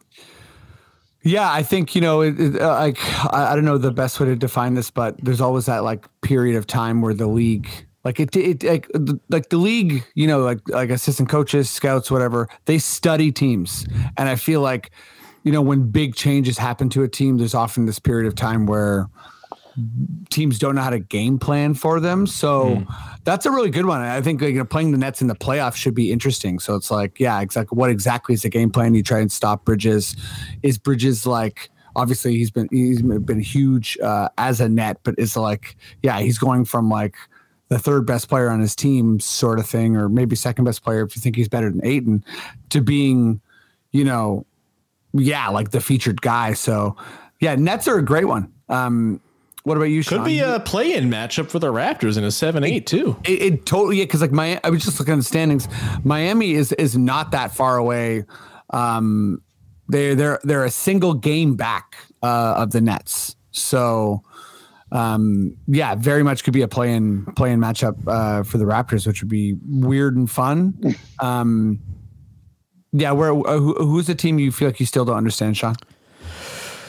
Yeah, 1.25 1.51
I 1.51 1.63
think 1.63 1.95
you 1.95 2.01
know, 2.03 2.21
it, 2.21 2.39
it, 2.39 2.61
uh, 2.61 2.69
like 2.75 2.99
I, 3.33 3.53
I 3.53 3.55
don't 3.55 3.65
know 3.65 3.79
the 3.79 3.91
best 3.91 4.21
way 4.21 4.27
to 4.27 4.37
define 4.37 4.75
this, 4.75 4.91
but 4.91 5.17
there's 5.25 5.41
always 5.41 5.67
that 5.67 5.83
like 5.83 6.07
period 6.21 6.57
of 6.57 6.67
time 6.67 7.01
where 7.01 7.15
the 7.15 7.27
league, 7.27 7.69
like 8.05 8.21
it, 8.21 8.37
it 8.37 8.63
like 8.63 8.89
the- 8.93 9.19
like 9.31 9.49
the 9.49 9.57
league, 9.57 10.05
you 10.15 10.27
know, 10.27 10.41
like 10.41 10.61
like 10.69 10.91
assistant 10.91 11.31
coaches, 11.31 11.71
scouts, 11.71 12.11
whatever, 12.11 12.49
they 12.67 12.79
study 12.79 13.33
teams, 13.33 13.87
and 14.19 14.29
I 14.29 14.37
feel 14.37 14.61
like, 14.61 14.91
you 15.45 15.53
know, 15.53 15.63
when 15.63 15.91
big 15.91 16.15
changes 16.15 16.59
happen 16.59 16.91
to 16.91 17.03
a 17.03 17.09
team, 17.09 17.39
there's 17.39 17.55
often 17.55 17.87
this 17.87 17.99
period 17.99 18.27
of 18.29 18.35
time 18.35 18.67
where 18.67 19.09
teams 20.31 20.59
don't 20.59 20.75
know 20.75 20.83
how 20.83 20.91
to 20.91 20.99
game 20.99 21.39
plan 21.39 21.75
for 21.75 22.01
them. 22.01 22.27
So 22.27 22.85
that's 23.25 23.47
a 23.47 23.51
really 23.51 23.71
good 23.71 23.87
one. 23.87 24.01
I 24.01 24.21
think 24.21 24.41
like, 24.41 24.53
you 24.53 24.59
know, 24.59 24.65
playing 24.65 24.93
the 24.93 24.99
Nets 24.99 25.21
in 25.21 25.29
the 25.29 25.35
playoffs 25.35 25.77
should 25.77 25.95
be 25.95 26.13
interesting. 26.13 26.59
So 26.59 26.75
it's 26.75 26.91
like, 26.91 27.19
yeah, 27.19 27.41
exactly. 27.41 27.77
What 27.77 27.91
exactly 27.91 28.35
is 28.35 28.43
the 28.43 28.51
game 28.51 28.71
plan? 28.71 28.95
You 28.95 29.03
try 29.03 29.21
and 29.21 29.31
stop 29.31 29.65
Bridges. 29.65 30.17
Is 30.63 30.79
Bridges 30.79 31.27
like? 31.27 31.71
Obviously, 31.97 32.35
he's 32.35 32.51
been 32.51 32.69
he's 32.73 33.03
been 33.03 33.39
huge 33.39 33.97
uh, 34.03 34.29
as 34.37 34.61
a 34.61 34.69
net, 34.69 34.99
but 35.05 35.15
it's 35.17 35.37
like, 35.37 35.77
yeah, 36.03 36.19
he's 36.19 36.39
going 36.39 36.65
from 36.65 36.89
like 36.89 37.15
the 37.69 37.79
third 37.79 38.05
best 38.05 38.29
player 38.29 38.51
on 38.51 38.59
his 38.59 38.75
team, 38.75 39.21
sort 39.21 39.61
of 39.61 39.67
thing, 39.67 39.97
or 39.97 40.09
maybe 40.09 40.35
second 40.35 40.65
best 40.65 40.83
player 40.83 41.05
if 41.05 41.15
you 41.15 41.23
think 41.23 41.37
he's 41.37 41.49
better 41.49 41.71
than 41.71 41.81
Ayton, 41.85 42.25
to 42.71 42.81
being, 42.81 43.41
you 43.93 44.05
know, 44.05 44.45
yeah, 45.13 45.49
like 45.51 45.71
the 45.71 45.81
featured 45.81 46.21
guy. 46.21 46.55
So, 46.55 46.97
yeah, 47.41 47.55
Nets 47.55 47.87
are 47.87 47.99
a 47.99 48.05
great 48.05 48.27
one. 48.27 48.53
Um, 48.69 49.21
what 49.65 49.77
about 49.77 49.87
you? 49.87 50.05
Could 50.05 50.25
be 50.25 50.41
a 50.41 50.61
play-in 50.61 51.11
matchup 51.11 51.51
for 51.51 51.59
the 51.59 51.73
Raptors 51.73 52.17
in 52.17 52.25
a 52.25 52.31
seven-eight 52.31 52.87
too. 52.87 53.17
It, 53.25 53.43
it 53.43 53.67
totally 53.67 53.99
yeah, 53.99 54.05
because 54.05 54.21
like 54.21 54.33
my 54.33 54.61
I 54.63 54.71
was 54.71 54.85
just 54.85 54.99
looking 54.99 55.15
at 55.15 55.17
the 55.19 55.23
standings. 55.25 55.67
Miami 56.05 56.53
is 56.53 56.73
is 56.73 56.97
not 56.97 57.33
that 57.33 57.55
far 57.55 57.77
away. 57.77 58.25
Um, 58.71 59.43
They 59.89 60.15
they're 60.15 60.39
they're 60.45 60.65
a 60.65 60.71
single 60.71 61.15
game 61.15 61.57
back 61.57 61.97
uh, 62.23 62.55
of 62.59 62.71
the 62.73 62.81
Nets. 62.81 63.37
So 63.51 64.23
um, 64.93 65.57
yeah, 65.67 65.95
very 65.95 66.23
much 66.23 66.45
could 66.45 66.53
be 66.55 66.63
a 66.63 66.69
play-in 66.69 67.25
play-in 67.35 67.59
matchup 67.59 67.97
uh, 68.07 68.43
for 68.45 68.59
the 68.59 68.65
Raptors, 68.65 69.07
which 69.07 69.23
would 69.23 69.31
be 69.31 69.57
weird 69.67 70.17
and 70.17 70.31
fun. 70.31 70.95
Um, 71.21 71.81
yeah, 72.93 73.11
where 73.13 73.31
uh, 73.33 73.59
who, 73.59 73.75
who's 73.75 74.07
the 74.07 74.15
team 74.15 74.39
you 74.39 74.53
feel 74.53 74.69
like 74.69 74.79
you 74.79 74.87
still 74.87 75.05
don't 75.05 75.17
understand, 75.17 75.57
Sean? 75.57 75.75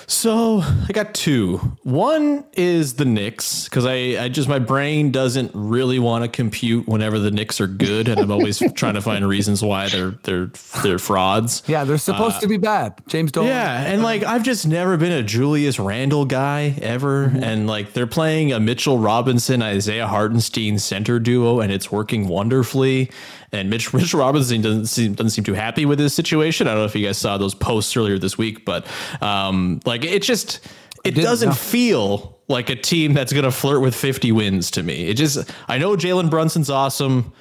So 0.08 0.60
I 0.60 0.92
got 0.92 1.14
two. 1.14 1.58
One 1.84 2.46
is 2.54 2.96
the 2.96 3.06
Knicks 3.06 3.66
because 3.66 3.86
I, 3.86 4.24
I 4.24 4.30
just 4.30 4.48
my 4.48 4.60
brain 4.60 5.12
doesn't 5.12 5.52
really 5.54 6.00
want 6.00 6.24
to 6.24 6.28
compute 6.28 6.88
whenever 6.88 7.18
the 7.20 7.32
Knicks 7.32 7.60
are 7.60 7.68
good, 7.68 8.08
and 8.08 8.20
I'm 8.20 8.32
always 8.32 8.62
trying 8.76 8.94
to 8.96 9.02
find 9.02 9.28
reasons 9.28 9.64
why 9.64 9.90
they're 9.90 10.12
they're 10.24 10.52
they're 10.84 11.00
frauds. 11.00 11.64
Yeah, 11.68 11.84
they're 11.84 11.98
supposed 11.98 12.38
uh, 12.38 12.42
to 12.42 12.48
be 12.48 12.58
bad. 12.58 13.02
James 13.08 13.32
Dolan. 13.32 13.50
Yeah, 13.50 13.82
and 13.82 14.04
like 14.04 14.24
I've 14.24 14.44
just 14.44 14.68
never 14.68 14.98
been 14.98 15.12
a 15.12 15.24
Julius 15.24 15.80
Randle 15.80 16.26
guy 16.26 16.76
ever, 16.82 17.28
mm-hmm. 17.28 17.44
and 17.44 17.68
like 17.68 17.94
they're 17.94 18.08
playing 18.08 18.54
a 18.54 18.60
Mitchell 18.60 19.00
Robinson 19.00 19.62
Isaiah 19.62 20.08
Hartenstein 20.08 20.80
center 20.80 21.20
duo, 21.20 21.60
and 21.60 21.72
it's 21.72 21.92
working 21.92 22.28
wonderfully. 22.28 23.10
And 23.56 23.70
Mitch 23.70 23.94
Mitchell 23.94 24.20
Robinson 24.20 24.62
doesn't 24.62 24.88
seem 24.88 25.14
doesn't 25.14 25.32
seem 25.32 25.44
too 25.44 25.54
happy 25.54 25.86
with 25.86 26.00
his 26.00 26.14
situation. 26.14 26.68
I 26.68 26.72
don't 26.72 26.82
know 26.82 26.86
if 26.86 26.96
you 26.96 27.06
guys 27.06 27.18
saw 27.18 27.38
those 27.38 27.56
posts 27.56 27.96
earlier 27.96 28.20
this 28.20 28.38
week, 28.38 28.66
but 28.66 28.86
um, 29.22 29.80
like 29.86 30.04
it 30.04 30.22
just 30.22 30.60
it 31.04 31.12
doesn't 31.12 31.56
feel 31.56 32.38
like 32.48 32.70
a 32.70 32.76
team 32.76 33.14
that's 33.14 33.32
gonna 33.32 33.52
flirt 33.52 33.82
with 33.82 33.96
50 33.96 34.32
wins 34.32 34.72
to 34.72 34.84
me. 34.84 35.08
It 35.08 35.16
just 35.16 35.50
I 35.68 35.78
know 35.78 35.96
Jalen 35.96 36.30
Brunson's 36.30 36.70
awesome. 36.70 37.34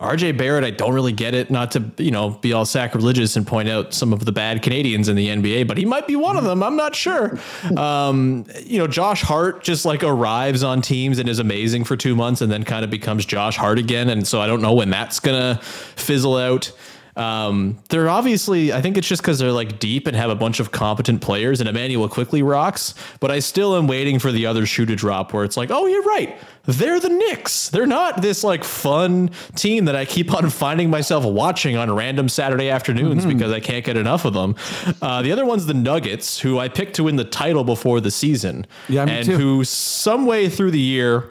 RJ 0.00 0.36
Barrett, 0.36 0.62
I 0.62 0.72
don't 0.72 0.92
really 0.92 1.12
get 1.12 1.34
it. 1.34 1.50
Not 1.50 1.70
to 1.72 1.90
you 1.96 2.10
know 2.10 2.30
be 2.30 2.52
all 2.52 2.66
sacrilegious 2.66 3.34
and 3.34 3.46
point 3.46 3.68
out 3.68 3.94
some 3.94 4.12
of 4.12 4.26
the 4.26 4.32
bad 4.32 4.62
Canadians 4.62 5.08
in 5.08 5.16
the 5.16 5.28
NBA, 5.28 5.66
but 5.66 5.78
he 5.78 5.86
might 5.86 6.06
be 6.06 6.16
one 6.16 6.36
of 6.36 6.44
them. 6.44 6.62
I'm 6.62 6.76
not 6.76 6.94
sure. 6.94 7.38
Um, 7.76 8.46
you 8.64 8.78
know, 8.78 8.86
Josh 8.86 9.22
Hart 9.22 9.62
just 9.62 9.84
like 9.84 10.02
arrives 10.02 10.62
on 10.62 10.80
teams 10.80 11.18
and 11.18 11.28
is 11.28 11.38
amazing 11.38 11.84
for 11.84 11.96
two 11.96 12.16
months, 12.16 12.40
and 12.40 12.50
then 12.50 12.64
kind 12.64 12.84
of 12.84 12.90
becomes 12.90 13.26
Josh 13.26 13.56
Hart 13.56 13.78
again. 13.78 14.08
And 14.08 14.26
so 14.26 14.40
I 14.40 14.46
don't 14.46 14.62
know 14.62 14.72
when 14.72 14.88
that's 14.88 15.20
gonna 15.20 15.60
fizzle 15.62 16.36
out. 16.36 16.72
Um, 17.16 17.78
they're 17.88 18.10
obviously, 18.10 18.72
I 18.74 18.82
think 18.82 18.98
it's 18.98 19.08
just 19.08 19.22
because 19.22 19.38
they're 19.38 19.50
like 19.52 19.78
deep 19.78 20.06
and 20.06 20.14
have 20.16 20.28
a 20.30 20.34
bunch 20.34 20.60
of 20.60 20.70
competent 20.70 21.22
players, 21.22 21.60
and 21.60 21.68
Immanuel 21.68 22.08
Quickley 22.08 22.42
rocks. 22.42 22.94
But 23.20 23.30
I 23.30 23.38
still 23.38 23.76
am 23.76 23.86
waiting 23.86 24.18
for 24.18 24.30
the 24.30 24.44
other 24.46 24.66
shoe 24.66 24.84
to 24.86 24.94
drop 24.94 25.32
where 25.32 25.42
it's 25.44 25.56
like, 25.56 25.70
oh, 25.70 25.86
you're 25.86 26.02
right. 26.02 26.36
They're 26.66 27.00
the 27.00 27.08
Knicks. 27.08 27.70
They're 27.70 27.86
not 27.86 28.20
this 28.20 28.42
like 28.44 28.64
fun 28.64 29.30
team 29.54 29.84
that 29.86 29.96
I 29.96 30.04
keep 30.04 30.34
on 30.34 30.50
finding 30.50 30.90
myself 30.90 31.24
watching 31.24 31.76
on 31.76 31.90
random 31.94 32.28
Saturday 32.28 32.68
afternoons 32.70 33.24
because 33.24 33.52
I 33.52 33.60
can't 33.60 33.84
get 33.84 33.96
enough 33.96 34.24
of 34.24 34.34
them. 34.34 34.56
Uh, 35.00 35.22
the 35.22 35.32
other 35.32 35.46
one's 35.46 35.66
the 35.66 35.74
Nuggets, 35.74 36.38
who 36.40 36.58
I 36.58 36.68
picked 36.68 36.96
to 36.96 37.04
win 37.04 37.16
the 37.16 37.24
title 37.24 37.62
before 37.64 38.00
the 38.00 38.10
season, 38.10 38.66
Yeah, 38.88 39.06
and 39.08 39.24
too. 39.24 39.36
who 39.38 39.64
some 39.64 40.26
way 40.26 40.48
through 40.48 40.72
the 40.72 40.80
year 40.80 41.30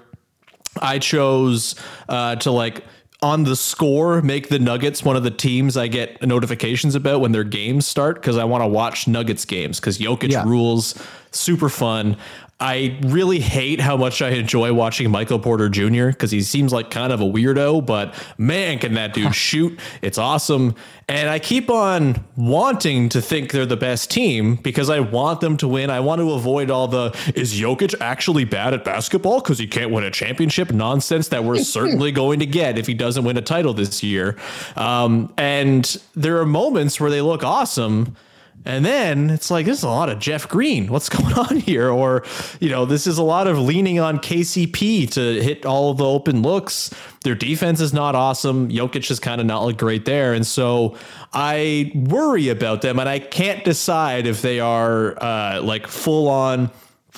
I 0.81 0.99
chose 0.99 1.75
uh, 2.09 2.37
to 2.37 2.51
like 2.51 2.83
on 3.21 3.43
the 3.43 3.55
score 3.55 4.21
make 4.21 4.49
the 4.49 4.59
Nuggets 4.59 5.03
one 5.03 5.15
of 5.15 5.23
the 5.23 5.31
teams 5.31 5.77
I 5.77 5.87
get 5.87 6.21
notifications 6.21 6.95
about 6.95 7.21
when 7.21 7.31
their 7.31 7.43
games 7.43 7.87
start 7.87 8.15
because 8.21 8.37
I 8.37 8.43
want 8.43 8.61
to 8.63 8.67
watch 8.67 9.07
Nuggets 9.07 9.45
games 9.45 9.79
because 9.79 9.97
Jokic 9.97 10.31
Yeah. 10.31 10.43
rules, 10.45 10.95
super 11.31 11.69
fun. 11.69 12.17
I 12.57 12.97
really 13.01 13.39
hate 13.39 13.81
how 13.81 13.97
much 13.97 14.21
I 14.21 14.29
enjoy 14.29 14.73
watching 14.73 15.11
Michael 15.11 15.39
Porter 15.39 15.67
Jr. 15.67 16.07
because 16.07 16.31
he 16.31 16.41
seems 16.41 16.71
like 16.71 16.89
kind 16.89 17.11
of 17.11 17.19
a 17.19 17.25
weirdo, 17.25 17.85
but 17.85 18.13
man, 18.37 18.79
can 18.79 18.93
that 18.93 19.13
dude 19.13 19.35
shoot! 19.35 19.77
It's 20.01 20.17
awesome. 20.17 20.73
And 21.09 21.29
I 21.29 21.37
keep 21.37 21.69
on 21.69 22.23
wanting 22.37 23.09
to 23.09 23.21
think 23.21 23.51
they're 23.51 23.65
the 23.65 23.75
best 23.75 24.09
team 24.09 24.55
because 24.55 24.89
I 24.89 25.01
want 25.01 25.41
them 25.41 25.57
to 25.57 25.67
win. 25.67 25.89
I 25.89 25.99
want 25.99 26.21
to 26.21 26.31
avoid 26.31 26.71
all 26.71 26.87
the 26.87 27.15
is 27.35 27.53
Jokic 27.53 27.93
actually 27.99 28.45
bad 28.45 28.73
at 28.73 28.85
basketball 28.85 29.41
because 29.41 29.59
he 29.59 29.67
can't 29.67 29.91
win 29.91 30.05
a 30.05 30.11
championship 30.11 30.71
nonsense 30.71 31.27
that 31.27 31.43
we're 31.43 31.57
certainly 31.57 32.11
going 32.13 32.39
to 32.39 32.45
get 32.45 32.77
if 32.79 32.87
he 32.87 32.93
doesn't 32.93 33.25
win 33.25 33.35
a 33.35 33.41
title 33.41 33.73
this 33.73 34.01
year. 34.01 34.37
Um, 34.77 35.33
and 35.37 35.85
there 36.15 36.39
are 36.39 36.45
moments 36.45 37.01
where 37.01 37.11
they 37.11 37.21
look 37.21 37.43
awesome. 37.43 38.15
And 38.65 38.83
then 38.83 39.29
it's 39.29 39.51
like, 39.51 39.67
this 39.67 39.77
is 39.77 39.83
a 39.83 39.89
lot 39.89 40.09
of 40.09 40.19
Jeff 40.19 40.49
Green. 40.49 40.87
What's 40.87 41.09
going 41.17 41.33
on 41.33 41.57
here? 41.57 41.89
Or, 41.89 42.23
you 42.59 42.69
know, 42.69 42.85
this 42.85 43.07
is 43.07 43.17
a 43.17 43.23
lot 43.23 43.47
of 43.47 43.59
leaning 43.59 43.99
on 43.99 44.17
KCP 44.17 45.11
to 45.11 45.41
hit 45.41 45.65
all 45.65 45.93
the 45.93 46.05
open 46.05 46.41
looks. 46.41 46.91
Their 47.23 47.35
defense 47.35 47.79
is 47.79 47.93
not 47.93 48.15
awesome. 48.15 48.69
Jokic 48.69 49.09
is 49.09 49.19
kind 49.19 49.39
of 49.39 49.47
not 49.47 49.63
look 49.63 49.77
great 49.77 50.05
there. 50.05 50.33
And 50.33 50.45
so 50.45 50.97
I 51.33 51.91
worry 51.95 52.49
about 52.49 52.81
them 52.81 52.99
and 52.99 53.07
I 53.07 53.19
can't 53.19 53.63
decide 53.63 54.27
if 54.27 54.41
they 54.41 54.59
are 54.59 55.21
uh, 55.23 55.61
like 55.61 55.87
full 55.87 56.27
on 56.27 56.71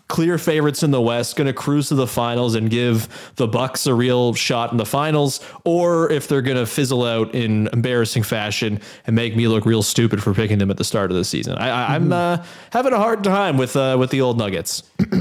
clear 0.07 0.37
favorites 0.37 0.83
in 0.83 0.91
the 0.91 1.01
West, 1.01 1.35
going 1.35 1.47
to 1.47 1.53
cruise 1.53 1.89
to 1.89 1.95
the 1.95 2.07
finals 2.07 2.55
and 2.55 2.69
give 2.69 3.31
the 3.35 3.47
Bucks 3.47 3.85
a 3.87 3.93
real 3.93 4.33
shot 4.33 4.71
in 4.71 4.77
the 4.77 4.85
finals, 4.85 5.41
or 5.65 6.11
if 6.11 6.27
they're 6.27 6.41
going 6.41 6.57
to 6.57 6.65
fizzle 6.65 7.03
out 7.03 7.33
in 7.35 7.67
embarrassing 7.73 8.23
fashion 8.23 8.79
and 9.05 9.15
make 9.15 9.35
me 9.35 9.47
look 9.47 9.65
real 9.65 9.83
stupid 9.83 10.23
for 10.23 10.33
picking 10.33 10.57
them 10.59 10.71
at 10.71 10.77
the 10.77 10.83
start 10.83 11.11
of 11.11 11.17
the 11.17 11.25
season. 11.25 11.57
I, 11.57 11.69
I, 11.69 11.95
I'm 11.95 12.13
uh, 12.13 12.43
having 12.71 12.93
a 12.93 12.97
hard 12.97 13.23
time 13.23 13.57
with 13.57 13.75
uh, 13.75 13.97
with 13.99 14.11
the 14.11 14.21
old 14.21 14.37
Nuggets. 14.37 14.83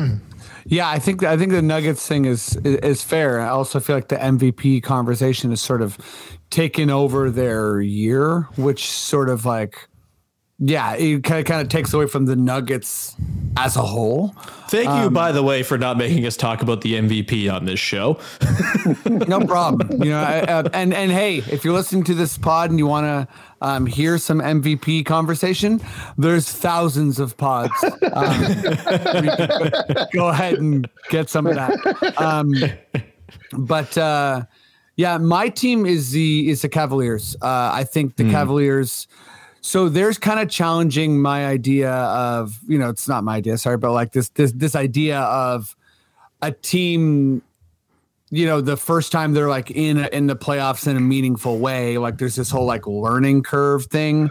Yeah, 0.69 0.89
I 0.89 0.99
think 0.99 1.23
I 1.23 1.37
think 1.37 1.53
the 1.53 1.63
Nuggets 1.63 2.07
thing 2.07 2.25
is 2.25 2.57
is 2.57 3.01
fair. 3.01 3.41
I 3.41 3.51
also 3.51 3.79
feel 3.79 3.95
like 3.95 4.09
the 4.09 4.17
MVP 4.17 4.83
conversation 4.83 5.53
is 5.53 5.61
sort 5.61 5.81
of 5.81 5.97
taken 6.51 6.91
over 6.91 7.31
their 7.31 7.81
year, 7.81 8.49
which 8.57 8.91
sort 8.91 9.29
of 9.29 9.45
like 9.45 9.89
yeah, 10.59 10.95
it 10.95 11.23
kind 11.23 11.41
of 11.41 11.45
kind 11.45 11.61
of 11.61 11.69
takes 11.69 11.93
away 11.93 12.07
from 12.07 12.25
the 12.25 12.35
Nuggets 12.35 13.15
as 13.59 13.77
a 13.77 13.83
whole. 13.83 14.35
Thank 14.69 14.89
you, 15.03 15.11
by 15.11 15.31
the 15.31 15.43
way, 15.43 15.63
for 15.63 15.77
not 15.77 15.99
making 15.99 16.25
us 16.25 16.35
talk 16.35 16.63
about 16.63 16.81
the 16.81 16.95
MVP 16.95 17.53
on 17.53 17.67
this 17.67 17.79
show. 17.79 18.19
no 19.29 19.41
problem. 19.41 20.03
You 20.03 20.11
know, 20.11 20.21
I, 20.21 20.41
uh, 20.41 20.69
and 20.73 20.95
and 20.95 21.13
hey, 21.13 21.39
if 21.39 21.63
you're 21.63 21.75
listening 21.75 22.05
to 22.05 22.15
this 22.15 22.39
pod 22.39 22.71
and 22.71 22.79
you 22.79 22.87
want 22.87 23.05
to 23.05 23.29
um, 23.61 23.85
hear 23.85 24.17
some 24.17 24.41
MVP 24.41 25.05
conversation, 25.05 25.79
there's 26.17 26.51
thousands 26.51 27.21
of 27.21 27.37
pods. 27.37 27.75
Um, 28.13 28.41
go 30.15 30.29
ahead 30.29 30.55
and 30.55 30.89
get 31.11 31.29
some 31.29 31.47
of 31.47 31.55
that. 31.55 32.15
Um, 32.17 32.55
but 33.53 33.97
uh, 33.99 34.45
yeah, 34.97 35.19
my 35.19 35.51
team 35.51 35.85
is 35.85 36.13
the 36.13 36.49
is 36.49 36.63
the 36.63 36.71
Cavaliers. 36.71 37.37
Uh, 37.43 37.71
I 37.75 37.85
think 37.85 38.17
the 38.17 38.31
Cavaliers. 38.31 39.07
So 39.67 39.89
there's 39.89 40.17
kind 40.17 40.39
of 40.39 40.49
challenging 40.49 41.21
my 41.21 41.45
idea 41.45 41.91
of 41.91 42.57
you 42.69 42.79
know 42.79 42.89
it's 42.89 43.09
not 43.09 43.25
my 43.25 43.35
idea 43.35 43.59
sorry 43.59 43.77
but 43.77 43.91
like 43.91 44.13
this 44.13 44.29
this 44.29 44.53
this 44.53 44.77
idea 44.77 45.19
of 45.19 45.75
a 46.41 46.53
team 46.53 47.43
you 48.31 48.47
know 48.47 48.61
the 48.61 48.77
first 48.77 49.11
time 49.11 49.33
they're 49.33 49.49
like 49.49 49.73
in 49.73 50.05
in 50.13 50.29
the 50.29 50.37
playoffs 50.37 50.87
in 50.87 50.97
a 50.97 51.01
meaningful 51.01 51.59
way 51.59 51.99
like 51.99 52.19
there's 52.19 52.37
this 52.37 52.49
whole 52.49 52.65
like 52.65 52.87
learning 52.87 53.43
curve 53.43 53.87
thing. 53.87 54.31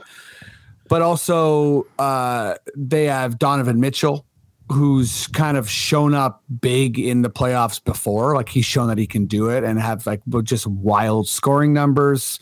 But 0.88 1.02
also 1.02 1.86
uh 2.00 2.56
they 2.74 3.04
have 3.04 3.38
Donovan 3.38 3.82
Mitchell 3.82 4.26
who's 4.72 5.28
kind 5.28 5.58
of 5.58 5.70
shown 5.70 6.14
up 6.14 6.44
big 6.62 6.98
in 6.98 7.24
the 7.24 7.30
playoffs 7.30 7.84
before. 7.84 8.36
Like 8.36 8.48
he's 8.48 8.66
shown 8.66 8.88
that 8.88 8.98
he 8.98 9.06
can 9.06 9.26
do 9.26 9.50
it 9.50 9.66
and 9.66 9.82
have 9.82 10.08
like 10.08 10.22
just 10.44 10.66
wild 10.66 11.28
scoring 11.28 11.74
numbers 11.74 12.40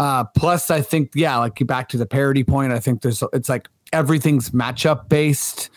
uh 0.00 0.24
plus 0.24 0.70
I 0.70 0.80
think 0.80 1.12
yeah 1.14 1.36
like 1.36 1.64
back 1.66 1.88
to 1.90 1.96
the 1.96 2.06
parity 2.06 2.42
point 2.42 2.72
I 2.72 2.80
think 2.80 3.02
there's 3.02 3.22
it's 3.32 3.48
like 3.48 3.68
everything's 3.92 4.50
matchup 4.50 5.08
based 5.08 5.70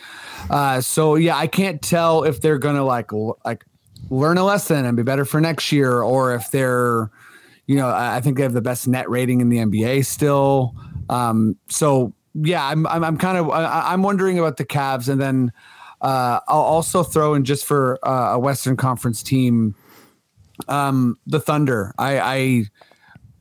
uh 0.50 0.80
so 0.80 1.14
yeah 1.14 1.36
I 1.36 1.46
can't 1.46 1.80
tell 1.80 2.24
if 2.24 2.40
they're 2.40 2.58
gonna 2.58 2.84
like 2.84 3.12
l- 3.12 3.38
like 3.44 3.64
learn 4.10 4.38
a 4.38 4.44
lesson 4.44 4.84
and 4.84 4.96
be 4.96 5.02
better 5.02 5.24
for 5.24 5.40
next 5.40 5.72
year, 5.72 6.02
or 6.02 6.34
if 6.34 6.50
they're, 6.50 7.10
you 7.66 7.76
know, 7.76 7.88
I 7.88 8.16
I 8.16 8.20
think 8.20 8.36
they 8.36 8.42
have 8.42 8.52
the 8.52 8.62
best 8.62 8.86
net 8.88 9.08
rating 9.08 9.40
in 9.40 9.48
the 9.48 9.58
NBA 9.58 10.04
still. 10.06 10.74
Um, 11.08 11.56
so 11.68 12.12
yeah, 12.34 12.66
I'm 12.66 12.86
I'm, 12.86 13.04
I'm 13.04 13.16
kind 13.16 13.38
of 13.38 13.50
I, 13.50 13.92
I'm 13.92 14.02
wondering 14.02 14.38
about 14.38 14.56
the 14.56 14.64
Cavs, 14.64 15.08
and 15.08 15.20
then 15.20 15.52
uh, 16.00 16.40
I'll 16.48 16.60
also 16.60 17.02
throw 17.02 17.34
in 17.34 17.44
just 17.44 17.64
for 17.64 17.98
uh, 18.06 18.34
a 18.34 18.38
Western 18.38 18.76
Conference 18.76 19.22
team, 19.22 19.74
um, 20.68 21.18
the 21.26 21.40
Thunder. 21.40 21.94
I 21.98 22.18
I 22.20 22.64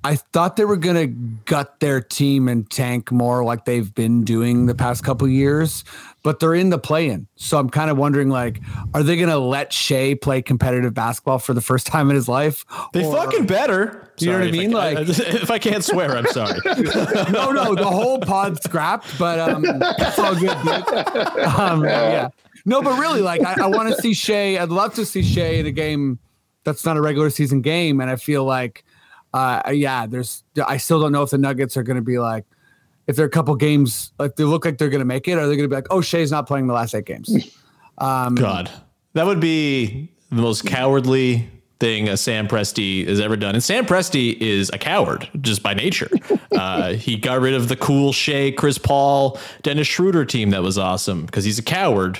I 0.05 0.15
thought 0.17 0.57
they 0.57 0.65
were 0.65 0.75
gonna 0.77 1.07
gut 1.07 1.79
their 1.79 2.01
team 2.01 2.47
and 2.49 2.69
tank 2.69 3.11
more 3.11 3.43
like 3.45 3.65
they've 3.65 3.93
been 3.95 4.23
doing 4.23 4.65
the 4.65 4.75
past 4.75 5.03
couple 5.03 5.27
years, 5.29 5.83
but 6.23 6.39
they're 6.39 6.53
in 6.55 6.69
the 6.71 6.77
play-in. 6.77 7.27
So 7.35 7.57
I'm 7.57 7.69
kind 7.69 7.89
of 7.89 7.97
wondering, 7.97 8.29
like, 8.29 8.59
are 8.93 9.01
they 9.01 9.15
gonna 9.15 9.39
let 9.39 9.71
Shai 9.71 10.15
play 10.15 10.41
competitive 10.41 10.93
basketball 10.93 11.39
for 11.39 11.53
the 11.53 11.61
first 11.61 11.87
time 11.87 12.09
in 12.09 12.15
his 12.17 12.27
life? 12.27 12.65
They 12.91 13.05
Or- 13.05 13.15
fucking 13.15 13.45
better. 13.45 14.09
You 14.19 14.31
know 14.31 14.39
what 14.39 14.47
I 14.47 14.51
mean? 14.51 14.69
If 14.71 14.73
Like- 14.73 14.97
if 15.43 15.49
I 15.51 15.57
can't 15.59 15.83
swear, 15.83 16.15
I'm 16.17 16.27
sorry. 16.27 16.59
no, 17.31 17.51
no, 17.51 17.73
the 17.73 17.85
whole 17.89 18.19
pod's 18.19 18.61
scrapped, 18.61 19.17
but 19.17 19.39
um, 19.39 19.63
it's 19.65 20.19
all 20.19 20.35
good. 20.35 20.57
Dude. 20.63 21.43
Um, 21.45 21.83
yeah, 21.85 22.27
no, 22.65 22.81
but 22.81 22.99
really, 22.99 23.21
like, 23.21 23.41
I, 23.41 23.63
I 23.63 23.67
want 23.67 23.89
to 23.89 24.01
see 24.01 24.13
Shai. 24.13 24.57
I'd 24.61 24.69
love 24.69 24.93
to 24.95 25.05
see 25.05 25.23
Shai 25.23 25.53
in 25.55 25.65
a 25.65 25.71
game 25.71 26.19
that's 26.65 26.85
not 26.85 26.97
a 26.97 27.01
regular 27.01 27.29
season 27.29 27.61
game, 27.61 27.99
and 28.01 28.09
I 28.09 28.15
feel 28.17 28.43
like, 28.45 28.83
uh, 29.33 29.71
yeah, 29.71 30.05
there's. 30.05 30.43
I 30.65 30.77
still 30.77 31.01
don't 31.01 31.11
know 31.11 31.23
if 31.23 31.31
the 31.31 31.37
Nuggets 31.37 31.75
are 31.77 31.83
going 31.83 31.95
to 31.95 32.03
be 32.03 32.19
like, 32.19 32.45
if 33.07 33.15
they're 33.15 33.25
a 33.25 33.29
couple 33.29 33.55
games, 33.55 34.13
like 34.19 34.35
they 34.35 34.43
look 34.43 34.65
like 34.65 34.77
they're 34.77 34.89
going 34.89 34.99
to 34.99 35.05
make 35.05 35.27
it, 35.27 35.33
or 35.33 35.47
they're 35.47 35.55
going 35.55 35.63
to 35.63 35.67
be 35.67 35.75
like, 35.75 35.87
oh, 35.89 36.01
Shai's 36.01 36.31
not 36.31 36.47
playing 36.47 36.67
the 36.67 36.73
last 36.73 36.93
eight 36.95 37.05
games. 37.05 37.55
Um, 37.99 38.33
God, 38.33 38.71
that 39.13 39.27
would 39.27 39.39
be 39.39 40.11
the 40.31 40.41
most 40.41 40.65
cowardly 40.65 41.47
thing 41.79 42.09
a 42.09 42.17
Sam 42.17 42.47
Presti 42.47 43.07
has 43.07 43.19
ever 43.19 43.35
done. 43.35 43.55
And 43.55 43.63
Sam 43.63 43.85
Presti 43.85 44.35
is 44.39 44.71
a 44.73 44.77
coward 44.77 45.29
just 45.41 45.61
by 45.61 45.73
nature. 45.75 46.09
uh, 46.53 46.93
he 46.93 47.17
got 47.17 47.39
rid 47.39 47.53
of 47.53 47.67
the 47.67 47.75
cool 47.75 48.13
Shai, 48.13 48.51
Chris 48.51 48.77
Paul, 48.77 49.37
Dennis 49.61 49.85
Schroeder 49.85 50.25
team 50.25 50.49
that 50.49 50.63
was 50.63 50.77
awesome 50.77 51.25
because 51.25 51.43
he's 51.45 51.59
a 51.59 51.63
coward. 51.63 52.19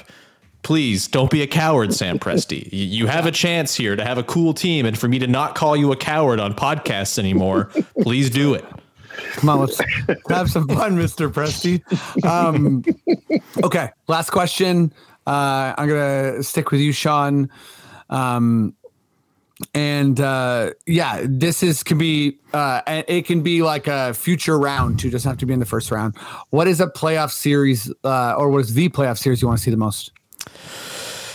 Please 0.64 1.08
don't 1.10 1.30
be 1.30 1.42
a 1.42 1.48
coward, 1.48 1.94
Sam 1.94 2.18
Presti. 2.18 2.70
You, 2.72 3.08
have 3.08 3.26
a 3.26 3.32
chance 3.32 3.76
here 3.76 3.98
to 3.98 4.04
have 4.04 4.18
a 4.18 4.24
cool 4.24 4.54
team, 4.54 4.86
and 4.86 4.98
for 4.98 5.10
me 5.10 5.20
to 5.20 5.28
not 5.28 5.56
call 5.56 5.76
you 5.76 5.92
a 5.92 5.96
coward 5.98 6.40
on 6.40 6.54
podcasts 6.54 7.20
anymore, 7.20 7.66
please 8.02 8.30
do 8.30 8.54
it. 8.54 8.66
Come 9.34 9.50
on, 9.50 9.60
let's 9.60 9.82
have 10.30 10.50
some 10.50 10.68
fun, 10.70 10.98
Mr. 10.98 11.32
Presti. 11.32 11.84
Um, 12.26 12.84
okay, 13.64 13.90
last 14.08 14.30
question. 14.30 14.94
Uh, 15.28 15.74
I'm 15.78 15.88
gonna 15.88 16.42
stick 16.44 16.72
with 16.72 16.80
you, 16.80 16.94
Sean. 16.94 17.50
Um, 18.10 18.74
and 19.74 20.20
uh, 20.20 20.72
yeah, 20.86 21.22
this 21.24 21.62
is 21.62 21.84
can 21.84 21.98
be 21.98 22.38
uh, 22.54 22.82
it 22.88 23.26
can 23.26 23.42
be 23.42 23.62
like 23.62 23.88
a 23.88 24.14
future 24.14 24.58
round 24.58 25.00
too. 25.00 25.10
Doesn't 25.10 25.30
have 25.30 25.38
to 25.40 25.46
be 25.46 25.54
in 25.54 25.60
the 25.60 25.66
first 25.66 25.92
round. 25.92 26.16
What 26.50 26.68
is 26.68 26.80
a 26.80 26.88
playoff 26.88 27.32
series, 27.32 27.92
uh, 28.04 28.36
or 28.38 28.50
what 28.50 28.60
is 28.60 28.74
the 28.74 28.90
playoff 28.90 29.18
series 29.18 29.42
you 29.42 29.48
want 29.48 29.60
to 29.60 29.64
see 29.64 29.72
the 29.72 29.78
most? 29.78 30.12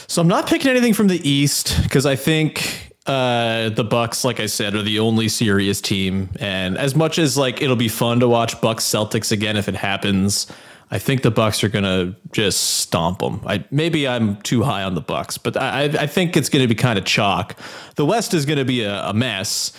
So 0.06 0.22
I'm 0.22 0.28
not 0.28 0.48
picking 0.48 0.70
anything 0.70 0.94
from 0.94 1.08
the 1.08 1.28
East 1.28 1.78
because 1.82 2.06
I 2.06 2.16
think 2.16 2.94
uh, 3.06 3.70
the 3.70 3.84
Bucks, 3.84 4.24
like 4.24 4.40
I 4.40 4.46
said, 4.46 4.74
are 4.74 4.82
the 4.82 4.98
only 4.98 5.28
serious 5.28 5.80
team. 5.80 6.30
And 6.40 6.76
as 6.76 6.94
much 6.94 7.18
as 7.18 7.36
like 7.36 7.62
it'll 7.62 7.76
be 7.76 7.88
fun 7.88 8.20
to 8.20 8.28
watch 8.28 8.60
Bucks 8.60 8.84
Celtics 8.84 9.32
again 9.32 9.56
if 9.56 9.68
it 9.68 9.74
happens, 9.74 10.46
I 10.90 10.98
think 10.98 11.22
the 11.22 11.30
Bucks 11.30 11.62
are 11.64 11.68
gonna 11.68 12.16
just 12.32 12.78
stomp 12.80 13.18
them. 13.18 13.42
I 13.46 13.64
maybe 13.70 14.08
I'm 14.08 14.36
too 14.42 14.62
high 14.62 14.82
on 14.82 14.94
the 14.94 15.00
Bucks, 15.00 15.36
but 15.36 15.56
I 15.56 15.84
I 15.84 16.06
think 16.06 16.36
it's 16.36 16.48
gonna 16.48 16.68
be 16.68 16.74
kind 16.74 16.98
of 16.98 17.04
chalk. 17.04 17.58
The 17.96 18.06
West 18.06 18.34
is 18.34 18.46
gonna 18.46 18.64
be 18.64 18.82
a, 18.82 19.08
a 19.08 19.14
mess. 19.14 19.72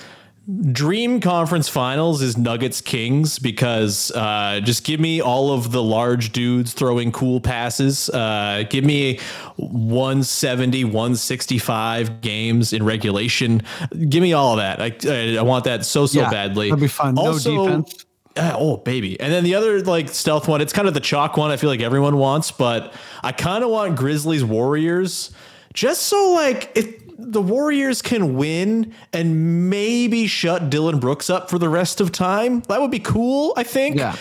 Dream 0.72 1.20
conference 1.20 1.70
finals 1.70 2.24
is 2.24 2.36
Nuggets 2.36 2.82
Kings 2.82 3.38
because 3.38 4.12
uh, 4.16 4.60
just 4.64 4.84
give 4.84 5.00
me 5.00 5.22
all 5.22 5.52
of 5.54 5.72
the 5.72 5.84
large 5.84 6.32
dudes 6.32 6.74
throwing 6.74 7.12
cool 7.12 7.40
passes. 7.40 8.10
Uh, 8.10 8.64
give 8.68 8.84
me 8.84 9.20
170, 9.58 10.86
165 10.86 12.22
games 12.22 12.74
in 12.74 12.84
regulation. 12.84 13.62
Give 14.10 14.24
me 14.24 14.34
all 14.34 14.54
of 14.54 14.58
that. 14.58 14.82
I, 14.82 15.36
I, 15.36 15.38
I 15.38 15.42
want 15.44 15.66
that 15.66 15.86
so, 15.86 16.08
so 16.08 16.22
Yeah, 16.22 16.32
badly. 16.32 16.70
that'd 16.70 16.82
be 16.82 16.88
fun. 16.88 17.14
No 17.14 17.38
defense. 17.38 18.06
Uh, 18.36 18.56
oh 18.58 18.78
baby, 18.78 19.20
and 19.20 19.34
then 19.34 19.44
the 19.44 19.54
other 19.56 19.82
like 19.82 20.08
stealth 20.08 20.48
one. 20.48 20.62
It's 20.62 20.72
kind 20.72 20.88
of 20.88 20.94
the 20.94 21.00
chalk 21.00 21.36
one. 21.36 21.52
I 21.52 21.58
feel 21.58 21.70
like 21.70 21.82
everyone 21.82 22.18
wants, 22.18 22.52
but 22.52 22.94
I 23.24 23.32
kind 23.34 23.64
of 23.64 23.70
want 23.70 23.98
Grizzlies 23.98 24.46
Warriors, 24.46 25.32
just 25.74 26.04
so 26.04 26.32
like 26.34 26.72
if 26.76 26.99
the 27.22 27.42
Warriors 27.42 28.02
can 28.02 28.36
win 28.36 28.94
and 29.12 29.70
maybe 29.70 30.26
shut 30.28 30.70
Dillon 30.70 31.00
Brooks 31.00 31.30
up 31.30 31.50
for 31.50 31.60
the 31.60 31.70
rest 31.70 32.00
of 32.00 32.12
time. 32.12 32.62
That 32.62 32.82
would 32.82 32.92
be 32.92 33.00
cool. 33.00 33.54
I 33.58 33.64
think. 33.64 33.98
Yeah. 33.98 34.16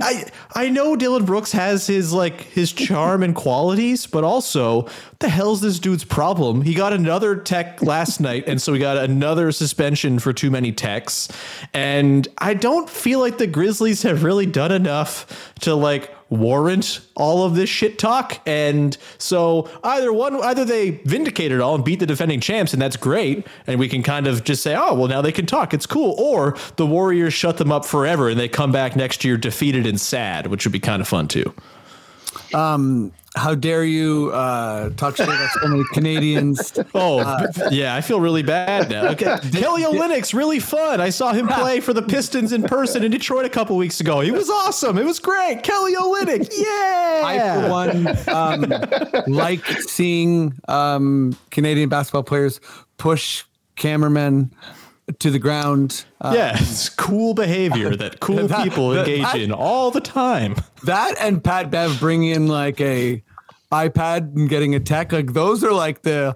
I 0.00 0.24
I 0.54 0.68
know 0.68 0.96
Dillon 0.96 1.24
Brooks 1.24 1.52
has 1.52 1.86
his 1.86 2.12
like 2.12 2.42
his 2.42 2.72
charm 2.72 3.22
and 3.22 3.34
qualities, 3.34 4.06
but 4.06 4.22
also 4.22 4.82
what 4.82 5.18
the 5.20 5.28
hell's 5.28 5.60
this 5.60 5.78
dude's 5.78 6.04
problem? 6.04 6.62
He 6.62 6.74
got 6.74 6.92
another 6.92 7.36
tech 7.36 7.82
last 7.82 8.20
night, 8.20 8.44
and 8.46 8.60
so 8.60 8.72
we 8.72 8.78
got 8.78 8.98
another 8.98 9.50
suspension 9.52 10.18
for 10.18 10.32
too 10.32 10.50
many 10.50 10.72
techs. 10.72 11.28
And 11.72 12.28
I 12.38 12.54
don't 12.54 12.88
feel 12.88 13.20
like 13.20 13.38
the 13.38 13.46
Grizzlies 13.46 14.02
have 14.02 14.22
really 14.24 14.46
done 14.46 14.72
enough 14.72 15.52
to 15.60 15.74
like 15.74 16.14
warrant 16.32 17.00
all 17.14 17.44
of 17.44 17.54
this 17.54 17.68
shit 17.68 17.98
talk. 17.98 18.40
And 18.46 18.96
so 19.18 19.68
either 19.84 20.12
one, 20.12 20.42
either 20.42 20.64
they 20.64 21.02
vindicate 21.04 21.52
it 21.52 21.60
all 21.60 21.74
and 21.74 21.84
beat 21.84 22.00
the 22.00 22.06
defending 22.06 22.40
champs, 22.40 22.72
and 22.72 22.80
that's 22.80 22.96
great, 22.96 23.46
and 23.66 23.78
we 23.78 23.88
can 23.88 24.02
kind 24.02 24.26
of 24.26 24.42
just 24.44 24.62
say, 24.62 24.74
oh 24.74 24.94
well, 24.94 25.08
now 25.08 25.20
they 25.20 25.32
can 25.32 25.46
talk, 25.46 25.74
it's 25.74 25.86
cool. 25.86 26.14
Or 26.18 26.56
the 26.76 26.86
Warriors 26.86 27.34
shut 27.34 27.58
them 27.58 27.70
up 27.70 27.84
forever, 27.84 28.28
and 28.28 28.40
they 28.40 28.48
come 28.48 28.72
back 28.72 28.96
next 28.96 29.24
year 29.24 29.36
defeated 29.36 29.86
and 29.86 30.00
sad, 30.00 30.46
which 30.46 30.64
would 30.64 30.72
be 30.72 30.80
kind 30.80 31.02
of 31.02 31.08
fun 31.08 31.28
too. 31.28 31.54
Um, 32.54 33.12
how 33.34 33.54
dare 33.54 33.84
you 33.84 34.30
uh, 34.34 34.90
talk 34.90 35.16
shit 35.16 35.26
about 35.26 35.50
so 35.50 35.68
many 35.68 35.82
Canadians? 35.92 36.78
Oh, 36.94 37.46
yeah, 37.70 37.94
I 37.94 38.00
feel 38.02 38.20
really 38.20 38.42
bad 38.42 38.90
now. 38.90 39.08
Okay. 39.08 39.24
Kelly 39.52 39.82
Olynyk, 39.82 40.34
really 40.34 40.58
fun. 40.58 41.00
I 41.00 41.08
saw 41.08 41.32
him 41.32 41.48
play 41.60 41.80
for 41.80 41.92
the 41.94 42.02
Pistons 42.02 42.52
in 42.52 42.64
person 42.64 43.02
in 43.02 43.10
Detroit 43.10 43.46
a 43.46 43.48
couple 43.48 43.76
weeks 43.76 44.00
ago. 44.00 44.20
He 44.20 44.30
was 44.30 44.50
awesome. 44.50 44.98
It 44.98 45.04
was 45.04 45.18
great. 45.18 45.62
Kelly 45.62 45.94
Olynyk, 45.94 46.52
yeah. 46.54 47.22
I, 47.24 47.62
for 47.62 47.70
one, 47.70 48.28
um, 48.28 49.24
like 49.26 49.64
seeing 49.64 50.54
um, 50.68 51.36
Canadian 51.50 51.88
basketball 51.88 52.24
players 52.24 52.60
push 52.98 53.44
cameramen 53.76 54.52
to 55.20 55.30
the 55.30 55.38
ground. 55.38 56.04
Uh, 56.20 56.32
yeah, 56.34 56.56
it's 56.58 56.88
cool 56.88 57.34
behavior 57.34 57.94
that 57.96 58.20
cool 58.20 58.46
That- 58.48 58.64
people 58.64 58.96
engage 58.98 59.22
that- 59.22 59.40
in 59.40 59.52
all 59.52 59.90
the 59.90 60.00
time. 60.00 60.56
That 60.84 61.14
and 61.20 61.42
Pat 61.42 61.70
Bev 61.70 61.98
bringing 62.00 62.30
in 62.30 62.48
like 62.48 62.80
a 62.80 63.22
iPad 63.70 64.36
and 64.36 64.48
getting 64.48 64.74
a 64.74 64.80
tech. 64.80 65.12
Like 65.12 65.32
those 65.32 65.64
are 65.64 65.72
like 65.72 66.02
the 66.02 66.34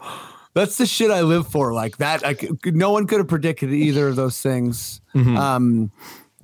that's 0.55 0.79
the 0.79 0.87
shit 0.87 1.11
I 1.11 1.21
live 1.23 1.47
for. 1.49 1.73
Like 1.75 1.99
that. 1.99 2.23
Like 2.23 2.49
no 2.67 2.91
one 2.91 3.07
could 3.07 3.19
have 3.19 3.29
predicted 3.29 3.73
either 3.73 4.09
of 4.09 4.17
those 4.17 4.41
things. 4.41 5.01
Mm-hmm. 5.15 5.37
Um, 5.37 5.91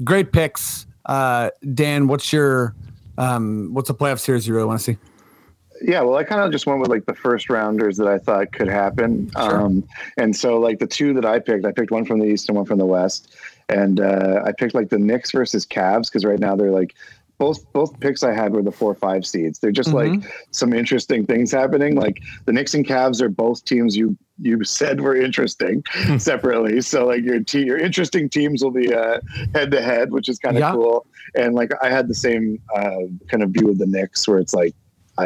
great 0.05 0.33
picks. 0.33 0.87
Uh, 1.07 1.51
Dan, 1.75 2.09
what's 2.09 2.33
your 2.33 2.75
um, 3.19 3.71
what's 3.73 3.89
a 3.91 3.95
playoff 3.95 4.21
series 4.21 4.47
you 4.47 4.55
really 4.55 4.67
want 4.67 4.81
to 4.81 4.85
see? 4.85 4.99
Yeah 5.85 6.01
well 6.01 6.17
i 6.17 6.25
kind 6.25 6.41
of 6.43 6.51
just 6.53 6.67
went 6.67 6.81
with 6.81 6.89
like 6.89 7.05
the 7.07 7.15
first 7.15 7.49
rounders 7.51 7.97
that 7.97 8.07
i 8.09 8.19
thought 8.19 8.51
could 8.53 8.69
happen 8.69 9.31
um 9.37 9.83
and 10.17 10.35
so 10.35 10.59
like 10.59 10.79
the 10.79 10.87
two 10.87 11.13
that 11.15 11.25
i 11.25 11.39
picked 11.39 11.65
i 11.67 11.73
picked 11.73 11.91
one 11.91 12.05
from 12.05 12.19
the 12.19 12.27
east 12.27 12.49
and 12.49 12.57
one 12.57 12.65
from 12.67 12.79
the 12.79 12.87
west 12.87 13.35
and 13.69 14.01
uh 14.01 14.43
i 14.45 14.53
picked 14.53 14.75
like 14.75 14.89
the 14.91 14.99
Knicks 14.99 15.31
versus 15.33 15.67
Cavs 15.67 16.05
because 16.05 16.25
right 16.25 16.39
now 16.39 16.55
they're 16.57 16.71
like 16.71 16.95
both 17.39 17.73
both 17.73 17.99
picks 17.99 18.23
I 18.23 18.33
had 18.33 18.53
were 18.53 18.63
the 18.63 18.71
four 18.71 18.95
five 18.95 19.27
seeds. 19.27 19.59
They're 19.59 19.73
just 19.73 19.93
like 19.93 20.13
some 20.53 20.73
interesting 20.73 21.27
things 21.27 21.51
happening. 21.51 21.97
Like 21.97 22.23
the 22.45 22.53
Knicks 22.53 22.73
and 22.75 22.87
Cavs 22.87 23.21
are 23.21 23.29
both 23.29 23.65
teams 23.65 23.97
you 23.97 24.17
you 24.39 24.63
said 24.63 25.01
were 25.01 25.17
interesting 25.17 25.83
separately. 26.19 26.81
So 26.83 27.05
like 27.07 27.25
your 27.25 27.41
te- 27.43 27.65
your 27.65 27.79
interesting 27.79 28.29
teams 28.29 28.63
will 28.63 28.71
be 28.71 28.95
uh, 28.95 29.19
head 29.57 29.73
to 29.73 29.83
head, 29.83 30.13
which 30.13 30.29
is 30.29 30.39
kind 30.39 30.57
of 30.57 30.61
Yeah. 30.61 30.73
cool. 30.73 31.05
And 31.35 31.55
like 31.57 31.73
I 31.83 31.91
had 31.91 32.07
the 32.07 32.15
same 32.15 32.61
uh, 32.77 33.07
kind 33.29 33.43
of 33.43 33.51
view 33.51 33.71
of 33.71 33.79
the 33.79 33.87
Knicks, 33.87 34.29
where 34.29 34.39
it's 34.39 34.55
like 34.55 34.73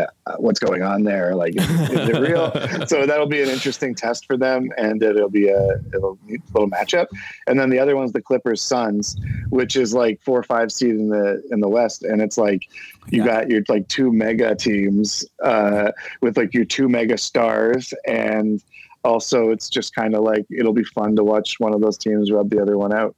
I, 0.02 0.30
uh, 0.30 0.36
what's 0.38 0.58
going 0.58 0.82
on 0.82 1.04
there? 1.04 1.34
Like, 1.34 1.56
is, 1.56 1.68
is 1.90 2.08
it 2.08 2.20
real? 2.20 2.52
so 2.86 3.06
that'll 3.06 3.26
be 3.26 3.42
an 3.42 3.48
interesting 3.48 3.94
test 3.94 4.26
for 4.26 4.36
them, 4.36 4.70
and 4.76 5.02
it'll 5.02 5.30
be 5.30 5.48
a, 5.48 5.80
it'll 5.94 6.16
be 6.26 6.36
a 6.36 6.52
little 6.52 6.70
matchup. 6.70 7.06
And 7.46 7.58
then 7.58 7.70
the 7.70 7.78
other 7.78 7.96
one's 7.96 8.12
the 8.12 8.22
Clippers 8.22 8.62
Suns, 8.62 9.16
which 9.50 9.76
is 9.76 9.94
like 9.94 10.20
four 10.22 10.38
or 10.38 10.42
five 10.42 10.70
seed 10.72 10.90
in 10.90 11.08
the 11.08 11.42
in 11.50 11.60
the 11.60 11.68
West, 11.68 12.02
and 12.02 12.20
it's 12.20 12.38
like 12.38 12.68
you 13.08 13.24
got 13.24 13.50
your 13.50 13.62
like 13.68 13.88
two 13.88 14.12
mega 14.12 14.54
teams 14.54 15.24
uh, 15.42 15.92
with 16.20 16.36
like 16.36 16.52
your 16.54 16.64
two 16.64 16.88
mega 16.88 17.18
stars, 17.18 17.92
and 18.06 18.62
also 19.04 19.50
it's 19.50 19.68
just 19.68 19.94
kind 19.94 20.14
of 20.14 20.22
like 20.22 20.44
it'll 20.50 20.72
be 20.72 20.84
fun 20.84 21.16
to 21.16 21.24
watch 21.24 21.60
one 21.60 21.72
of 21.72 21.80
those 21.80 21.96
teams 21.96 22.30
rub 22.30 22.50
the 22.50 22.60
other 22.60 22.76
one 22.76 22.92
out. 22.92 23.14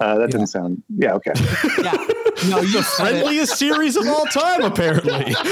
Uh, 0.00 0.18
that 0.18 0.30
didn't 0.30 0.48
sound 0.48 0.82
yeah 0.96 1.14
okay. 1.14 1.32
Yeah. 1.82 2.06
No, 2.48 2.60
you 2.60 2.82
said 2.82 3.06
it. 3.06 3.10
Friendliest 3.20 3.56
series 3.58 3.96
of 3.96 4.06
all 4.06 4.26
time, 4.26 4.62
apparently. 4.62 5.34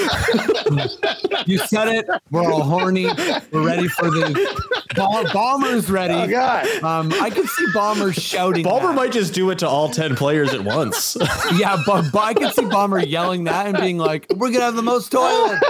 You 1.46 1.58
said 1.58 1.88
it. 1.88 2.06
We're 2.30 2.52
all 2.52 2.62
horny. 2.62 3.06
We're 3.50 3.66
ready 3.66 3.88
for 3.88 4.10
the 4.10 4.64
Bom- 4.94 5.26
Bomber's 5.32 5.90
ready. 5.90 6.14
Oh 6.14 6.28
God. 6.28 6.66
Um, 6.84 7.12
I 7.20 7.30
could 7.30 7.48
see 7.48 7.66
Bomber 7.74 8.12
shouting. 8.12 8.62
Bomber 8.62 8.88
that. 8.88 8.94
might 8.94 9.10
just 9.12 9.34
do 9.34 9.50
it 9.50 9.58
to 9.58 9.68
all 9.68 9.88
10 9.88 10.14
players 10.14 10.54
at 10.54 10.62
once. 10.62 11.16
yeah, 11.56 11.82
but, 11.84 12.10
but 12.12 12.20
I 12.22 12.34
could 12.34 12.52
see 12.54 12.64
Bomber 12.66 13.00
yelling 13.00 13.42
that 13.44 13.66
and 13.66 13.76
being 13.76 13.98
like, 13.98 14.26
"We're 14.36 14.52
gonna 14.52 14.64
have 14.66 14.76
the 14.76 14.82
most 14.82 15.10
toilet." 15.10 15.60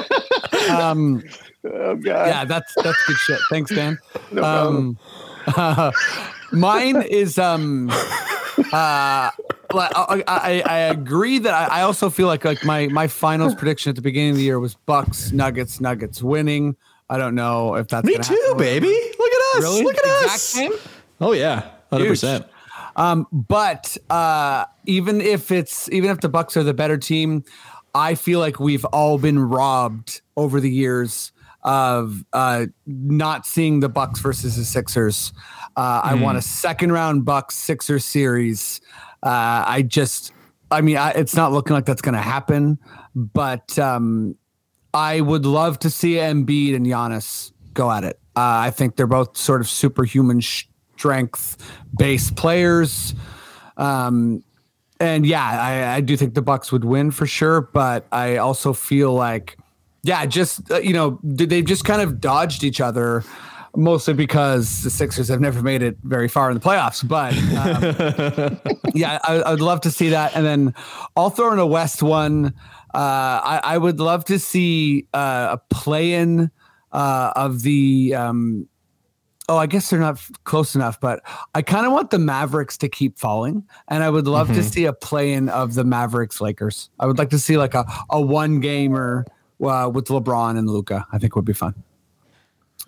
Um, 0.70 1.22
Oh 1.64 1.94
God. 1.96 2.26
yeah, 2.26 2.44
that's 2.44 2.74
that's 2.82 3.06
good 3.06 3.16
shit. 3.16 3.38
Thanks, 3.48 3.74
Dan. 3.74 3.98
No 4.32 4.42
problem. 4.42 4.98
Um, 5.56 5.92
mine 6.52 7.02
is 7.02 7.38
um, 7.38 7.90
uh, 8.72 9.30
I, 9.78 10.22
I 10.26 10.62
I 10.66 10.78
agree 10.78 11.38
that 11.38 11.52
I, 11.54 11.80
I 11.80 11.82
also 11.82 12.10
feel 12.10 12.26
like 12.26 12.44
like 12.44 12.64
my 12.64 12.86
my 12.88 13.06
finals 13.08 13.54
prediction 13.54 13.90
at 13.90 13.96
the 13.96 14.02
beginning 14.02 14.30
of 14.30 14.36
the 14.36 14.42
year 14.42 14.58
was 14.60 14.74
Bucks 14.74 15.32
Nuggets 15.32 15.80
Nuggets 15.80 16.22
winning. 16.22 16.76
I 17.10 17.18
don't 17.18 17.34
know 17.34 17.74
if 17.74 17.88
that's 17.88 18.06
Me 18.06 18.16
too, 18.16 18.34
happen. 18.46 18.56
baby. 18.58 18.86
Look 19.18 19.32
at 19.32 19.56
us. 19.56 19.62
Really? 19.62 19.82
Look 19.84 19.96
at 19.98 20.04
Exact 20.04 20.34
us. 20.34 20.42
same? 20.42 20.72
Oh, 21.20 21.32
yeah. 21.32 21.68
100%. 21.92 22.46
Um, 22.96 23.26
but 23.32 23.96
uh, 24.08 24.64
even 24.86 25.20
if 25.20 25.50
it's 25.50 25.90
even 25.90 26.10
if 26.10 26.20
the 26.20 26.28
Bucks 26.30 26.56
are 26.56 26.62
the 26.62 26.72
better 26.72 26.96
team, 26.96 27.44
I 27.94 28.14
feel 28.14 28.40
like 28.40 28.58
we've 28.60 28.84
all 28.86 29.18
been 29.18 29.38
robbed 29.38 30.22
over 30.38 30.58
the 30.58 30.70
years 30.70 31.32
of 31.64 32.24
uh, 32.32 32.66
not 32.86 33.46
seeing 33.46 33.80
the 33.80 33.88
Bucks 33.88 34.20
versus 34.20 34.56
the 34.56 34.64
Sixers. 34.64 35.32
Uh, 35.76 36.00
I 36.04 36.14
want 36.14 36.36
a 36.38 36.42
second 36.42 36.92
round 36.92 37.24
Bucks 37.24 37.54
Sixers 37.56 38.04
series. 38.04 38.80
Uh, 39.22 39.64
I 39.66 39.82
just 39.82 40.32
I 40.72 40.80
mean, 40.80 40.96
I, 40.96 41.10
it's 41.10 41.36
not 41.36 41.52
looking 41.52 41.74
like 41.74 41.84
that's 41.84 42.00
going 42.00 42.14
to 42.14 42.20
happen, 42.20 42.78
but 43.14 43.78
um, 43.78 44.36
I 44.94 45.20
would 45.20 45.44
love 45.44 45.78
to 45.80 45.90
see 45.90 46.14
Embiid 46.14 46.74
and 46.74 46.86
Giannis 46.86 47.52
go 47.74 47.90
at 47.90 48.04
it. 48.04 48.18
Uh, 48.34 48.64
I 48.64 48.70
think 48.70 48.96
they're 48.96 49.06
both 49.06 49.36
sort 49.36 49.60
of 49.60 49.68
superhuman 49.68 50.40
strength 50.40 51.58
based 51.96 52.36
players. 52.36 53.14
Um, 53.76 54.42
and 54.98 55.26
yeah, 55.26 55.44
I, 55.44 55.96
I 55.96 56.00
do 56.00 56.16
think 56.16 56.34
the 56.34 56.42
Bucks 56.42 56.72
would 56.72 56.84
win 56.84 57.10
for 57.10 57.26
sure, 57.26 57.60
but 57.60 58.06
I 58.10 58.38
also 58.38 58.72
feel 58.72 59.12
like, 59.12 59.58
yeah, 60.04 60.24
just 60.24 60.70
uh, 60.70 60.78
you 60.78 60.94
know, 60.94 61.20
they've 61.22 61.64
just 61.64 61.84
kind 61.84 62.00
of 62.00 62.18
dodged 62.20 62.64
each 62.64 62.80
other 62.80 63.24
mostly 63.76 64.14
because 64.14 64.82
the 64.82 64.90
Sixers 64.90 65.28
have 65.28 65.40
never 65.40 65.62
made 65.62 65.82
it 65.82 65.96
very 66.02 66.28
far 66.28 66.50
in 66.50 66.54
the 66.54 66.60
playoffs. 66.60 67.06
But 67.06 67.34
um, 67.34 68.60
yeah, 68.94 69.18
I, 69.24 69.50
would 69.50 69.60
love 69.60 69.80
to 69.82 69.90
see 69.90 70.10
that. 70.10 70.34
And 70.34 70.44
then 70.44 70.74
I'll 71.16 71.30
throw 71.30 71.52
in 71.52 71.58
a 71.58 71.66
West 71.66 72.02
one. 72.02 72.54
Uh, 72.94 73.40
I, 73.42 73.60
I, 73.64 73.78
would 73.78 74.00
love 74.00 74.24
to 74.26 74.38
see 74.38 75.06
uh, 75.14 75.56
a 75.56 75.74
play 75.74 76.14
in 76.14 76.50
uh, 76.92 77.32
of 77.34 77.62
the. 77.62 78.14
Um, 78.14 78.68
oh, 79.48 79.56
I 79.56 79.66
guess 79.66 79.88
they're 79.88 79.98
not 79.98 80.20
close 80.44 80.74
enough, 80.74 81.00
but 81.00 81.22
I 81.54 81.62
kind 81.62 81.86
of 81.86 81.92
want 81.92 82.10
the 82.10 82.18
Mavericks 82.18 82.76
to 82.78 82.88
keep 82.88 83.18
falling. 83.18 83.66
And 83.88 84.04
I 84.04 84.10
would 84.10 84.26
love 84.26 84.48
mm-hmm. 84.48 84.56
to 84.56 84.62
see 84.62 84.84
a 84.84 84.92
play 84.92 85.32
in 85.32 85.48
of 85.48 85.74
the 85.74 85.84
Mavericks 85.84 86.40
Lakers. 86.40 86.90
I 87.00 87.06
would 87.06 87.18
like 87.18 87.30
to 87.30 87.38
see 87.38 87.56
like 87.56 87.74
a, 87.74 87.86
a 88.10 88.20
one 88.20 88.60
gamer 88.60 89.24
uh, 89.62 89.90
with 89.92 90.06
LeBron 90.06 90.58
and 90.58 90.68
Luka. 90.68 91.06
I 91.12 91.18
think 91.18 91.34
would 91.34 91.46
be 91.46 91.54
fun. 91.54 91.74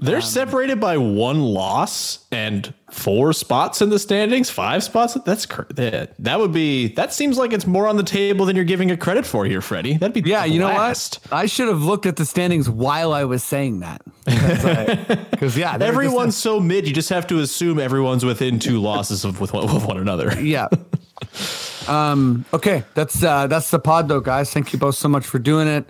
They're 0.01 0.17
um, 0.17 0.23
separated 0.23 0.81
by 0.81 0.97
one 0.97 1.41
loss 1.41 2.27
and 2.33 2.75
four 2.91 3.33
spots 3.33 3.81
in 3.81 3.91
the 3.91 3.99
standings, 4.01 4.51
five 4.51 4.83
spots. 4.83 5.15
That's 5.25 5.47
that, 5.47 6.15
that 6.19 6.41
would 6.41 6.53
be 6.53 6.89
that 6.95 7.13
seems 7.13 7.39
like 7.39 7.53
it's 7.53 7.67
more 7.67 7.87
on 7.87 7.97
the 7.97 8.03
table 8.03 8.45
than 8.45 8.57
you're 8.57 8.65
giving 8.65 8.91
it 8.91 8.99
credit 8.99 9.25
for 9.25 9.45
here, 9.45 9.61
Freddie. 9.61 9.97
That'd 9.97 10.13
be 10.13 10.29
yeah. 10.29 10.45
You 10.45 10.59
know 10.59 10.75
what? 10.75 11.19
I 11.31 11.47
should 11.47 11.69
have 11.69 11.83
looked 11.83 12.07
at 12.07 12.17
the 12.17 12.27
standings 12.27 12.69
while 12.69 13.13
I 13.13 13.23
was 13.23 13.45
saying 13.45 13.81
that 13.81 14.03
because 15.31 15.57
yeah, 15.57 15.77
everyone's 15.81 16.37
so 16.37 16.59
mid. 16.59 16.89
You 16.89 16.93
just 16.93 17.11
have 17.11 17.29
to 17.29 17.39
assume 17.39 17.79
everyone's 17.79 18.25
within 18.25 18.59
two 18.59 18.81
losses 18.81 19.25
of 19.25 19.41
with 19.41 19.53
one, 19.53 19.73
with 19.73 19.85
one 19.87 19.99
another. 19.99 20.33
Yeah. 20.45 20.69
um. 21.87 22.45
Okay. 22.53 22.83
That's 22.95 23.23
uh. 23.23 23.47
That's 23.47 23.71
the 23.71 23.79
pod 23.79 24.09
though, 24.09 24.21
guys. 24.21 24.53
Thank 24.53 24.73
you 24.73 24.79
both 24.79 24.97
so 24.97 25.09
much 25.09 25.25
for 25.25 25.39
doing 25.39 25.69
it. 25.69 25.89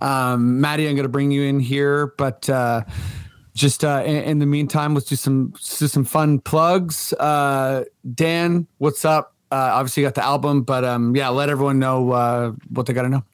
Um, 0.00 0.60
Maddie, 0.60 0.88
I'm 0.88 0.94
going 0.94 1.04
to 1.04 1.08
bring 1.08 1.32
you 1.32 1.42
in 1.42 1.58
here, 1.58 2.14
but. 2.16 2.48
uh 2.48 2.82
just 3.54 3.84
uh, 3.84 4.02
in, 4.04 4.16
in, 4.24 4.38
the 4.38 4.46
meantime, 4.46 4.94
let's 4.94 5.06
do 5.06 5.16
some 5.16 5.50
do 5.78 5.86
some 5.86 6.04
fun 6.04 6.38
plugs. 6.38 7.12
Uh, 7.14 7.84
Dan, 8.14 8.66
what's 8.78 9.04
up? 9.04 9.34
Uh, 9.50 9.70
obviously, 9.74 10.02
you 10.02 10.06
got 10.06 10.14
the 10.14 10.24
album, 10.24 10.62
but 10.62 10.84
um, 10.84 11.14
yeah, 11.14 11.28
let 11.28 11.50
everyone 11.50 11.78
know 11.78 12.12
uh, 12.12 12.52
what 12.70 12.86
they 12.86 12.92
got 12.92 13.02
to 13.02 13.08
know. 13.08 13.24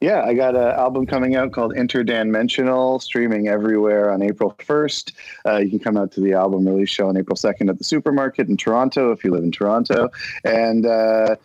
Yeah, 0.00 0.22
I 0.24 0.32
got 0.32 0.54
an 0.54 0.62
album 0.62 1.04
coming 1.04 1.36
out 1.36 1.52
called 1.52 1.74
Interdimensional, 1.74 3.02
streaming 3.02 3.48
everywhere 3.48 4.10
on 4.10 4.22
April 4.22 4.54
1st. 4.58 5.12
Uh, 5.46 5.56
you 5.58 5.68
can 5.68 5.78
come 5.78 5.98
out 5.98 6.10
to 6.12 6.22
the 6.22 6.32
album 6.32 6.66
release 6.66 6.88
show 6.88 7.08
on 7.08 7.18
April 7.18 7.36
2nd 7.36 7.68
at 7.68 7.76
the 7.76 7.84
supermarket 7.84 8.48
in 8.48 8.56
Toronto 8.56 9.12
if 9.12 9.22
you 9.24 9.30
live 9.30 9.44
in 9.44 9.52
Toronto. 9.52 10.08
And 10.42 10.86
uh, 10.86 11.36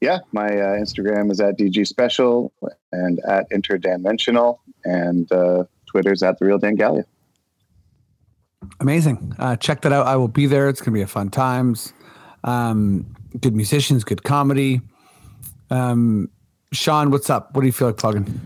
yeah, 0.00 0.18
my 0.32 0.46
uh, 0.46 0.76
Instagram 0.76 1.30
is 1.30 1.40
at 1.40 1.56
DG 1.56 1.86
Special 1.86 2.52
and 2.90 3.20
at 3.28 3.48
Interdimensional, 3.50 4.58
and 4.84 5.30
uh, 5.30 5.64
Twitter's 5.86 6.24
at 6.24 6.38
The 6.40 6.46
Real 6.46 6.58
Dan 6.58 6.76
Galea. 6.76 7.04
Amazing. 8.80 9.34
Uh, 9.38 9.56
check 9.56 9.82
that 9.82 9.92
out. 9.92 10.06
I 10.06 10.16
will 10.16 10.28
be 10.28 10.46
there. 10.46 10.68
It's 10.68 10.80
going 10.80 10.92
to 10.92 10.98
be 10.98 11.02
a 11.02 11.06
fun 11.06 11.30
times. 11.30 11.92
Um, 12.44 13.14
good 13.38 13.54
musicians, 13.54 14.04
good 14.04 14.22
comedy. 14.22 14.80
Um, 15.68 16.30
Sean, 16.72 17.10
what's 17.10 17.28
up? 17.28 17.54
What 17.54 17.60
do 17.60 17.66
you 17.66 17.72
feel 17.72 17.88
like 17.88 17.98
plugging? 17.98 18.40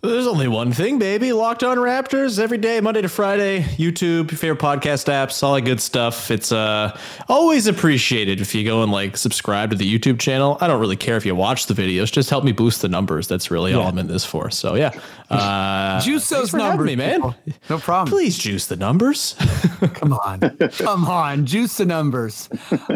There's 0.00 0.28
only 0.28 0.46
one 0.46 0.70
thing, 0.72 1.00
baby. 1.00 1.32
Locked 1.32 1.64
on 1.64 1.76
Raptors 1.76 2.38
every 2.38 2.58
day, 2.58 2.80
Monday 2.80 3.02
to 3.02 3.08
Friday. 3.08 3.62
YouTube, 3.62 4.30
your 4.30 4.38
favorite 4.38 4.60
podcast 4.60 5.06
apps, 5.06 5.42
all 5.42 5.56
that 5.56 5.62
good 5.62 5.80
stuff. 5.80 6.30
It's 6.30 6.52
uh 6.52 6.96
always 7.28 7.66
appreciated 7.66 8.40
if 8.40 8.54
you 8.54 8.64
go 8.64 8.84
and 8.84 8.92
like 8.92 9.16
subscribe 9.16 9.70
to 9.70 9.76
the 9.76 9.98
YouTube 9.98 10.20
channel. 10.20 10.56
I 10.60 10.68
don't 10.68 10.78
really 10.78 10.96
care 10.96 11.16
if 11.16 11.26
you 11.26 11.34
watch 11.34 11.66
the 11.66 11.74
videos. 11.74 12.12
Just 12.12 12.30
help 12.30 12.44
me 12.44 12.52
boost 12.52 12.80
the 12.80 12.88
numbers. 12.88 13.26
That's 13.26 13.50
really 13.50 13.72
yeah. 13.72 13.78
all 13.78 13.88
I'm 13.88 13.98
in 13.98 14.06
this 14.06 14.24
for. 14.24 14.50
So 14.50 14.76
yeah, 14.76 14.96
uh, 15.30 16.00
juice 16.04 16.28
those 16.28 16.54
numbers, 16.54 16.86
me, 16.86 16.94
man. 16.94 17.34
No 17.68 17.78
problem. 17.80 18.08
Please 18.08 18.38
juice 18.38 18.68
the 18.68 18.76
numbers. 18.76 19.34
come 19.94 20.12
on, 20.12 20.58
come 20.78 21.06
on, 21.06 21.44
juice 21.44 21.76
the 21.76 21.86
numbers. 21.86 22.48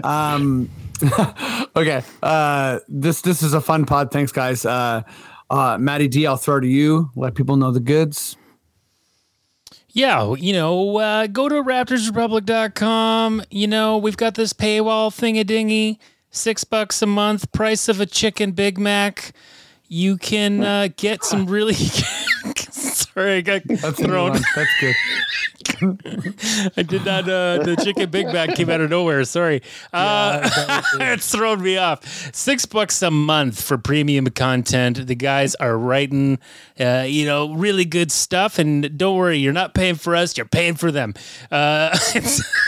Um, 0.05 0.71
okay, 1.77 2.03
uh, 2.23 2.79
this 2.87 3.23
this 3.23 3.43
is 3.43 3.55
a 3.55 3.61
fun 3.61 3.87
pod. 3.87 4.13
Thanks, 4.13 4.31
guys. 4.31 4.65
Uh, 4.65 5.03
uh, 5.53 5.77
Maddie 5.79 6.09
D, 6.09 6.27
I'll 6.27 6.39
throw 6.39 6.59
to 6.59 6.67
you. 6.67 7.11
Let 7.15 7.35
people 7.35 7.57
know 7.57 7.71
the 7.71 7.81
goods. 7.81 8.37
Yeah, 9.91 10.35
you 10.35 10.55
know, 10.55 10.97
uh, 10.97 11.27
go 11.27 11.51
to 11.51 11.57
raptorsrepublic.com. 11.57 13.43
You 13.51 13.67
know, 13.67 13.99
we've 13.99 14.17
got 14.17 14.35
this 14.35 14.55
paywall 14.55 15.13
thing 15.13 15.39
a 15.39 15.45
dingy, 15.45 16.01
six 16.31 16.65
bucks 16.65 17.03
a 17.03 17.07
month, 17.07 17.53
price 17.53 17.91
of 17.91 18.01
a 18.01 18.07
chicken 18.07 18.53
Big 18.53 18.79
Mac. 18.79 19.33
You 19.89 20.17
can 20.17 20.65
uh, 20.65 20.89
get 20.97 21.23
some 21.23 21.45
really. 21.45 21.75
Sorry, 23.15 23.37
I 23.37 23.41
got 23.43 23.63
That's 23.65 24.01
thrown. 24.01 24.33
That's 24.33 24.81
good. 24.81 24.95
I 26.77 26.83
did 26.83 27.05
not. 27.05 27.29
Uh, 27.29 27.59
the 27.63 27.81
chicken 27.83 28.11
Big 28.11 28.27
Mac 28.27 28.55
came 28.55 28.71
out 28.71 28.81
of 28.81 28.91
nowhere. 28.91 29.25
Sorry, 29.25 29.63
uh, 29.93 30.49
yeah, 30.57 30.83
it's 31.13 31.31
thrown 31.31 31.63
me 31.63 31.77
off. 31.77 32.05
Six 32.35 32.67
bucks 32.67 33.03
a 33.03 33.11
month 33.11 33.63
for 33.63 33.79
premium 33.79 34.27
content. 34.31 35.07
The 35.07 35.15
guys 35.15 35.55
are 35.57 35.77
writing, 35.77 36.39
uh, 36.81 37.05
you 37.07 37.27
know, 37.27 37.53
really 37.55 37.85
good 37.85 38.11
stuff. 38.11 38.59
And 38.59 38.97
don't 38.97 39.17
worry, 39.17 39.39
you're 39.39 39.53
not 39.53 39.75
paying 39.75 39.97
for 39.97 40.17
us. 40.17 40.37
You're 40.37 40.47
paying 40.47 40.75
for 40.75 40.91
them. 40.91 41.15
Uh, 41.51 41.95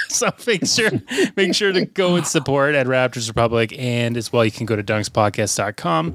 so 0.08 0.30
make 0.46 0.66
sure 0.66 0.90
make 1.36 1.54
sure 1.54 1.72
to 1.72 1.86
go 1.86 2.16
and 2.16 2.26
support 2.26 2.74
at 2.74 2.86
Raptors 2.86 3.28
Republic, 3.28 3.74
and 3.78 4.16
as 4.16 4.32
well, 4.32 4.44
you 4.44 4.50
can 4.50 4.66
go 4.66 4.76
to 4.76 4.82
dunkspodcast.com 4.82 6.14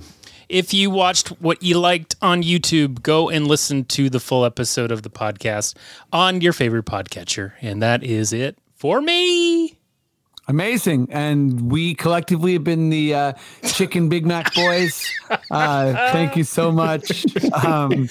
if 0.49 0.73
you 0.73 0.89
watched 0.89 1.29
what 1.39 1.63
you 1.63 1.79
liked 1.79 2.15
on 2.21 2.43
YouTube, 2.43 3.01
go 3.01 3.29
and 3.29 3.47
listen 3.47 3.85
to 3.85 4.09
the 4.09 4.19
full 4.19 4.43
episode 4.43 4.91
of 4.91 5.03
the 5.03 5.09
podcast 5.09 5.75
on 6.11 6.41
your 6.41 6.53
favorite 6.53 6.85
podcatcher. 6.85 7.53
And 7.61 7.81
that 7.81 8.03
is 8.03 8.33
it 8.33 8.57
for 8.75 8.99
me. 9.01 9.77
Amazing. 10.47 11.09
And 11.11 11.71
we 11.71 11.93
collectively 11.93 12.53
have 12.53 12.63
been 12.63 12.89
the 12.89 13.13
uh, 13.13 13.33
Chicken 13.63 14.09
Big 14.09 14.25
Mac 14.25 14.51
Boys. 14.55 15.07
Uh, 15.51 15.93
thank 16.11 16.35
you 16.35 16.43
so 16.43 16.71
much. 16.71 17.23
Um, 17.53 18.09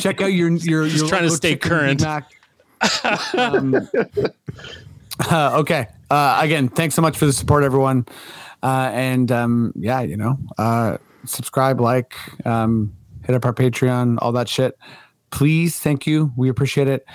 check 0.00 0.22
out 0.22 0.26
your 0.26 0.50
your, 0.50 0.86
your 0.86 1.08
trying 1.08 1.24
to 1.24 1.30
stay 1.30 1.56
current. 1.56 2.04
Um, 3.34 3.74
uh, 5.28 5.58
okay. 5.60 5.88
Uh, 6.08 6.38
again, 6.40 6.68
thanks 6.68 6.94
so 6.94 7.02
much 7.02 7.18
for 7.18 7.26
the 7.26 7.32
support, 7.32 7.64
everyone. 7.64 8.06
Uh, 8.62 8.90
and 8.92 9.32
um, 9.32 9.72
yeah, 9.74 10.02
you 10.02 10.16
know, 10.16 10.38
uh, 10.58 10.98
subscribe, 11.24 11.80
like, 11.80 12.14
um, 12.46 12.92
hit 13.24 13.34
up 13.34 13.44
our 13.44 13.54
Patreon, 13.54 14.18
all 14.20 14.32
that 14.32 14.48
shit. 14.48 14.78
Please, 15.30 15.78
thank 15.78 16.06
you. 16.06 16.32
We 16.36 16.48
appreciate 16.48 16.88
it. 16.88 17.06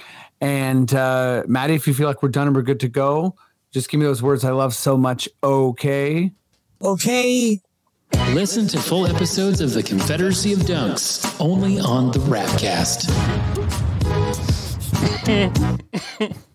And 0.41 0.93
uh, 0.93 1.43
Maddie, 1.47 1.75
if 1.75 1.87
you 1.87 1.93
feel 1.93 2.07
like 2.07 2.21
we're 2.21 2.29
done 2.29 2.47
and 2.47 2.55
we're 2.55 2.61
good 2.61 2.79
to 2.81 2.87
go, 2.87 3.35
just 3.71 3.89
give 3.89 3.99
me 3.99 4.05
those 4.05 4.23
words 4.23 4.43
I 4.43 4.51
love 4.51 4.73
so 4.73 4.97
much. 4.97 5.27
Okay. 5.43 6.31
Okay. 6.81 7.61
Listen 8.29 8.67
to 8.67 8.79
full 8.79 9.07
episodes 9.07 9.61
of 9.61 9.73
the 9.73 9.83
Confederacy 9.83 10.53
of 10.53 10.59
Dunks 10.59 11.35
only 11.39 11.79
on 11.79 12.11
the 12.11 12.19
Rapcast. 12.19 13.07